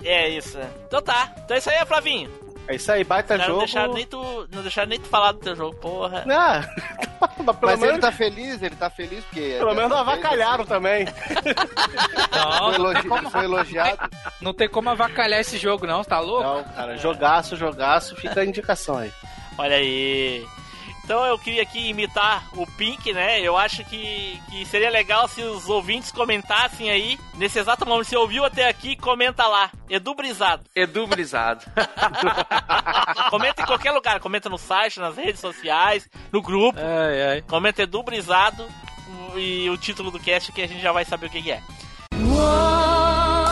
[0.03, 0.57] É isso.
[0.87, 1.31] Então tá.
[1.43, 2.31] Então é isso aí, Flavinho.
[2.69, 3.59] É isso aí, baita Não jogo.
[3.61, 6.23] deixaram nem tu, não deixaram nem tu falar do teu jogo, porra.
[6.29, 6.61] Ah,
[7.43, 9.55] mas pelo Mas ele menos, tá feliz, ele tá feliz porque.
[9.57, 11.05] pelo menos avacalharam também.
[11.05, 14.09] Não, Foi, não elogi- como, foi elogiado.
[14.39, 16.43] não tem como avacalhar esse jogo, não, tá louco?
[16.43, 19.11] Não, cara, jogaço, jogaço, fica a indicação aí.
[19.57, 20.45] Olha aí.
[21.09, 23.41] Então eu queria aqui imitar o Pink, né?
[23.41, 27.17] Eu acho que, que seria legal se os ouvintes comentassem aí.
[27.33, 29.71] Nesse exato momento, se ouviu até aqui, comenta lá.
[29.89, 30.63] Edu Brisado.
[30.75, 31.65] Edu Brisado.
[33.31, 34.19] Comenta em qualquer lugar.
[34.19, 36.77] Comenta no site, nas redes sociais, no grupo.
[36.79, 37.41] Ai, ai.
[37.41, 38.67] Comenta Edu Brisado
[39.35, 41.63] e o título do cast que a gente já vai saber o que que é.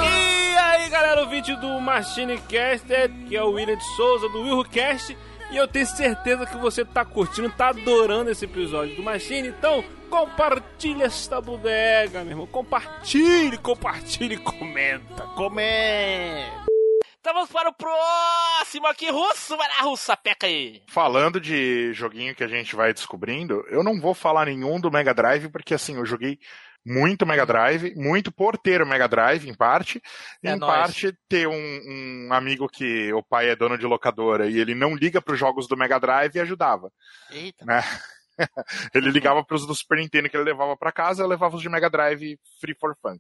[0.03, 4.63] E aí, galera, ouvinte do Machine Caster, que é o William de Souza do Will
[4.65, 5.17] Cast,
[5.51, 9.83] e eu tenho certeza que você tá curtindo, tá adorando esse episódio do Machine, então
[10.09, 12.47] compartilha esta bodega, meu irmão.
[12.47, 15.23] Compartilhe, compartilhe e comenta.
[15.35, 16.67] Comenta.
[17.19, 19.57] Então vamos para o próximo aqui, Russo.
[19.57, 20.81] Vai lá, Russo, sapeca aí.
[20.87, 25.13] falando de joguinho que a gente vai descobrindo, eu não vou falar nenhum do Mega
[25.13, 26.39] Drive, porque assim, eu joguei
[26.87, 30.01] muito Mega Drive, muito por ter o Mega Drive, em parte,
[30.41, 30.73] e É em nóis.
[30.73, 34.95] parte ter um, um amigo que o pai é dono de locadora e ele não
[34.95, 36.89] liga para os jogos do Mega Drive e ajudava.
[37.29, 37.65] Eita.
[37.65, 37.81] né?
[38.93, 41.61] ele ligava para os do Super Nintendo que ele levava para casa, eu levava os
[41.61, 43.17] de Mega Drive free for fun.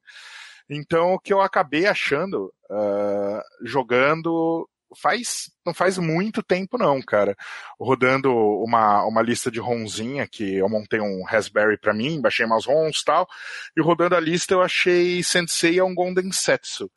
[0.69, 7.35] Então, o que eu acabei achando, ah, jogando, faz não faz muito tempo não, cara.
[7.79, 12.65] Rodando uma, uma lista de ROMzinha, que eu montei um Raspberry para mim, baixei umas
[12.65, 13.27] ROMs e tal,
[13.75, 16.89] e rodando a lista eu achei Sensei on Gonden Setsu.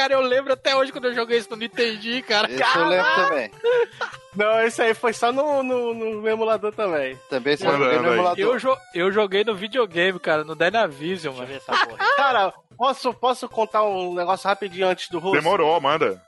[0.00, 0.14] Cara.
[0.14, 2.50] Eu lembro até hoje quando eu joguei isso no Nintendo, cara.
[2.50, 3.50] Esse eu lembro também.
[4.34, 7.18] Não, esse aí foi só no, no, no emulador também.
[7.28, 8.38] Também Manda, joguei no emulador.
[8.38, 11.46] Eu, jo eu joguei no videogame, cara, no Dynavision, mano.
[11.46, 11.98] ver essa porra.
[12.16, 15.34] Cara, posso, posso contar um negócio rapidinho antes do Russo?
[15.36, 16.18] Demorou, manda.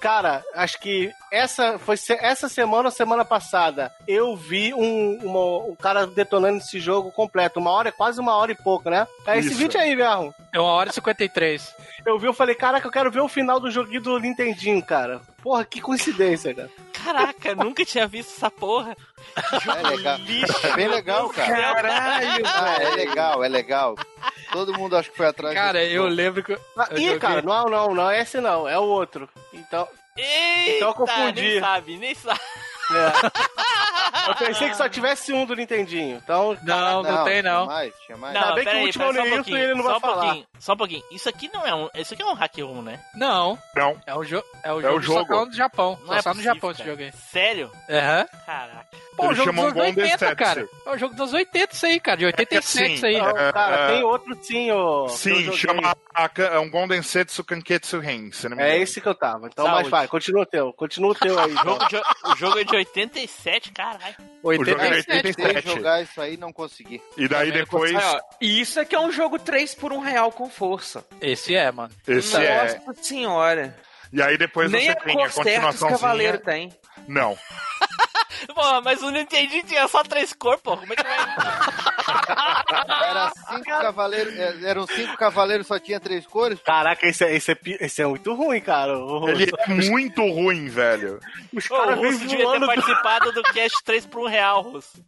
[0.00, 5.64] Cara, acho que essa foi se- essa semana ou semana passada eu vi um, uma-
[5.70, 7.58] um cara detonando esse jogo completo.
[7.60, 9.06] Uma hora, quase uma hora e pouco, né?
[9.26, 9.58] É esse Isso.
[9.58, 10.34] vídeo aí mesmo.
[10.54, 11.74] É uma hora e 53.
[12.06, 15.20] Eu vi, eu falei, caraca, eu quero ver o final do joguinho do Nintendinho, cara.
[15.42, 16.70] Porra, que coincidência, cara.
[16.92, 18.96] Caraca, nunca tinha visto essa porra.
[19.78, 20.16] É legal.
[20.18, 21.74] Lixo, É bem legal, cara.
[21.74, 23.94] Caralho, Ah, é legal, é legal.
[24.52, 26.14] Todo mundo acho que foi atrás Cara, eu jogo.
[26.14, 26.52] lembro que.
[26.52, 29.28] eu- Ah, eu Ih, joguei- cara, não, não, não é esse não, é o outro.
[29.52, 29.86] Então,
[30.16, 31.40] Eita, Então eu confundi.
[31.40, 32.40] nem sabe, nem sabe.
[32.96, 33.70] É.
[34.28, 36.20] Eu pensei que só tivesse um do Nintendinho.
[36.22, 37.66] Então, Não, não, tem Tinha não.
[37.66, 38.36] mais, tinha mais.
[38.36, 39.96] Ainda bem que o último eu não um vi isso e ele não vai só
[39.96, 40.22] um falar.
[40.24, 41.02] pouquinho, Só um pouquinho.
[41.10, 41.88] Isso aqui não é um.
[41.94, 43.00] Isso aqui é um hack room, né?
[43.14, 43.96] Não, Não.
[44.06, 45.34] é o, jo é o É jogo, o jogo.
[45.34, 45.98] só é no Japão.
[46.00, 46.90] Não Só é só no Japão esse cara.
[46.90, 47.12] jogo aí.
[47.12, 47.70] Sério?
[47.88, 48.26] Aham.
[48.46, 48.86] Caraca.
[49.16, 50.34] Pô, Ele o jogo dos anos Golden 80, Sets.
[50.38, 50.68] cara.
[50.86, 52.16] É o jogo dos 80 isso aí, cara.
[52.16, 53.18] De 87 assim, isso aí.
[53.18, 53.86] Não, É, cara, é.
[53.92, 55.08] tem outro sim, ô.
[55.08, 55.94] Sim, chama
[56.36, 59.46] é um Golden Setsu Kanketsu Ren, não É esse que eu tava.
[59.46, 60.72] Então, mas vai, continua o teu.
[60.72, 61.50] Continua o teu aí.
[61.50, 61.64] O então.
[61.64, 61.96] jogo, de,
[62.32, 64.14] o jogo é de 87, caralho.
[64.42, 65.22] O jogo é de 87.
[65.22, 65.76] Tentei 87.
[65.76, 67.00] jogar isso aí e não consegui.
[67.16, 67.92] E daí depois,
[68.40, 71.04] e isso aqui é um jogo 3 por 1 real com força.
[71.20, 71.92] Esse é, mano.
[72.06, 72.78] esse é.
[72.86, 73.76] Nossa senhora.
[74.12, 75.90] E aí depois Nem você a tem a Corsair dos continuaçãozinha.
[75.90, 76.72] Cavaleiros tem.
[77.06, 77.38] Não.
[78.54, 80.76] Pô, mas o Nintendo tinha só três cores, pô.
[80.76, 81.18] Como é que vai?
[83.10, 86.58] Era cinco cavaleiros, é, eram cinco cavaleiros, só tinha três cores.
[86.64, 88.96] Caraca, esse é, esse, é, esse é muito ruim, cara.
[88.98, 91.18] O- Ele é muito ruim, velho.
[91.52, 95.04] Os Ô, caras o Russo devia ter participado do cast 3 por 1 real, Russo.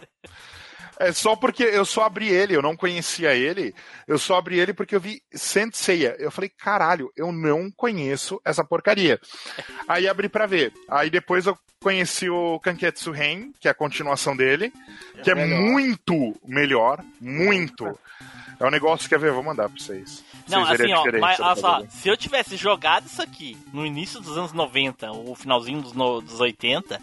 [0.98, 3.74] É só porque eu só abri ele, eu não conhecia ele.
[4.06, 6.14] Eu só abri ele porque eu vi Saint Seiya.
[6.18, 9.18] Eu falei, caralho, eu não conheço essa porcaria.
[9.88, 10.72] Aí abri pra ver.
[10.88, 14.72] Aí depois eu conheci o Kanketsu Ren, que é a continuação dele,
[15.24, 15.60] que é melhor.
[15.60, 17.98] muito melhor, muito.
[18.60, 20.22] É um negócio que, quer ver, vou mandar pra vocês.
[20.48, 23.84] Não, vocês assim, ó, mas do olha só, se eu tivesse jogado isso aqui no
[23.84, 27.00] início dos anos 90, ou finalzinho dos, no- dos 80,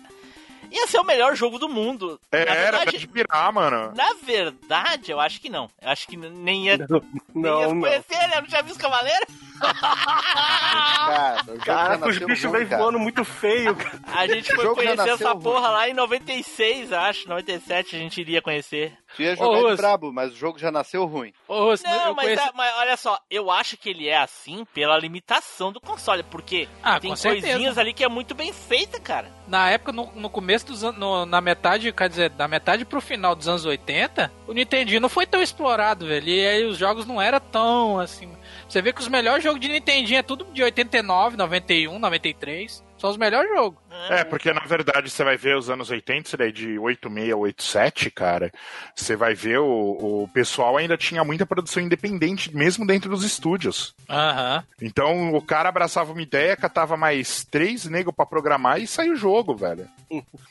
[0.72, 2.20] ia ser o melhor jogo do mundo.
[2.32, 3.94] É, na era pra verdade, te pirar, mano.
[3.96, 5.70] na verdade, eu acho que não.
[5.82, 6.88] Eu acho que nem ia, nem ia
[7.34, 7.80] Não, não.
[7.82, 8.32] conhecer, né?
[8.36, 9.26] Eu não tinha visto Cavaleiro.
[9.60, 12.66] Cara, Caraca, os bichos cara.
[12.66, 14.00] voando muito feio, cara.
[14.16, 15.42] A gente foi conhecer essa ruim.
[15.44, 17.28] porra lá em 96, acho.
[17.28, 18.94] 97 a gente iria conhecer.
[19.16, 19.78] Tu ia Ô, jogar de Russo.
[19.78, 21.34] brabo, mas o jogo já nasceu ruim.
[21.48, 24.66] Ô, Russo, Não, eu mas, é- mas olha só, eu acho que ele é assim
[24.74, 27.48] pela limitação do console, porque Ah, tem com certeza.
[27.48, 29.32] coisinhas ali que é muito bem feita, cara.
[29.48, 31.00] Na época, no, no começo dos anos.
[31.00, 35.10] no- na metade, quer dizer, da metade pro final dos anos 80, o Nintendinho não
[35.10, 36.28] foi tão explorado, velho.
[36.30, 38.30] E aí os jogos não eram tão assim.
[38.68, 42.84] Você vê que os melhores jogos de Nintendinho é tudo de 89, 91, 93.
[43.00, 43.80] São os melhores jogos.
[44.10, 48.12] É, porque na verdade você vai ver os anos 80, isso daí de 86, 87,
[48.12, 48.52] cara.
[48.96, 53.96] Você vai ver o, o pessoal ainda tinha muita produção independente, mesmo dentro dos estúdios.
[54.10, 54.64] Aham.
[54.82, 59.18] Então o cara abraçava uma ideia, catava mais três nego pra programar e saiu o
[59.18, 59.88] jogo, velho.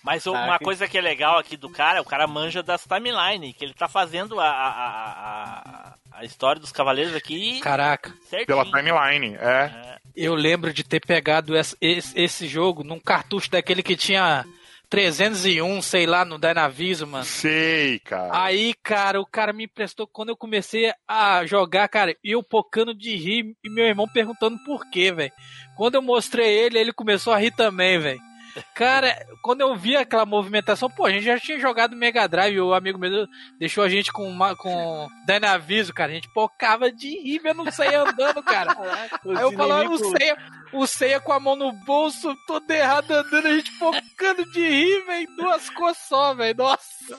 [0.03, 3.53] Mas o- uma coisa que é legal aqui do cara, o cara manja das timeline,
[3.53, 8.11] que ele tá fazendo a, a, a, a- história dos cavaleiros aqui Caraca.
[8.29, 8.47] certinho.
[8.47, 9.98] Pela timeline, é.
[10.21, 14.45] Eu lembro de ter pegado esse, esse, jogo num cartucho daquele que tinha
[14.91, 17.25] 301, sei lá, no Dynavision, mano.
[17.25, 18.31] Sei, cara.
[18.33, 23.15] Aí, cara, o cara me emprestou quando eu comecei a jogar, cara, eu pocando de
[23.15, 25.33] rir e meu irmão perguntando por quê, velho.
[25.77, 28.28] Quando eu mostrei ele, ele começou a rir também, velho.
[28.75, 32.75] Cara, quando eu vi aquela movimentação, pô, a gente já tinha jogado Mega Drive, o
[32.75, 33.27] amigo meu
[33.59, 37.73] deixou a gente com uma, com Dynavision, cara, a gente pocava de rir vendo o
[37.73, 38.77] Seiya andando, cara.
[39.25, 40.37] Aí eu falava, o Seiya,
[40.73, 45.05] o Seiya com a mão no bolso, todo errado andando, a gente focando de rir,
[45.07, 47.17] velho, duas cores só, velho, nossa.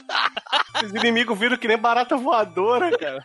[0.83, 3.23] Os inimigos viram que nem barata voadora, cara.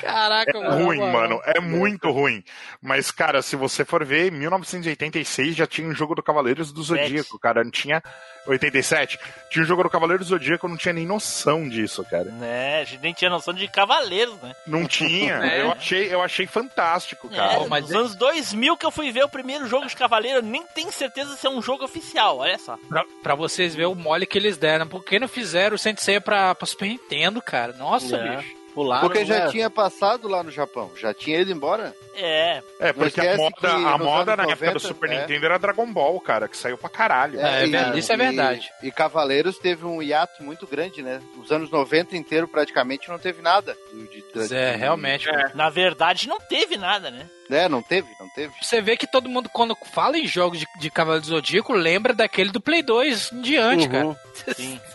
[0.00, 1.40] Caraca, É ruim, mano.
[1.44, 2.42] É muito ruim.
[2.80, 6.82] Mas, cara, se você for ver, em 1986 já tinha um jogo do Cavaleiros do
[6.82, 7.64] Zodíaco, cara.
[7.64, 8.02] Não tinha.
[8.46, 9.18] 87?
[9.50, 12.24] Tinha um jogo do Cavaleiros do Zodíaco, eu não tinha nem noção disso, cara.
[12.30, 14.54] Né, a gente nem tinha noção de cavaleiros, né?
[14.66, 15.38] Não tinha.
[15.48, 15.62] É.
[15.62, 17.64] Eu, achei, eu achei fantástico, cara.
[17.64, 20.42] É, mas nos anos 2000 que eu fui ver o primeiro jogo de cavaleiro, eu
[20.42, 22.76] nem tenho certeza se é um jogo oficial, olha só.
[22.88, 24.86] Pra, pra vocês verem o mole que eles deram.
[24.86, 27.72] Por que não fizeram o Sensei pra, pra Super Nintendo, cara?
[27.74, 28.36] Nossa, É.
[28.36, 28.57] bicho.
[28.78, 29.50] Pularam, Porque já né?
[29.50, 30.92] tinha passado lá no Japão.
[30.96, 31.92] Já tinha ido embora.
[32.14, 35.20] É, É, porque a moda, a moda na anos época do 90, Super é.
[35.20, 37.40] Nintendo era Dragon Ball, cara, que saiu pra caralho.
[37.40, 38.70] É, e- verdade, isso é e- verdade.
[38.84, 41.20] E, Cavaleiros teve um hiato muito grande, né?
[41.42, 43.76] Os anos 90 inteiro praticamente não teve nada.
[43.92, 45.26] De, de, É, de- realmente.
[45.54, 47.28] na verdade não teve nada, né?
[47.50, 48.52] É, não teve, não teve.
[48.62, 52.14] Você vê que todo mundo, quando fala em jogos de, de Cavaleiro do Zodíaco, lembra
[52.14, 53.90] daquele do Play 2 em diante, Uhum.
[54.14, 54.54] cara.
[54.54, 54.80] Sim.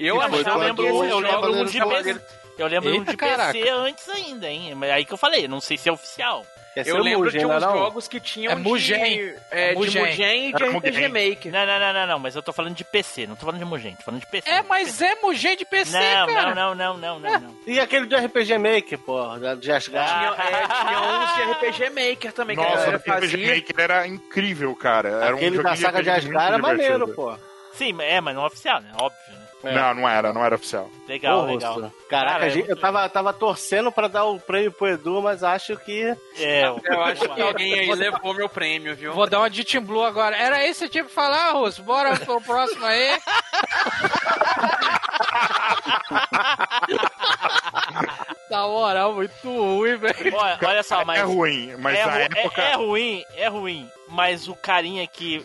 [0.00, 1.80] Eu mas que eu lembro, o eu lembro um de.
[2.58, 3.52] Eu lembro um Eita, de caraca.
[3.52, 4.74] PC antes ainda, hein?
[4.74, 6.44] Mas aí que eu falei, não sei se é oficial.
[6.86, 7.72] Eu o lembro Mugen, de é uns não?
[7.76, 9.00] jogos que tinham É Mugen.
[9.00, 10.02] de, é, É de Mugen.
[10.06, 11.08] Mugen e de RPG Mugen.
[11.30, 11.52] Maker.
[11.52, 13.64] Não, não, não, não, não, mas eu tô falando de PC, não tô falando de
[13.64, 14.48] Mugen, tô falando de PC.
[14.48, 16.54] É, mas é Mugen de PC, Não, cara.
[16.54, 17.56] não, não, não, não, não, não.
[17.66, 20.08] E aquele do RPG Maker, pô, da- de Asgard.
[20.08, 23.54] Tinha, é, tinha uns de RPG Maker também que a Nossa, o RPG fazia.
[23.56, 25.08] Maker era incrível, cara.
[25.08, 27.36] Era um Aquele da joguinho saga de Asgard era maneiro, pô.
[27.74, 28.90] Sim, é, mas não é oficial, né?
[29.00, 29.72] Óbvio, né?
[29.72, 30.90] Não, não era, não era oficial.
[31.06, 31.74] Legal, Ô, legal.
[32.08, 35.42] Caraca, Cara, é gente, eu tava, tava torcendo pra dar o prêmio pro Edu, mas
[35.42, 36.16] acho que.
[36.38, 39.12] É, Eu acho que alguém aí levou meu prêmio, viu?
[39.14, 40.36] Vou dar uma de Team Blue agora.
[40.36, 41.82] Era isso que você tinha que falar, Russo?
[41.82, 43.18] Bora pro próximo aí.
[45.82, 46.98] tá
[48.50, 50.34] Na moral, muito ruim, velho.
[50.34, 51.20] Olha, olha só, mas.
[51.20, 52.62] É ruim, mas é, ru- é- época.
[52.62, 53.88] é ruim, é ruim.
[54.10, 55.44] Mas o carinha que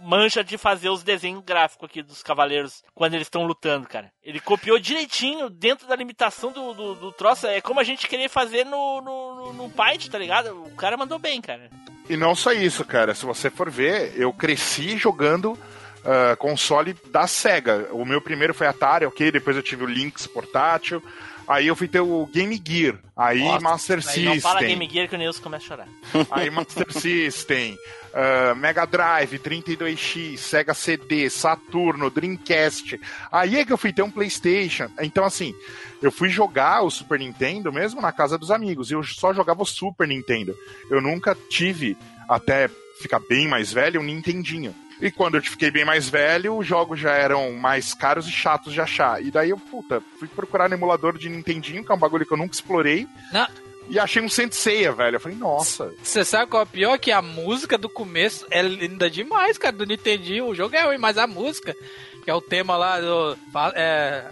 [0.00, 4.10] mancha de fazer os desenhos gráficos aqui dos cavaleiros quando eles estão lutando, cara.
[4.22, 7.46] Ele copiou direitinho dentro da limitação do, do, do troço.
[7.46, 10.64] É como a gente queria fazer no, no, no, no Python, tá ligado?
[10.64, 11.70] O cara mandou bem, cara.
[12.08, 13.14] E não só isso, cara.
[13.14, 15.56] Se você for ver, eu cresci jogando
[16.04, 17.88] ah, console da SEGA.
[17.92, 19.30] O meu primeiro foi Atari, ok?
[19.30, 21.02] Depois eu tive o Lynx portátil.
[21.50, 22.96] Aí eu fui ter o Game Gear.
[23.16, 24.24] Aí Nossa, Master System.
[24.24, 25.88] Não fala Game Gear que o Nilson começa a chorar.
[26.30, 27.76] Aí Master System,
[28.14, 33.00] ah, Mega Drive, 32X, Sega CD, Saturno, Dreamcast.
[33.32, 34.88] Aí é que eu fui ter um PlayStation.
[35.00, 35.52] Então, assim,
[36.00, 38.90] eu fui jogar o Super Nintendo mesmo na casa dos amigos.
[38.90, 40.54] E eu só jogava o Super Nintendo.
[40.88, 41.96] Eu nunca tive,
[42.28, 42.70] até
[43.00, 44.72] ficar bem mais velho, um Nintendinho.
[45.00, 48.72] E quando eu fiquei bem mais velho, os jogos já eram mais caros e chatos
[48.72, 49.22] de achar.
[49.22, 52.32] E daí eu, puta, fui procurar no emulador de Nintendinho, que é um bagulho que
[52.32, 53.06] eu nunca explorei.
[53.32, 53.46] Não.
[53.88, 55.16] E achei um Senseiya, velho.
[55.16, 55.92] Eu falei, nossa.
[56.02, 56.98] Você sabe qual é o pior?
[56.98, 60.46] Que a música do começo é linda demais, cara, do Nintendinho.
[60.46, 61.74] O jogo é ruim, mas a música,
[62.22, 63.36] que é o tema lá do...
[63.74, 64.24] É...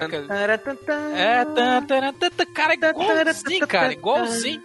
[1.17, 2.47] É...
[2.55, 4.63] Cara, é igualzinho, cara, igualzinho.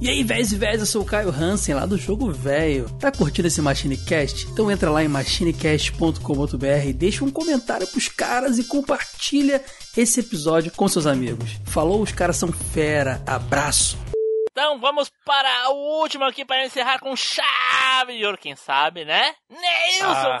[0.00, 2.88] E aí, véis e véis, eu sou o Caio Hansen, lá do Jogo Velho.
[2.98, 4.46] Tá curtindo esse MachineCast?
[4.46, 9.62] Então entra lá em machinecast.com.br e deixa um comentário pros caras e compartilha
[9.94, 11.50] esse episódio com seus amigos.
[11.66, 13.22] Falou, os caras são fera.
[13.26, 13.98] Abraço.
[14.50, 19.34] Então vamos para o último aqui para encerrar com chave de ouro, quem sabe, né?
[19.50, 20.06] Nilson!
[20.06, 20.40] Ah.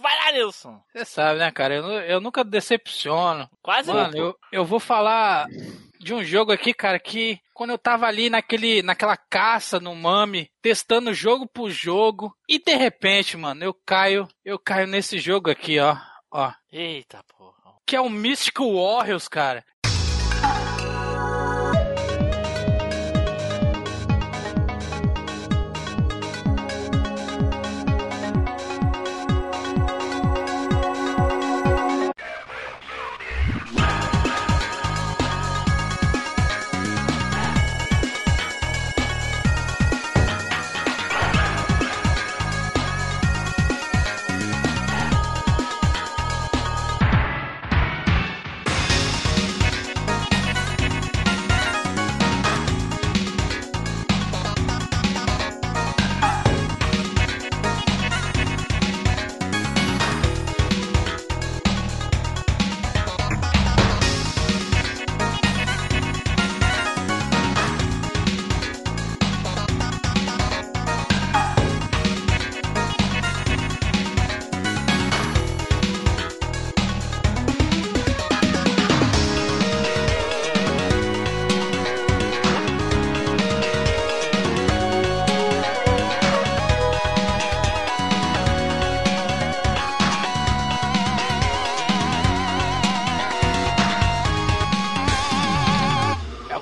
[0.00, 0.80] Vai lá, Nilson!
[0.92, 1.76] Você sabe, né, cara?
[1.76, 3.48] Eu, eu nunca decepciono.
[3.62, 4.18] Quase Mano, nunca.
[4.18, 5.46] eu, eu vou falar
[6.00, 10.48] de um jogo aqui, cara, que quando eu tava ali naquele, naquela caça no Mami,
[10.62, 15.80] testando jogo por jogo, e de repente, mano, eu caio, eu caio nesse jogo aqui,
[15.80, 15.96] ó,
[16.30, 17.74] ó, Eita porra.
[17.84, 19.64] que é o Mystic Warriors, cara.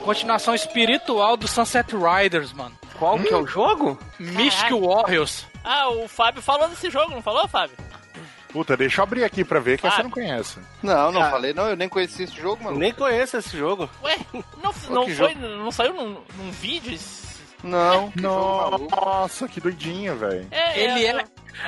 [0.06, 2.76] Continuação espiritual do Sunset Riders, mano.
[2.98, 3.98] Qual que é o jogo?
[4.18, 4.70] Mystic.
[4.70, 5.44] Warriors.
[5.64, 7.76] Ah, o Fábio falou desse jogo, não falou, Fábio?
[8.50, 9.90] Puta, deixa eu abrir aqui pra ver que Ah.
[9.90, 10.58] você não conhece.
[10.82, 11.30] Não, não Ah.
[11.30, 12.78] falei, não, eu nem conheci esse jogo, mano.
[12.78, 13.90] Nem conheço esse jogo.
[14.02, 16.98] Ué, não, não foi, não saiu num, num vídeo?
[17.62, 18.96] Não, que jogo maluco.
[18.96, 20.46] Nossa, que doidinho, velho.
[20.50, 21.24] É, Ele é, é...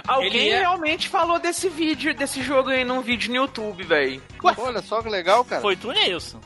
[0.07, 4.23] Alguém Ele é- realmente falou desse vídeo, desse jogo aí num vídeo no YouTube, velho.
[4.59, 5.61] Olha só que legal, cara.
[5.61, 6.39] Foi tu, Nilson?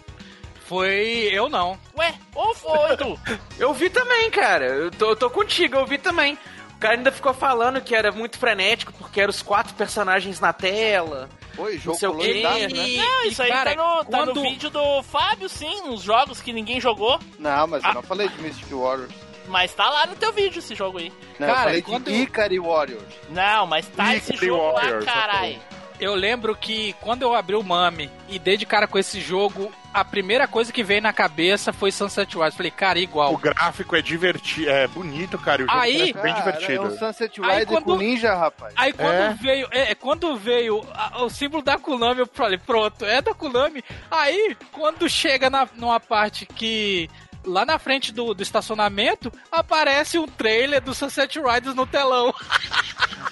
[0.73, 1.78] Foi eu não.
[1.99, 3.20] Ué, ou foi tu?
[3.61, 4.65] Eu vi também, cara.
[4.65, 6.39] Eu tô, eu tô contigo, eu vi também.
[6.74, 10.51] O cara ainda ficou falando que era muito frenético porque eram os quatro personagens na
[10.55, 11.28] tela.
[11.55, 12.89] Foi, jogo sei o quê, colorido, né?
[12.97, 16.55] Não, isso aí cara, tá, no, tá no vídeo do Fábio, sim, nos jogos que
[16.55, 17.20] ninguém jogou.
[17.39, 19.12] Não, mas eu não falei de Mystic Warriors.
[19.49, 21.12] Mas tá lá no teu vídeo esse jogo aí.
[21.39, 23.03] Não, eu Cara, falei quando- de Ikari Warriors.
[23.28, 25.61] Não, mas tá esse Ikari jogo Warriors, lá, carai.
[26.03, 29.73] Eu lembro que quando eu abri o Mami e dei de cara com esse jogo,
[29.95, 32.57] a primeira coisa que veio na cabeça foi Sunset Riders.
[32.57, 33.37] Falei, cara, O igual.
[33.37, 35.62] gráfico é divertido, é bonito, cara.
[35.62, 36.83] e O jogo Aí- parece bem Cara, divertido.
[36.85, 38.74] É um Sunset Aí Rider quando- com ninja, rapaz.
[38.77, 39.35] Aí quando É?
[39.41, 43.85] veio, é, quando veio a- o símbolo da Konami, eu falei, pronto, é da Konami.
[44.11, 47.09] Aí, quando chega na, numa parte que
[47.44, 52.35] lá na frente do, do estacionamento, aparece um trailer do Sunset Riders no telão.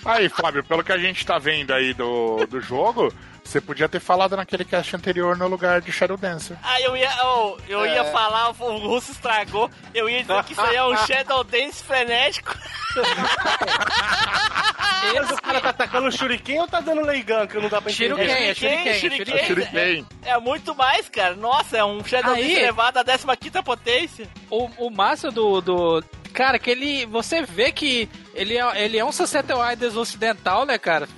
[0.04, 3.12] Aí, Fábio, pelo que a gente tá vendo aí do, do jogo,
[3.48, 6.56] você podia ter falado naquele cast anterior no lugar de Shadow Dancer.
[6.62, 8.12] Ah, eu ia, oh, eu ia É.
[8.12, 9.70] falar, o Russo estragou.
[9.94, 12.54] Eu ia dizer que isso aí é um Shadow Dance frenético.
[15.14, 17.90] Mas o cara tá atacando dando shuriken ou tá dando leigan que não dá pra
[17.90, 18.08] entender?
[18.14, 19.26] Shuriken, é shuriken, shuriken.
[19.26, 19.46] shuriken.
[19.46, 20.06] Shuriken.
[20.24, 21.34] É muito mais, cara.
[21.34, 24.28] Nossa, é um Shadow Aí- Dance elevado à 15 potência.
[24.50, 26.04] O, o massa do, do.
[26.32, 27.06] Cara, que ele.
[27.06, 31.08] Você vê que ele é, ele é um Sunset Riders ocidental, né, cara?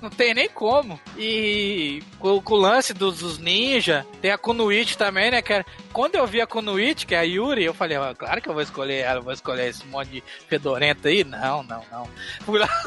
[0.00, 0.98] Não tem nem como.
[1.16, 5.64] E com, com o lance dos, dos ninja, tem a Kunuichi também, né, cara?
[5.92, 8.54] Quando eu vi a Kunuichi, que é a Yuri, eu falei, ó, claro que eu
[8.54, 11.22] vou escolher ela, vou escolher esse monte de fedorento aí.
[11.24, 12.08] Não, não, não.
[12.44, 12.68] Fui lá.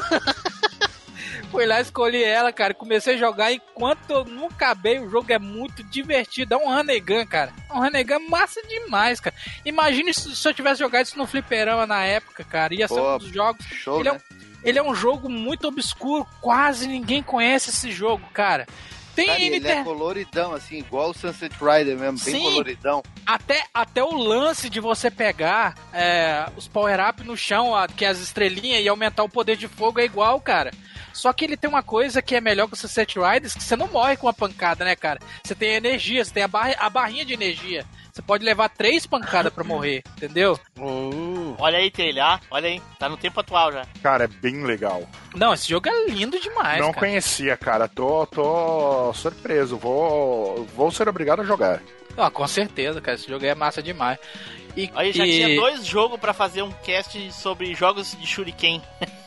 [1.50, 2.74] Fui lá, escolhi ela, cara.
[2.74, 4.98] Comecei a jogar enquanto eu não acabei.
[4.98, 6.54] O jogo é muito divertido.
[6.54, 7.52] É um Hanegan, cara.
[7.70, 9.36] É um Hanegan massa demais, cara.
[9.64, 12.74] Imagine se, se eu tivesse jogado isso no Fliperama na época, cara.
[12.74, 13.64] Ia ser Pô, um dos jogos.
[13.66, 14.18] show, ele, é né?
[14.18, 16.26] um, ele é um jogo muito obscuro.
[16.40, 18.66] Quase ninguém conhece esse jogo, cara.
[19.14, 22.42] Tem Cara, ele é coloridão, assim, igual o Sunset Rider mesmo, bem Sim.
[22.42, 23.02] coloridão.
[23.24, 28.18] até, até o lance de você pegar é, os power-up no chão, que é as
[28.18, 30.72] estrelinhas, e aumentar o poder de fogo é igual, cara.
[31.12, 33.76] Só que ele tem uma coisa que é melhor que o Sunset Riders, que você
[33.76, 35.20] não morre com uma pancada, né, cara?
[35.44, 37.86] Você tem energia, você tem a, barra, a barrinha de energia.
[38.14, 40.56] Você pode levar três pancadas pra morrer, entendeu?
[40.78, 41.56] Hum.
[41.58, 42.38] Olha aí, Taylor.
[42.48, 42.80] Olha aí.
[42.96, 43.84] Tá no tempo atual já.
[44.00, 45.02] Cara, é bem legal.
[45.34, 47.00] Não, esse jogo é lindo demais, não cara.
[47.00, 47.88] conhecia, cara.
[47.88, 49.76] Tô, tô surpreso.
[49.76, 51.82] Vou, vou ser obrigado a jogar.
[52.16, 53.16] Ah, com certeza, cara.
[53.16, 54.16] Esse jogo é massa demais.
[54.76, 58.80] E, Aí já e- tinha dois jogos pra fazer um cast sobre jogos de Shuriken.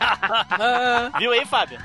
[0.00, 1.78] Ah, Viu aí, Fábio?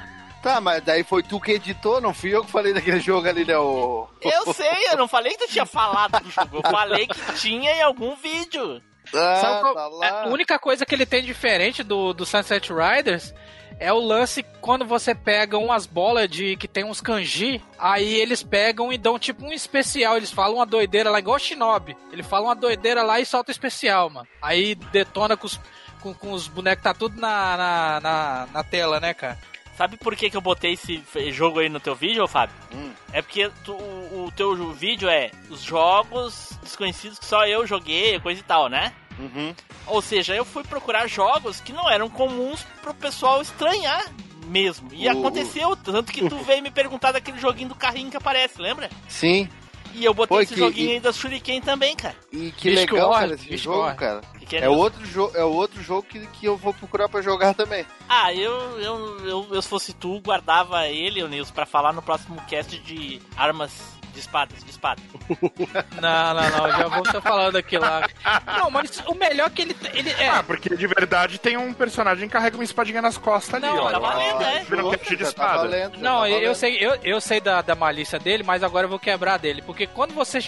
[0.44, 3.46] Tá, mas daí foi tu que editou, não fui eu que falei daquele jogo ali,
[3.46, 3.58] né?
[3.58, 4.08] O...
[4.22, 6.58] Eu sei, eu não falei que tu tinha falado do jogo.
[6.58, 8.82] Eu falei que tinha em algum vídeo.
[9.16, 12.72] Ah, Sabe qual- tá é, a única coisa que ele tem diferente do, do Sunset
[12.74, 13.34] Riders
[13.80, 18.44] é o lance quando você pega umas bolas de que tem uns kanji, aí eles
[18.44, 20.18] pegam e dão tipo um especial.
[20.18, 21.96] Eles falam uma doideira lá, igual o Shinobi.
[22.12, 24.28] Ele fala uma doideira lá e solta o especial, mano.
[24.42, 25.60] Aí detona com os,
[26.02, 29.38] com, com os bonecos, tá tudo na, na, na, na tela, né, cara?
[29.78, 32.56] Sabe por que, que eu botei esse jogo aí no teu vídeo, Fábio?
[32.74, 32.92] Hum.
[33.12, 38.20] É porque tu- o, o teu vídeo é os jogos desconhecidos que só eu joguei,
[38.20, 38.94] coisa e tal, né?
[39.18, 39.54] Uhum.
[39.88, 44.04] Ou seja, eu fui procurar jogos que não eram comuns pro pessoal estranhar
[44.48, 44.90] mesmo.
[44.92, 48.62] E O- aconteceu, tanto que tu veio me perguntar daquele joguinho do carrinho que aparece,
[48.62, 48.90] lembra?
[49.08, 49.50] Sim.
[49.94, 52.16] E eu botei Pô, esse que- joguinho e- aí da Shuriken também, cara.
[52.32, 53.96] E que Bicho legal, morre, cara, esse bicho jogo, morre.
[53.96, 54.22] cara.
[54.48, 57.54] Que é É outro, jo é outro jogo que, que eu vou procurar pra jogar
[57.54, 57.86] também.
[58.10, 62.02] Ah, eu, eu, eu, eu, se fosse tu, guardava ele, ô Nils, pra falar no
[62.02, 63.72] próximo cast de armas
[64.14, 65.02] de espadas, de espada.
[66.02, 68.08] Não, não, não, já vou estar falando aqui lá.
[68.46, 69.76] Não, mas o melhor que ele.
[69.94, 73.56] ele é, Ah, porque de verdade tem um personagem que carrega uma espadinha nas costas
[73.56, 73.92] ali, Não, ó.
[73.92, 74.66] tá valendo, é.
[74.84, 75.58] Um de tá espada.
[75.60, 76.56] valendo, já Não, tá eu, eu valendo.
[76.56, 79.62] sei, eu, eu sei da, da malícia dele, mas agora eu vou quebrar dele.
[79.62, 80.40] Porque quando você.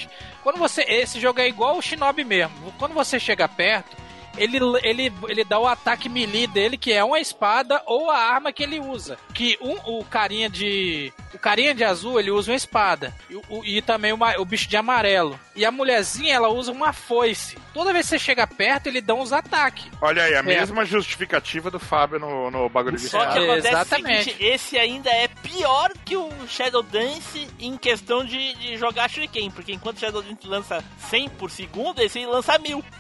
[0.44, 0.82] Quando você.
[0.84, 2.72] Esse jogo é igual o Shinobi mesmo.
[2.78, 3.96] Quando você chega perto,
[4.38, 8.52] ele, ele, ele dá o ataque melee dele, que é uma espada ou a arma
[8.52, 9.18] que ele usa.
[9.34, 11.12] Que um, o carinha de.
[11.34, 13.14] O carinha de azul, ele usa uma espada.
[13.30, 15.40] E, o- e também o, ma- o bicho de amarelo.
[15.56, 17.58] E a mulherzinha, ela usa uma foice.
[17.74, 19.86] Toda vez que você chega perto, ele dá uns ataques.
[20.02, 20.42] Olha aí, a É.
[20.42, 23.46] mesma justificativa do Fábio no, no bagulho de Só que espada.
[23.46, 24.20] acontece Exatamente.
[24.20, 29.10] o seguinte, esse ainda é pior que o Shadow Dance em questão de, de jogar
[29.10, 32.84] Shuriken, porque enquanto o Shadow Dance lança 100 por segundo, esse lança 1000.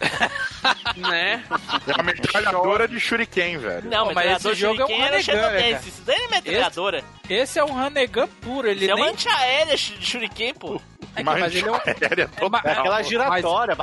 [0.97, 1.24] Né?
[1.33, 3.89] É a metralhadora de Shuriken, velho.
[3.89, 6.27] Não, Pô, mas, mas esse jogo é um era o Hanegan, né, isso daí é
[6.27, 7.03] metralhadora.
[7.29, 8.67] Esse é um Hanegan puro.
[8.69, 9.03] Ele Isso é nem.
[9.03, 10.81] uma antiaérea de Shuriken, pô.
[11.15, 11.75] É que, mas ele é um.
[11.75, 13.75] É, ma- É aquela mas- giratória.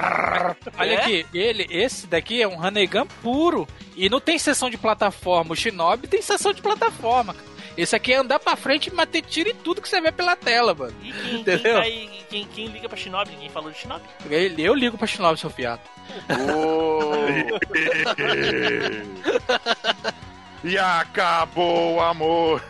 [0.78, 0.97] Olha É?
[1.01, 3.66] aqui, ele, esse daqui é um Hanegan puro.
[3.97, 5.52] E não tem seção de plataforma.
[5.52, 7.35] O Shinobi tem seção de plataforma.
[7.77, 10.36] Esse aqui é andar pra frente e bater tiro em tudo que você vê pela
[10.36, 10.94] tela, mano.
[11.03, 11.74] E quem, quem, Entendeu?
[11.77, 13.31] tá aí- quem- quem liga pra Shinobi?
[13.32, 14.05] Ninguém falou de Shinobi.
[14.31, 15.81] Eu, eu ligo pra Shinobi, seu fiado.
[20.65, 22.62] e acabou o amor.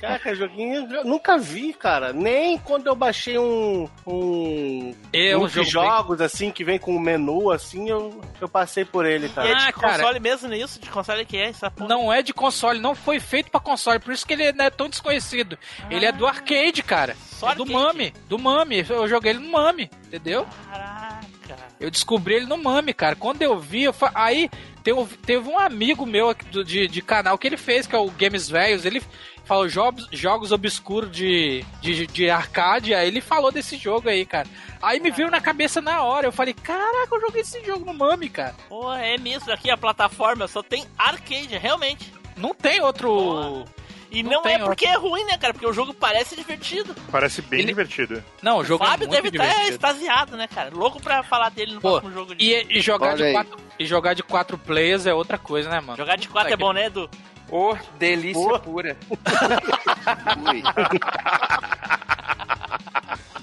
[0.00, 2.12] Caraca, joguinho eu nunca vi, cara.
[2.12, 3.88] Nem quando eu baixei um.
[4.06, 8.84] um É um um jogos assim que vem com um menu assim, eu, eu passei
[8.84, 9.48] por ele, E cara.
[9.48, 9.98] é de Ah, cara.
[9.98, 10.80] console mesmo, não é isso?
[10.80, 11.88] De console que é essa porra?
[11.88, 14.70] Não é de console, não foi feito pra console, por isso que ele não é
[14.70, 15.58] tão desconhecido.
[15.90, 17.16] Ele é do arcade, cara.
[17.30, 17.72] Só É do arcade.
[17.84, 18.84] Mami, do Mami.
[18.88, 20.46] Eu joguei ele no Mami, entendeu?
[20.70, 21.05] Caraca.
[21.78, 23.14] Eu descobri ele no Mami, cara.
[23.14, 24.10] Quando eu vi, eu fa...
[24.14, 24.50] aí
[24.82, 28.48] teve, teve um amigo meu de, de canal que ele fez, que é o Games
[28.48, 28.84] Velhos.
[28.84, 29.02] Ele
[29.44, 32.94] falou jogos, jogos obscuros de, de, de arcade.
[32.94, 34.48] Aí ele falou desse jogo aí, cara.
[34.80, 36.26] Aí me veio na cabeça na hora.
[36.26, 38.54] Eu falei, caraca, eu joguei esse jogo no Mami, cara.
[38.68, 39.52] Pô, é mesmo.
[39.52, 42.12] Aqui a plataforma só tem arcade, realmente.
[42.36, 43.64] Não tem outro.
[44.16, 45.52] E Não não, é porque é ruim, né, cara?
[45.52, 46.94] Porque o jogo parece divertido.
[47.12, 48.24] Parece bem Ele- divertido.
[48.42, 49.72] Não, o O jogo Fábio é muito deve estar divertido.
[49.74, 50.70] extasiado, né, cara?
[50.74, 52.34] Louco pra falar dele no Pô, próximo jogo.
[52.34, 52.42] De...
[52.42, 53.32] E, e jogar Olha de aí.
[53.32, 55.98] quatro, e jogar de quatro players é outra coisa, né, mano?
[55.98, 57.10] Jogar de 4 Puta é bom, né, Edu?
[57.50, 58.58] Ô, delícia Ô.
[58.58, 58.96] pura.
[60.50, 60.62] Ui.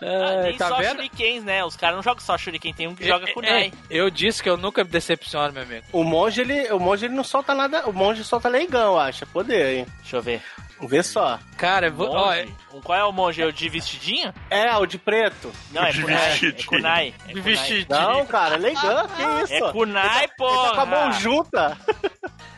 [0.00, 0.96] Ah, nem tá só vendo?
[0.96, 1.64] shurikens, né?
[1.64, 3.66] Os caras não jogam só shuriken, tem um que joga É, kunai.
[3.66, 5.84] é, eu disse que eu nunca me decepciono, meu amigo.
[5.92, 7.88] O monge, ele, o monge, ele não solta nada.
[7.88, 9.26] O monge solta leigão, acha.
[9.26, 9.86] Poder, hein?
[10.00, 10.42] Deixa eu ver.
[10.82, 11.38] Vê só.
[11.56, 12.54] Cara, eu vou, ó, Monge?
[12.74, 13.42] Um- Qual é o monge?
[13.42, 14.32] É o de vestidinho?
[14.48, 15.52] É, o de preto.
[15.72, 16.16] Não, é De kunai.
[16.16, 16.66] É vestidinho.
[16.68, 17.14] kunai.
[17.26, 17.42] É kunai.
[17.42, 17.86] vestidinho.
[17.88, 19.08] Não, cara, é leigão.
[19.08, 19.64] Que isso?
[19.64, 20.34] É kunai, Ele tá
[20.74, 21.12] com a mão porra.
[21.20, 21.78] junta.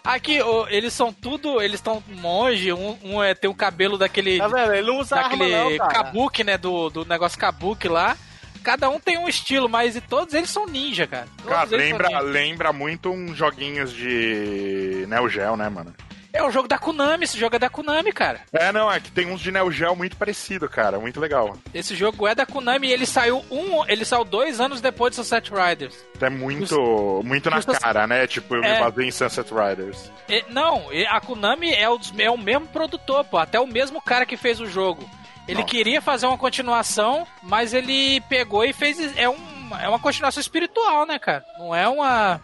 [0.05, 1.61] Aqui, ô, eles são tudo.
[1.63, 4.39] Eles estão monge, um, um é, tem o cabelo daquele.
[4.39, 4.73] Tá vendo?
[4.75, 5.93] Ele não usa daquele arma, não, cara.
[5.93, 6.59] kabuki, né?
[6.59, 8.17] Do, do negócio kabuki lá.
[8.63, 11.27] Cada um tem um estilo, mas e todos eles são ninja, cara.
[11.39, 12.21] Todos Cara, lembra, ninja.
[12.21, 15.95] lembra muito uns joguinhos de Neo Geo, né, mano?
[16.41, 18.41] É o jogo da Konami, esse jogo é da Konami, cara.
[18.51, 20.99] É, não, é que tem uns de Neo Geo muito parecido, cara.
[20.99, 21.55] Muito legal.
[21.75, 23.85] Esse jogo é da Konami e ele saiu um.
[23.87, 25.95] Ele saiu dois anos depois de Sunset Riders.
[26.21, 28.27] É muito, muito na Justo- cara, né?
[28.27, 28.81] Tipo, eu me É.
[28.81, 30.11] basei em Sunset Riders.
[30.29, 33.37] E- não, a Konami é o, é o mesmo produtor, pô.
[33.37, 35.09] Até o mesmo cara que fez o jogo.
[35.47, 35.67] Ele Não.
[35.67, 38.99] queria fazer uma continuação, mas ele pegou e fez.
[39.19, 39.37] É, um,
[39.79, 41.45] é uma continuação espiritual, né, cara?
[41.59, 42.41] Não é uma.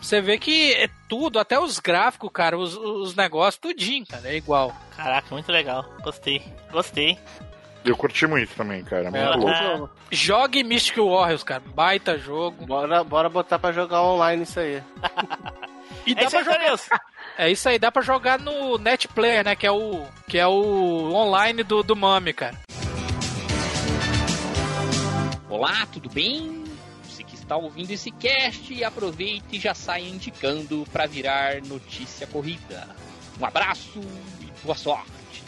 [0.00, 4.36] Você vê que é tudo, até os gráficos, cara, os, os negócios, tudinho, cara, é
[4.36, 4.74] igual.
[4.96, 5.84] Caraca, muito legal.
[6.02, 6.42] Gostei.
[6.70, 7.18] Gostei.
[7.84, 9.04] Eu curti muito também, cara.
[9.10, 9.54] Muito É, louco.
[9.54, 9.90] jogo.
[10.10, 11.62] Jogue Mystic Warriors, cara.
[11.74, 12.66] Baita jogo.
[12.66, 14.82] Bora, bora botar pra jogar online isso aí.
[16.04, 16.58] E É dá isso pra aí, jogar.
[16.58, 16.88] Daniels.
[17.38, 19.54] É isso aí, dá pra jogar no Netplayer, né?
[19.54, 20.06] Que é o.
[20.26, 22.54] Que é o online do, do Mami, cara.
[25.50, 26.55] Olá, tudo bem?
[27.46, 32.88] Está ouvindo esse cast, aproveite e já saia indicando para virar notícia corrida.
[33.40, 34.00] Um abraço
[34.40, 35.44] e boa sorte.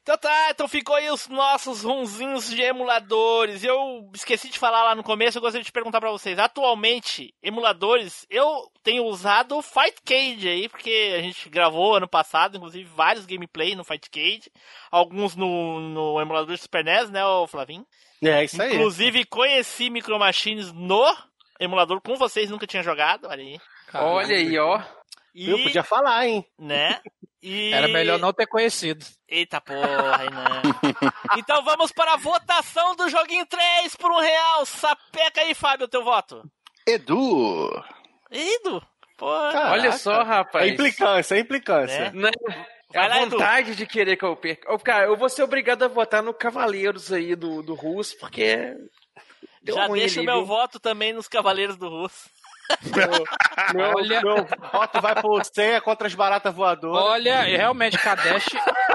[0.00, 3.64] Então tá, então ficou aí os nossos runzinhos de emuladores.
[3.64, 6.38] Eu esqueci de falar lá no começo, eu gostaria de perguntar pra vocês.
[6.38, 12.88] Atualmente, emuladores, eu tenho usado o Fightcade aí, porque a gente gravou ano passado, inclusive,
[12.88, 14.48] vários gameplays no Fightcade.
[14.92, 17.84] Alguns no, no emulador de Super NES, né, Flavinho?
[18.22, 18.74] É isso aí.
[18.74, 21.04] Inclusive, conheci Micro Machines no
[21.58, 23.60] emulador com vocês, nunca tinha jogado, olha aí.
[23.94, 24.80] Olha aí, ó.
[25.34, 26.44] E, Eu podia falar, hein?
[26.58, 27.00] né?
[27.42, 27.72] E...
[27.72, 29.04] Era melhor não ter conhecido.
[29.28, 30.62] Eita porra, aí não.
[31.38, 34.66] então vamos para a votação do joguinho 3 por um real.
[34.66, 36.42] Sapeca aí, Fábio, teu voto.
[36.86, 37.70] Edu!
[38.30, 38.82] Ido?
[39.16, 39.52] Porra.
[39.52, 39.72] Caraca.
[39.72, 40.66] Olha só, rapaz.
[40.66, 42.10] É implicância, é implicância.
[42.10, 42.12] Né?
[42.14, 42.30] Não,
[42.92, 43.30] Vai a lá, Edu.
[43.30, 44.72] vontade de querer que eu perca.
[44.72, 48.74] Ô, cara, eu vou ser obrigado a votar no Cavaleiros aí do, do Russo, porque.
[49.62, 52.30] Deu Já deixa o meu voto também nos Cavaleiros do Russo.
[53.74, 57.02] Meu, Olha- meu voto vai pro ceia contra as baratas voadoras.
[57.04, 58.46] Olha, realmente, Kadesh.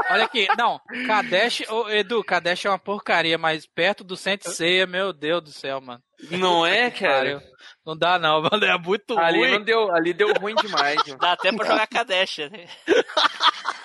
[0.09, 5.11] olha aqui, não, Kadesh, ô, Edu, Kadesh é uma porcaria, mas perto do Sensei, meu
[5.11, 6.01] Deus do céu, mano.
[6.31, 7.41] Não é, cara?
[7.85, 9.51] Não dá não, mano, é muito Ali, ruim.
[9.51, 10.97] não deu, ali deu ruim demais.
[11.05, 11.17] viu?
[11.21, 12.37] Dá até pra jogar Kadesh.
[12.51, 12.67] né?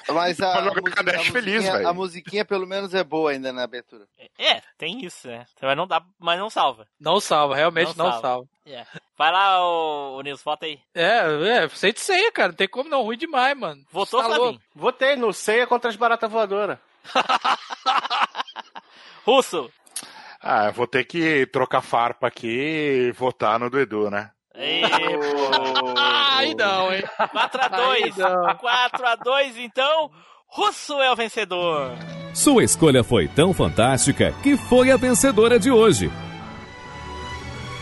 [0.08, 4.06] Mas a, a, Kadesh a feliz, a musiquinha pelo menos é boa ainda na abertura.
[4.38, 5.44] É, tem isso, né?
[5.60, 6.86] Mas não dá, mas não salva.
[6.98, 8.20] Não salva, realmente Não não, salva.
[8.28, 8.48] salva.
[8.66, 8.86] É.
[9.16, 10.80] Vai lá, ô, ô Nils, vota aí.
[10.94, 13.84] É, é, Sensei, cara, não tem como não, ruim demais, mano.
[13.92, 14.50] Votou, Tá Flavinho?
[14.52, 14.60] louco.
[14.74, 16.78] Votei no ceia contra as baratas voadoras.
[19.24, 19.70] Russo.
[20.42, 22.48] Ah, eu vou ter que trocar farpa aqui
[23.08, 24.30] e votar no do Edu, né?
[24.54, 25.94] Ei, pô.
[25.98, 27.02] Ai, não, hein.
[27.18, 28.14] 4x2.
[28.58, 30.10] 4x2, então.
[30.48, 31.92] Russo é o vencedor.
[32.34, 36.10] Sua escolha foi tão fantástica que foi a vencedora de hoje.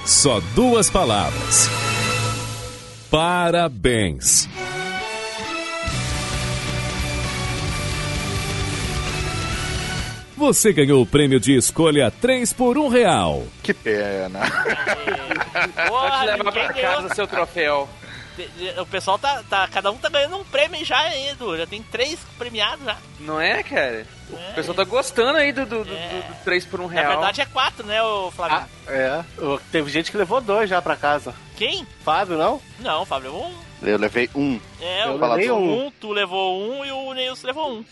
[0.04, 1.68] Só duas palavras.
[3.10, 4.48] Parabéns.
[10.38, 13.44] Você ganhou o prêmio de escolha 3 por 1 real.
[13.62, 14.40] Que pena.
[15.88, 16.92] Pode levar pra ganhou.
[16.92, 17.88] casa seu troféu.
[18.80, 19.66] O pessoal tá, tá.
[19.66, 21.56] Cada um tá ganhando um prêmio já, hein, Edu?
[21.56, 22.96] Já tem três premiados já.
[23.18, 24.06] Não é, cara?
[24.30, 26.22] O pessoal tá gostando aí do, do, do, É.
[26.28, 27.08] do 3 por 1 Na real.
[27.14, 28.68] verdade é quatro, né, o Flávio?
[28.86, 29.24] É.
[29.42, 31.34] Ô, Teve gente que levou dois já pra casa.
[31.56, 31.84] Quem?
[32.04, 32.62] Fábio, não?
[32.78, 33.54] Não, Fábio levou um.
[33.82, 34.60] Eu levei um.
[34.80, 35.86] É, Eu o levei um.
[35.86, 37.84] um, tu levou um e o Neilson levou um.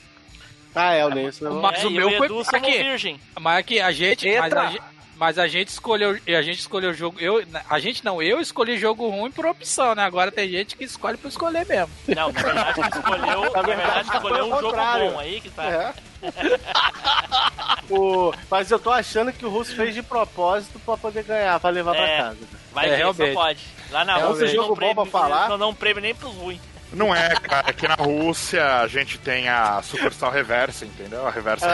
[0.77, 1.62] Ah, é, o Nilson levou.
[1.62, 2.82] Mas É, o meu o foi aqui.
[2.82, 3.20] virgem.
[3.40, 4.82] Mas aqui a gente, mas a gente,
[5.16, 8.77] mas a gente escolheu, a gente escolheu o jogo, eu, a gente não, eu escolhi
[8.77, 10.05] jogo ruim por opção, né?
[10.05, 11.89] Agora tem gente que escolhe por escolher mesmo.
[12.15, 15.65] Não, na verdade escolheu, na verdade, verdade, foi escolheu um jogo bom aí que tá.
[15.65, 15.94] É.
[17.90, 21.70] O- Mas eu tô achando que o Russo fez de propósito pra poder ganhar, pra
[21.70, 21.98] levar É.
[21.98, 22.39] pra casa.
[22.73, 23.32] Vai É, ver, realmente.
[23.32, 23.61] só pode.
[23.90, 25.48] Lá na É Rússia jogo não bom prêmio, pra falar.
[25.48, 26.61] não dão prêmio nem pros ruins.
[26.92, 27.68] Não é, cara.
[27.70, 31.26] Aqui na Rússia a gente tem a sucursal reversa, entendeu?
[31.26, 31.66] A reversa.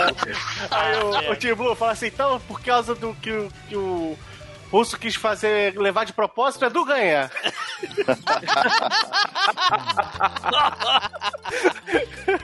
[0.70, 1.30] Aí o, É.
[1.30, 4.16] o Tim Blue fala assim, então, por causa do que, o- que o
[4.70, 7.30] Russo quis fazer, levar de propósito, Edu ganha.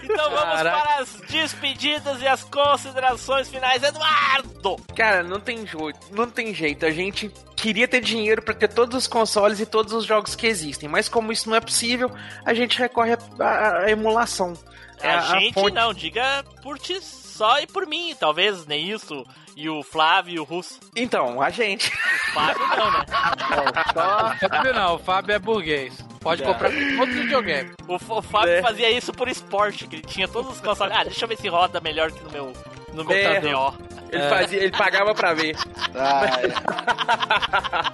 [0.02, 0.80] Então vamos Caraca.
[0.82, 3.82] para as despedidas e as considerações finais.
[3.82, 4.76] Eduardo!
[4.96, 6.84] Cara, não tem jeito, não tem jeito.
[6.84, 7.30] A gente
[7.60, 11.08] queria ter dinheiro pra ter todos os consoles e todos os jogos que existem, mas
[11.08, 12.10] como isso não é possível,
[12.44, 14.54] a gente recorre à- emulação.
[15.00, 18.16] É a, gente fonte- não, diga por ti só e por mim.
[18.18, 19.24] Talvez nem isso.
[19.56, 20.78] E o Flávio e o Russo.
[20.94, 21.88] Então, a gente.
[21.88, 23.04] O Fábio não, né?
[24.44, 26.04] O Fábio não, o Fábio é burguês.
[26.20, 26.46] Pode É.
[26.46, 27.70] comprar outro videogame.
[27.86, 28.62] O, o Fábio É.
[28.62, 30.92] fazia isso por esporte, que ele tinha todos os consoles.
[30.96, 32.52] Ah, deixa eu ver se roda melhor que no meu
[32.92, 33.34] no É.
[33.34, 33.74] computador.
[34.10, 34.28] Ele É.
[34.30, 35.54] fazia, ele pagava pra ver.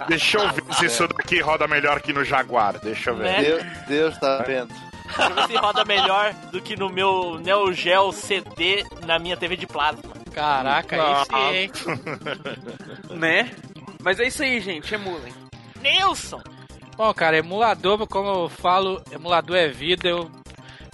[0.08, 2.78] Deixa eu ver se isso daqui roda melhor que no Jaguar.
[2.80, 3.24] Deixa eu ver.
[3.24, 3.42] Né?
[3.42, 4.68] Deus, Deus tá vendo.
[5.06, 9.36] Deixa eu ver se roda melhor do que no meu Neo Geo CD na minha
[9.36, 10.02] TV de plasma.
[10.32, 11.70] Caraca, aí sim, hein?
[13.10, 13.50] né?
[14.02, 14.94] Mas é isso aí, gente.
[14.94, 15.32] Emulem.
[15.80, 16.40] Nilson!
[16.96, 20.08] Bom, cara, emulador, como eu falo, emulador é vida.
[20.08, 20.30] Eu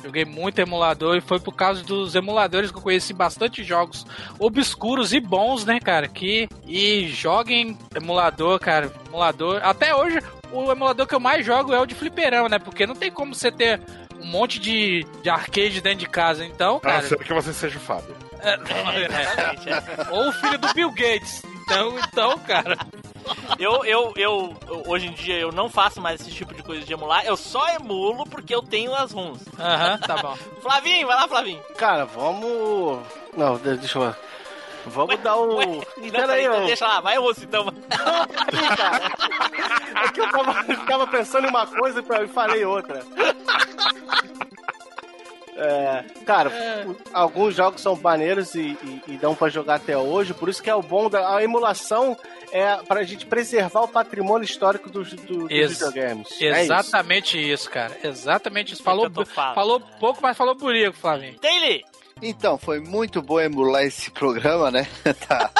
[0.02, 4.06] joguei muito emulador e foi por causa dos emuladores que eu conheci bastante jogos
[4.38, 6.08] obscuros e bons, né, cara?
[6.08, 8.90] Que e joguem emulador, cara.
[9.08, 9.60] Emulador.
[9.62, 10.18] Até hoje,
[10.52, 12.58] o emulador que eu mais jogo é o de fliperama, né?
[12.58, 13.80] Porque não tem como você ter
[14.20, 16.44] um monte de, de arcade dentro de casa.
[16.44, 17.02] Então, A cara.
[17.02, 18.14] não ser que você seja o Fábio.
[18.42, 18.56] É,
[20.12, 21.42] Ou o filho do Bill Gates.
[21.62, 22.78] Então, então, cara.
[23.58, 26.84] Eu, eu, eu, eu- hoje em dia, eu não faço mais esse tipo de coisa
[26.84, 27.24] de emular.
[27.24, 29.40] Eu só emulo porque eu tenho as ROMs.
[29.58, 30.36] Aham, tá bom.
[30.62, 31.62] Flavinho, vai lá, Flavinho.
[31.76, 33.00] Cara, vamos.
[33.36, 34.14] Não, de- deixa eu.
[34.86, 35.58] Vamos dar o.
[35.58, 36.66] Pera peraí, aí, então eu...
[36.66, 37.66] deixa lá, vai, Russo, então.
[40.04, 43.02] É que eu tava, tava pensando em uma coisa e falei outra.
[45.56, 46.50] É, cara,
[47.12, 50.70] alguns jogos são maneiros e, e- e dão pra jogar até hoje, por isso que
[50.70, 52.16] é o bom da a emulação
[52.52, 56.28] é pra gente preservar o patrimônio histórico dos, do- dos Ex- videogames.
[56.40, 56.72] É isso.
[56.72, 57.70] Exatamente isso.
[57.70, 57.96] cara.
[58.02, 58.82] Exatamente isso.
[58.82, 59.10] Falou,
[59.54, 61.38] falou pouco, mas falou bonito, Flavinho.
[61.40, 61.84] Daily!
[62.22, 64.86] Então, foi muito bom emular esse programa, né?
[65.26, 65.50] tá.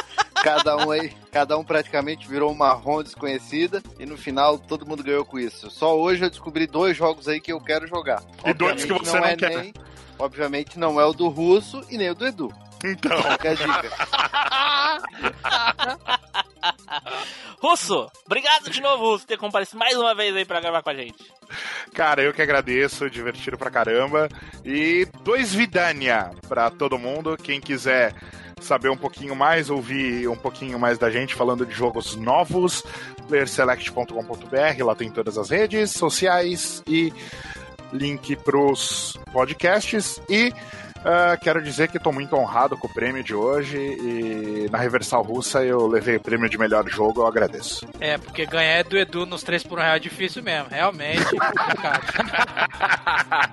[0.42, 5.02] Cada um aí, cada um praticamente virou uma ROM desconhecida e no final todo mundo
[5.02, 5.70] ganhou com isso.
[5.70, 8.22] Só hoje eu descobri dois jogos aí que eu quero jogar.
[8.44, 9.50] E dois que você não é quer.
[9.56, 9.74] Nem,
[10.18, 12.52] obviamente não é o do Russo e nem o do Edu.
[12.84, 13.22] Então.
[13.22, 13.90] Fica a dica.
[17.60, 20.90] Russo, obrigado de novo, Russo, por ter comparecido mais uma vez aí pra gravar com
[20.90, 21.32] a gente.
[21.92, 24.28] Cara, eu que agradeço, divertido pra caramba.
[24.64, 27.36] E dois Vidania pra todo mundo.
[27.36, 28.14] Quem quiser
[28.60, 32.84] saber um pouquinho mais, ouvir um pouquinho mais da gente falando de jogos novos,
[33.26, 37.12] playerselect.com.br, lá tem todas as redes sociais e
[37.92, 40.20] link pros podcasts.
[40.28, 40.52] E
[41.04, 45.22] ah, quero dizer que estou muito honrado com o prêmio de hoje e na Reversal
[45.22, 47.86] Russa eu levei o prêmio de melhor jogo, eu agradeço.
[47.98, 50.68] É, porque ganhar é do Edu nos 3 por 1 real é difícil mesmo.
[50.70, 51.24] Realmente.
[51.24, 52.00] complicado.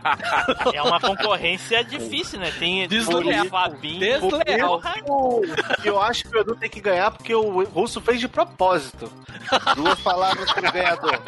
[0.74, 2.52] É uma concorrência difícil, né?
[2.58, 3.46] Tem Desleal.
[3.46, 4.00] o Fabinho.
[4.00, 4.82] Desleal.
[5.06, 5.42] Eu,
[5.84, 9.12] eu acho que o Edu tem que ganhar porque o Russo fez de propósito.
[9.76, 11.20] Duas palavras pro ganhador.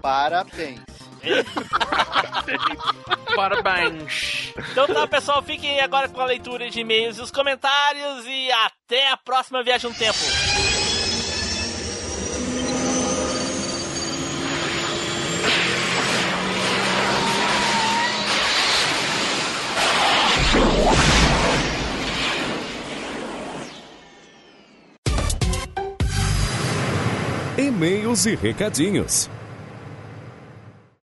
[0.00, 0.89] Parabéns.
[3.34, 4.52] Parabéns.
[4.72, 9.10] Então tá, pessoal, fiquem agora com a leitura de e-mails e os comentários e até
[9.10, 10.18] a próxima viagem no tempo.
[27.58, 29.30] E-mails e recadinhos.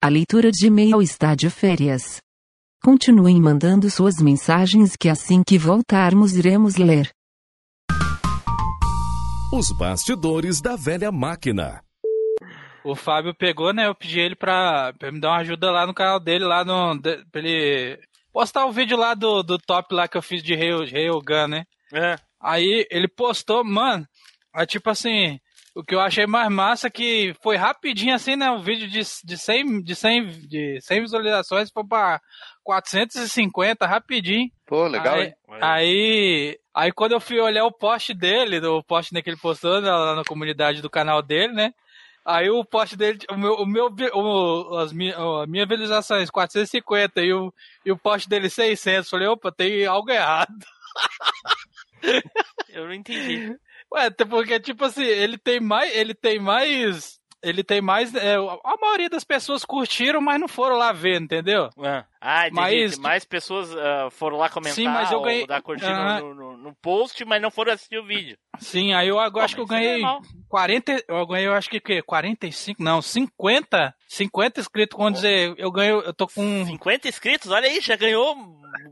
[0.03, 2.21] A leitura de e-mail está de férias.
[2.83, 7.11] Continuem mandando suas mensagens que assim que voltarmos iremos ler.
[9.53, 11.83] Os bastidores da velha máquina.
[12.85, 13.87] O Fábio pegou, né?
[13.87, 16.99] Eu pedi ele pra, pra me dar uma ajuda lá no canal dele, lá no.
[16.99, 18.01] de- pra ele
[18.33, 21.65] postar o vídeo lá do, do top lá que eu fiz de Rail, Railgun, né?
[21.93, 22.17] É.
[22.41, 24.05] Aí ele postou, mano.
[24.53, 25.39] Aí tipo assim,
[25.75, 28.51] o que eu achei mais massa é que foi rapidinho assim, né?
[28.51, 32.21] O vídeo de, de, 100, de, 100, de 100 visualizações foi pra
[32.63, 34.51] 450, rapidinho.
[34.67, 35.35] Pô, legal, aí, hein?
[35.61, 39.81] Aí, aí quando eu fui olhar o post dele, o post né, que ele postou
[39.81, 41.73] lá lá na comunidade do canal dele, né?
[42.25, 47.21] Aí o post dele, o meu, o meu o, as minhas, a minha visualizações 450
[47.21, 47.53] e o,
[47.85, 49.11] e o post dele 600.
[49.11, 50.55] Falei, opa, tem algo errado.
[52.69, 53.57] Eu não entendi.
[53.93, 58.15] Ué, até porque, tipo assim, ele tem mais, ele tem mais ele tem mais.
[58.15, 61.69] é, a maioria das pessoas curtiram, mas não foram lá ver, entendeu?
[61.77, 62.61] Ah, ah entendi.
[62.61, 66.21] Mas- mais pessoas ah, foram lá comentar Sim, mas eu ou ganhei- dar curtida Aham.
[66.21, 68.39] no, no- no post, mas não foram assistir o vídeo.
[68.61, 70.23] Sim, aí eu agora acho que eu é ganhei normal.
[70.49, 71.05] 40.
[71.09, 72.01] Eu ganhei, eu acho que o quê?
[72.01, 72.81] 45?
[72.81, 73.93] Não, 50.
[74.09, 74.97] 50 inscritos.
[74.97, 76.65] Quando dizer, eu ganho, eu tô com.
[76.65, 77.51] 50 inscritos?
[77.51, 78.37] Olha aí, já ganhou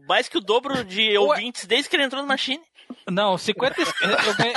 [0.08, 2.60] mais que o dobro de ouvintes desde que ele entrou no Machine.
[3.10, 4.26] Não, 50 inscritos.
[4.26, 4.54] Eu ganhei,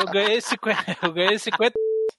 [0.00, 0.96] eu ganhei 50.
[1.02, 1.74] Eu ganhei 50.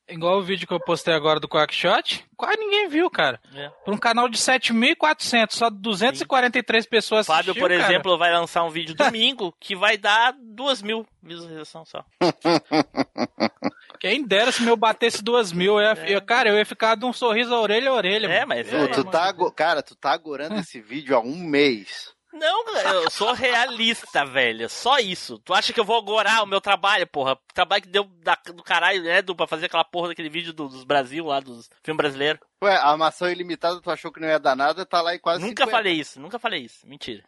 [0.09, 2.25] Igual o vídeo que eu postei agora do Quackshot.
[2.35, 3.39] Quase ninguém viu, cara.
[3.55, 3.69] É.
[3.85, 7.75] Pra um canal de 7.400, só 243 pessoas Fábio, por cara.
[7.81, 12.03] exemplo, vai lançar um vídeo domingo que vai dar duas mil visualizações só.
[13.99, 15.79] Quem dera se meu batesse duas mil.
[15.79, 18.27] Eu ia, eu- cara, eu ia ficar de um sorriso a orelha a orelha.
[18.27, 18.61] É, mano.
[18.61, 22.12] mas Pô, tu tá, cara, tu tá agorando esse vídeo há um mês.
[22.33, 22.67] Não,
[23.03, 24.67] eu sou realista, velho.
[24.69, 25.37] Só isso.
[25.39, 27.37] Tu acha que eu vou agorar o meu trabalho, porra?
[27.53, 30.67] Trabalho que deu da- do caralho, né, Edu, pra fazer aquela porra daquele vídeo do-
[30.67, 32.41] dos Brasil lá, dos filmes brasileiros.
[32.63, 35.41] Ué, a maçã ilimitada tu achou que não ia dar nada, tá lá em quase
[35.41, 35.71] Nunca 50.
[35.71, 36.87] falei isso, nunca falei isso.
[36.87, 37.21] Mentira.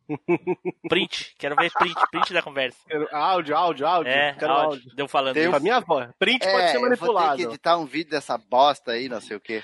[0.90, 2.77] Print, quero ver print, print da conversa.
[3.11, 4.11] Áudio, áudio, áudio.
[4.11, 4.69] É, Quero áudio.
[4.72, 4.95] áudio.
[4.95, 5.52] Deu falando Tem isso.
[5.52, 6.10] Pra minha voz.
[6.18, 7.38] Print É, pode ser eu vou ter manipulado.
[7.38, 9.64] que editar um vídeo dessa bosta aí, não sei o quê.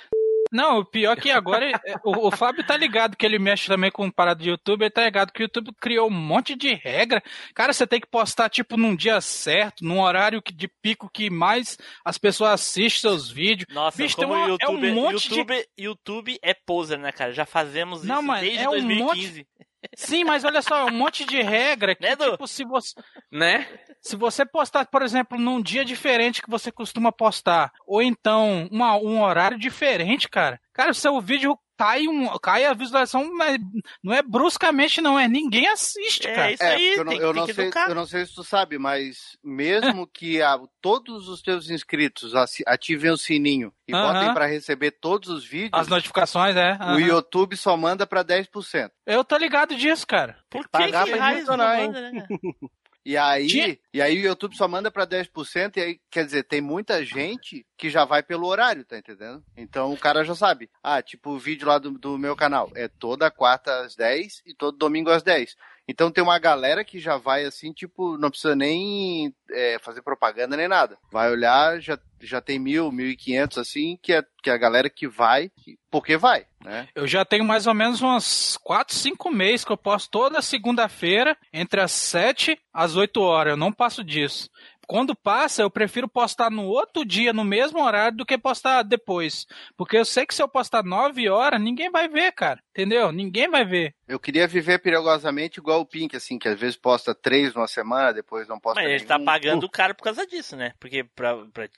[0.52, 3.90] Não, o pior que agora é- o, o Fábio tá ligado que ele mexe também
[3.90, 7.24] com parada de YouTube, ele tá ligado que o YouTube criou um monte de regra.
[7.56, 11.30] Cara, você tem que postar tipo num dia certo, num horário que- de pico que
[11.30, 13.66] mais as pessoas assistem seus vídeos.
[13.74, 17.32] Nossa, Bicho, como uma- YouTube, é um monte de YouTube, YouTube é poser, né, cara?
[17.32, 19.48] Já fazemos Não, isso mas desde é um 2015.
[19.96, 22.94] Sim, mas olha só, um monte de regra que, tipo, se você.
[23.32, 23.68] Né?
[24.02, 28.96] Se você postar, por exemplo, num dia diferente que você costuma postar, ou então uma-
[28.98, 33.58] um horário diferente, cara, cara, o seu vídeo cai, um, cai a visualização, mas
[34.04, 36.52] não é bruscamente, não, é ninguém assiste, cara.
[36.52, 40.06] É, porque eu não, eu não sei, eu não sei se tu sabe, mas mesmo
[40.06, 42.34] que a- todos os teus inscritos
[42.68, 44.14] ativem o sininho e Aham.
[44.14, 46.74] botem pra receber todos os vídeos, As notificações, é.
[46.74, 47.00] o aham.
[47.00, 48.92] YouTube só manda pra 10%.
[49.08, 50.38] Eu tô ligado disso, cara.
[50.50, 51.88] Por Pagar pra raios direcionar, não hein?
[51.88, 52.28] manda, né?
[53.04, 56.44] E aí, Tinha- e aí o YouTube só manda pra 10%, e aí, quer dizer,
[56.44, 59.44] tem muita gente que já vai pelo horário, tá entendendo?
[59.58, 60.70] Então o cara já sabe.
[60.84, 62.70] Ah, tipo o vídeo lá do, do meu canal.
[62.76, 65.56] É toda quarta às 10 e todo domingo às 10.
[65.92, 70.56] Então tem uma galera que já vai assim, tipo, não precisa nem é, fazer propaganda
[70.56, 70.98] nem nada.
[71.12, 74.58] Vai olhar, já, já tem mil, mil e quinhentos assim, que é, que é a
[74.58, 76.88] galera que vai, que- porque vai, né?
[76.96, 81.38] Eu já tenho mais ou menos uns 4, 5 meses que eu posto toda segunda-feira,
[81.52, 83.52] entre as 7 às 8 horas.
[83.52, 84.50] Eu não passo disso.
[84.92, 89.48] Quando passa, eu prefiro postar no outro dia, no mesmo horário, do que postar depois.
[89.78, 92.62] Porque eu sei que se eu postar 9 horas, ninguém vai ver, cara.
[92.72, 93.10] Entendeu?
[93.10, 93.96] Ninguém vai ver.
[94.06, 98.12] Eu queria viver perigosamente igual o Pink, assim, que às vezes posta três numa semana,
[98.12, 99.26] depois não posta Mas ele tá nenhum.
[99.26, 100.74] pagando o cara por causa disso, né?
[100.78, 101.70] Porque pra, pra-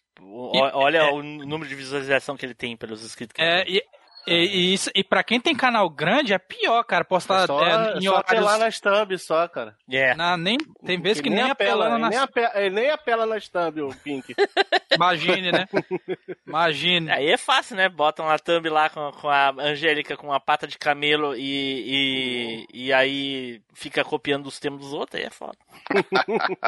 [0.74, 3.34] olha o número de visualização que ele tem pelos inscritos.
[3.36, 3.82] que ele É, tem.
[4.28, 7.04] E, e, e, isso, e pra quem tem canal grande, é pior, cara.
[7.04, 8.18] Postar Só, é, em só horários...
[8.18, 9.76] apelar nas thumb só, cara.
[9.92, 10.16] É.
[10.16, 12.10] Na, nem, tem vezes que Ele nem apelando ele nas...
[12.10, 14.34] nem, apela, ele nem apela nas thumb, o Pink.
[14.94, 15.66] Imagine, né?
[16.48, 17.12] Imagine.
[17.12, 17.90] Aí é fácil, né?
[17.90, 22.86] Botam a thumb lá com, com a Angélica com uma pata de camelo e, e,
[22.86, 25.58] e aí fica copiando os temas dos outros, aí é foda.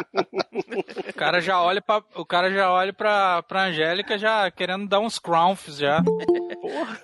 [1.08, 5.00] O cara já olha pra, o cara já olha pra, pra Angélica já querendo dar
[5.00, 6.02] uns crowns já.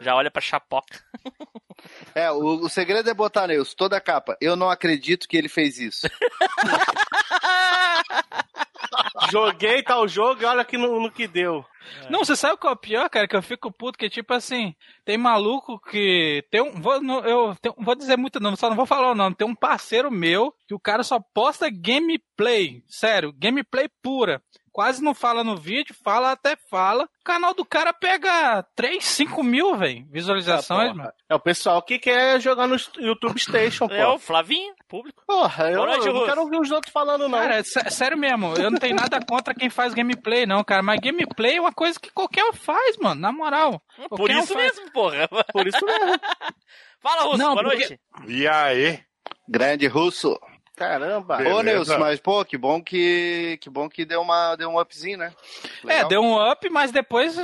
[0.02, 1.00] Já olha pra chapoca.
[2.14, 4.38] É, o, o segredo é botar Neus, toda a capa.
[4.40, 6.08] Eu não acredito que ele fez isso.
[9.32, 11.66] Joguei tal jogo e olha que no, no que deu.
[12.10, 13.28] Não, você sabe qual é o pior, cara?
[13.28, 16.46] Que eu fico puto, que tipo assim, tem maluco que.
[16.52, 16.80] Tem um.
[16.80, 19.36] Vou, não, eu tem- vou dizer muito nome, só não vou falar o nome.
[19.36, 22.84] Tem um parceiro meu que o cara só posta gameplay.
[22.88, 24.42] Sério, gameplay pura.
[24.74, 27.04] Quase não fala no vídeo, fala até fala.
[27.04, 31.12] O canal do cara pega 3, 5 mil, velho, visualizações, Ah, mano.
[31.30, 33.94] É o pessoal que quer jogar no YouTube Station, pô.
[33.94, 35.22] É o Flavinho, público.
[35.28, 37.38] Porra, eu, noite, eu não quero ouvir os outros falando, não.
[37.38, 40.82] Cara, é sé- sério mesmo, eu não tenho nada contra quem faz gameplay, não, cara.
[40.82, 43.82] Mas gameplay é uma coisa que qualquer um faz, mano, na moral.
[44.08, 44.76] Por Qualquer um isso faz.
[44.78, 45.28] mesmo, porra.
[45.52, 46.14] Por isso mesmo.
[47.02, 48.00] Fala, Russo, Não, boa porque- noite.
[48.28, 49.00] E aí?
[49.50, 50.40] Grande russo.
[50.76, 51.36] Caramba.
[51.36, 51.64] Ô, Beleza.
[51.64, 55.34] Nilson, mas pô, que bom que, que bom que deu, uma, deu um upzinho, né?
[55.84, 56.08] É, Legal.
[56.10, 57.36] deu um up, mas depois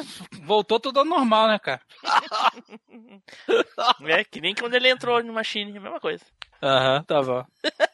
[0.42, 1.82] voltou tudo ao normal, né, cara?
[4.06, 6.24] É, que nem quando ele entrou no Machine, a mesma coisa.
[6.62, 7.46] Aham, tá bom.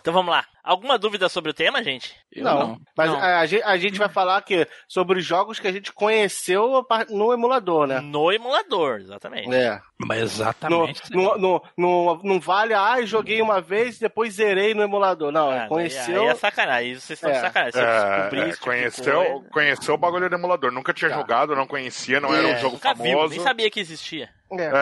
[0.00, 0.44] Então vamos lá.
[0.64, 2.14] Alguma dúvida sobre o tema, gente?
[2.36, 3.18] Não, mas Não.
[3.18, 6.86] A, a gente, a gente vai falar aqui sobre os jogos que a gente conheceu
[7.10, 8.00] no emulador, né?
[8.00, 9.52] No emulador, exatamente.
[9.52, 9.80] É.
[9.98, 11.02] Mas exatamente.
[11.12, 15.32] no, no, no- não vale, ah, joguei uma vez depois zerei no emulador.
[15.32, 16.22] Não, Ah, conheceu.
[16.22, 17.40] Aí é sacanagem, vocês estão de É.
[17.40, 17.72] sacanagem.
[17.72, 20.70] Você É, é, tipo de conheceu, conheceu o bagulho do emulador.
[20.70, 23.30] Nunca tinha jogado, não conhecia, não era É, um jogo nunca viu, famoso.
[23.34, 24.30] nem sabia que existia.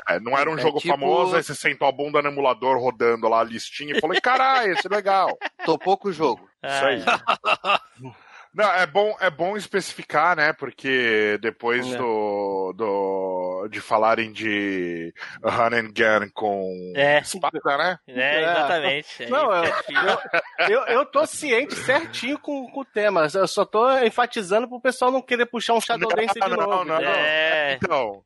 [0.09, 2.77] É, não era um É jogo tipo- famoso, aí você sentou a bunda no emulador
[2.81, 5.39] rodando lá a listinha e falou: caralho, esse é legal.
[5.73, 6.49] Topou com o jogo.
[6.63, 7.03] Isso aí.
[8.53, 10.53] Não, é bom, é bom especificar, né?
[10.53, 11.97] Porque depois É.
[11.97, 17.21] do, do de falarem de Run and Gun com É.
[17.21, 17.99] espada, né?
[18.09, 19.23] É, exatamente.
[19.23, 23.29] Aí Não, eu, eu, eu, eu tô ciente certinho com, com o tema.
[23.33, 26.85] Eu só tô enfatizando pro pessoal não querer puxar um Shadow Dance de não, novo.
[26.85, 27.11] não, não.
[27.11, 27.75] É.
[27.75, 28.23] Então,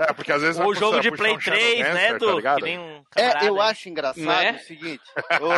[0.00, 2.54] é, porque às vezes Ou o jogo de Play um Shadow 3, né, Dancer, tá
[2.56, 3.70] do, nem um É, camarada eu aí.
[3.70, 4.52] acho engraçado Né?
[4.52, 5.02] o seguinte.
[5.38, 5.50] Eu,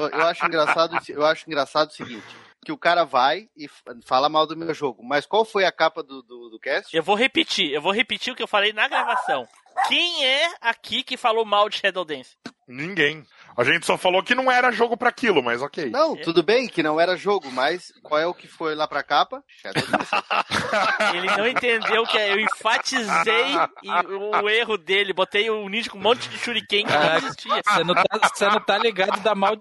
[0.00, 2.24] eu- eu acho engraçado, eu acho engraçado o seguinte.
[2.68, 3.66] Que o cara vai e
[4.04, 5.02] fala mal do meu jogo.
[5.02, 6.94] Mas qual foi a capa do, do, do cast?
[6.94, 9.48] Eu vou repetir, eu vou repetir o que eu falei na gravação.
[9.88, 12.36] Quem é aqui que falou mal de Shadow Dance?
[12.68, 13.24] Ninguém.
[13.58, 15.90] A gente só falou que não era jogo pra aquilo, mas ok.
[15.90, 19.02] Não, tudo bem que não era jogo, mas qual é o que foi lá pra
[19.02, 19.42] capa?
[21.14, 26.02] Ele não entendeu que eu enfatizei e o erro dele, botei o ninja com um
[26.02, 27.62] monte de shuriken que não Caraca, existia.
[27.64, 28.04] Você não, tá,
[28.34, 29.56] você não tá ligado da mal,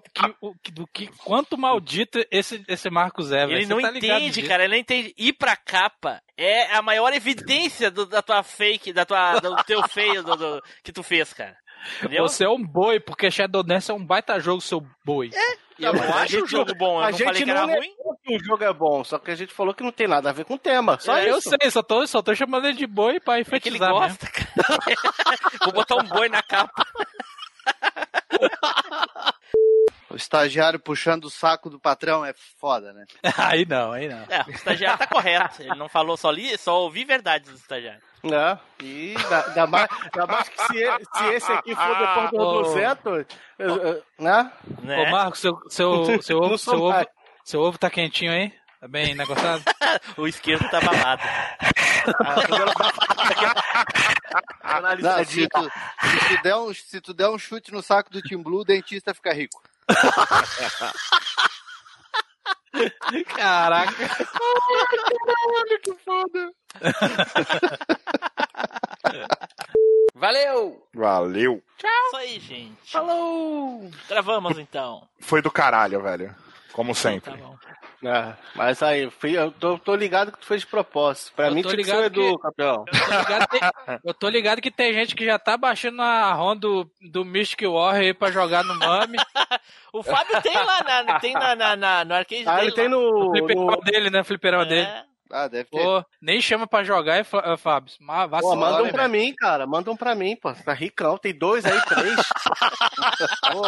[0.61, 3.43] que, do que quanto maldito esse, esse Marcos é.
[3.45, 5.13] Ele não tá entende, cara, ele não entende.
[5.17, 9.81] Ir pra capa é a maior evidência do- da tua fake, da tua, do teu
[9.87, 11.55] feio do- do- que tu fez, cara.
[11.99, 12.27] Entendeu?
[12.27, 15.31] Você é um boi, porque Shadow Dance é um baita jogo, seu boi.
[15.79, 17.67] Eu não A acho gente o jogo bom, eu a não gente falei que era
[17.67, 17.93] não ruim.
[18.23, 20.33] que o jogo é bom, só que a gente falou que não tem nada a
[20.33, 20.99] ver com o tema.
[20.99, 23.69] Só É, eu sei, só tô, só tô chamando ele de boi pra É que
[23.69, 24.49] ele gosta, cara.
[25.63, 26.83] Vou botar um boi na capa.
[30.09, 33.05] O estagiário puxando o saco do patrão é foda, né?
[33.37, 34.17] Aí não, aí não.
[34.29, 35.61] É, o estagiário tá correto.
[35.61, 38.01] Ele não falou só li, só ouvi verdades do estagiário.
[38.23, 38.60] Né?
[38.81, 40.73] E dá, dá mais, dá mais que se,
[41.18, 42.64] se esse aqui for depois do Ô.
[42.64, 43.26] 200,
[43.60, 44.52] eu- eu- né?
[44.81, 44.99] Né?
[45.07, 47.06] Ô, Marcos, seu, seu, seu, Não ovo, seu, ovo,
[47.44, 48.52] seu ovo tá quentinho aí?
[48.81, 49.64] Tá bem negociado?
[50.18, 51.23] O esquerdo tá babado.
[55.02, 55.72] Não, se, tu,
[56.02, 58.65] se, tu der um, se tu der um chute no saco do Team Blue, o
[58.65, 59.61] dentista fica rico.
[63.35, 64.07] Caraca.
[64.07, 66.52] Caralho, que foda.
[70.15, 70.88] Valeu!
[70.94, 71.61] Valeu.
[71.77, 72.91] Isso aí, gente.
[72.91, 73.89] Falou!
[74.10, 75.07] Gravamos então.
[75.19, 76.35] Foi do caralho, velho.
[76.77, 77.31] Como sempre.
[77.31, 77.57] Tá bom.
[78.05, 81.33] É, mas aí, fui- eu tô, tô ligado que tu fez de propósito.
[81.35, 82.85] Pra Eu mim tinha que ser o ligado Edu, que- campeão.
[82.87, 83.59] Eu tô ligado que-
[84.07, 87.63] Eu tô ligado que tem gente que já tá baixando a ROM do, do Mystic
[87.63, 89.17] Warrior aí pra jogar no Mami.
[89.91, 92.67] O Fábio tem lá, na, tem na, na, na- no arcade Ah, dele.
[92.67, 92.87] ele tem.
[92.87, 93.31] No no.
[93.31, 93.81] fliperama no...
[93.81, 94.23] dele, né?
[94.23, 94.85] Fliperama dele.
[94.87, 95.03] É.
[95.31, 95.81] Ah, deve ter.
[95.81, 97.91] Pô, nem chama pra jogar, é, Fábio.
[97.99, 99.65] Mas Pô, vacilou, manda um né, pra mim, cara.
[99.65, 100.53] Manda um pra mim, pô.
[100.53, 101.17] Tá ricão.
[101.17, 102.15] Tem dois aí, três.
[103.51, 103.61] Pô,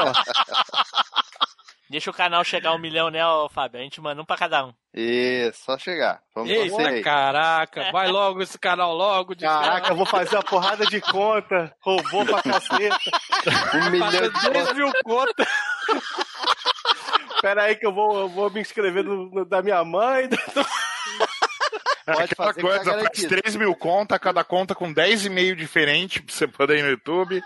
[1.89, 3.79] Deixa o canal chegar a um milhão, né, ô, Fábio?
[3.79, 4.73] A gente manda um pra cada um.
[4.93, 6.21] Isso, só chegar.
[6.35, 7.01] Vamos Eita, aí.
[7.01, 7.91] caraca.
[7.91, 9.33] Vai logo esse canal logo.
[9.33, 11.73] de caraca, eu vou fazer uma porrada de conta.
[11.81, 12.97] Roubou pra caceta.
[13.73, 15.47] Um milhão de 3 mil contas.
[17.41, 20.29] Pera aí que eu vou, eu vou me inscrever no, no- da minha mãe.
[22.13, 23.27] Pode Aquela fazer que tá coisa, faz garantido.
[23.41, 27.41] 3 mil contas, cada conta com 10 e-mail diferente pra você poder ir no YouTube.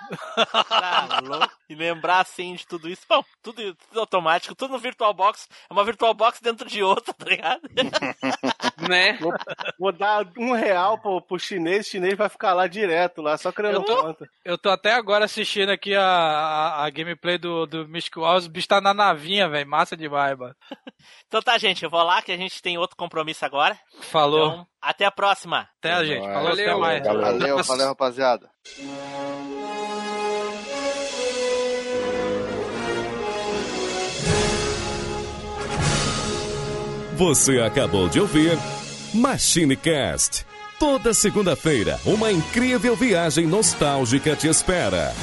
[0.70, 1.52] Tá louco.
[1.70, 3.02] E lembrar assim de tudo isso.
[3.10, 5.48] Bom, tudo, tudo automático, tudo no VirtualBox.
[5.70, 7.62] É uma VirtualBox dentro de outra, tá ligado?
[8.90, 9.14] Né?
[9.14, 9.34] Vou,
[9.80, 13.50] vou dar um real pro, pro chinês, o chinês vai ficar lá direto, lá, só
[13.52, 14.30] criando Eu tô- conta.
[14.44, 18.46] Eu tô até agora assistindo aqui a, a, a gameplay do, do Mystic Wars.
[18.46, 19.70] O bicho tá na navinha, velho.
[19.70, 20.56] Massa demais, mano.
[21.28, 23.78] Então tá, gente, eu vou lá que a gente tem outro compromisso agora.
[24.02, 24.48] Falou.
[24.50, 25.68] Então, até a próxima.
[25.80, 26.26] até a gente.
[26.26, 26.80] Até Valeu.
[26.80, 27.04] mais.
[27.04, 28.50] Valeu, valeu, rapaziada.
[37.16, 38.58] Você acabou de ouvir
[39.14, 40.46] MachineCast.
[40.80, 45.14] Toda segunda-feira, uma incrível viagem nostálgica te espera.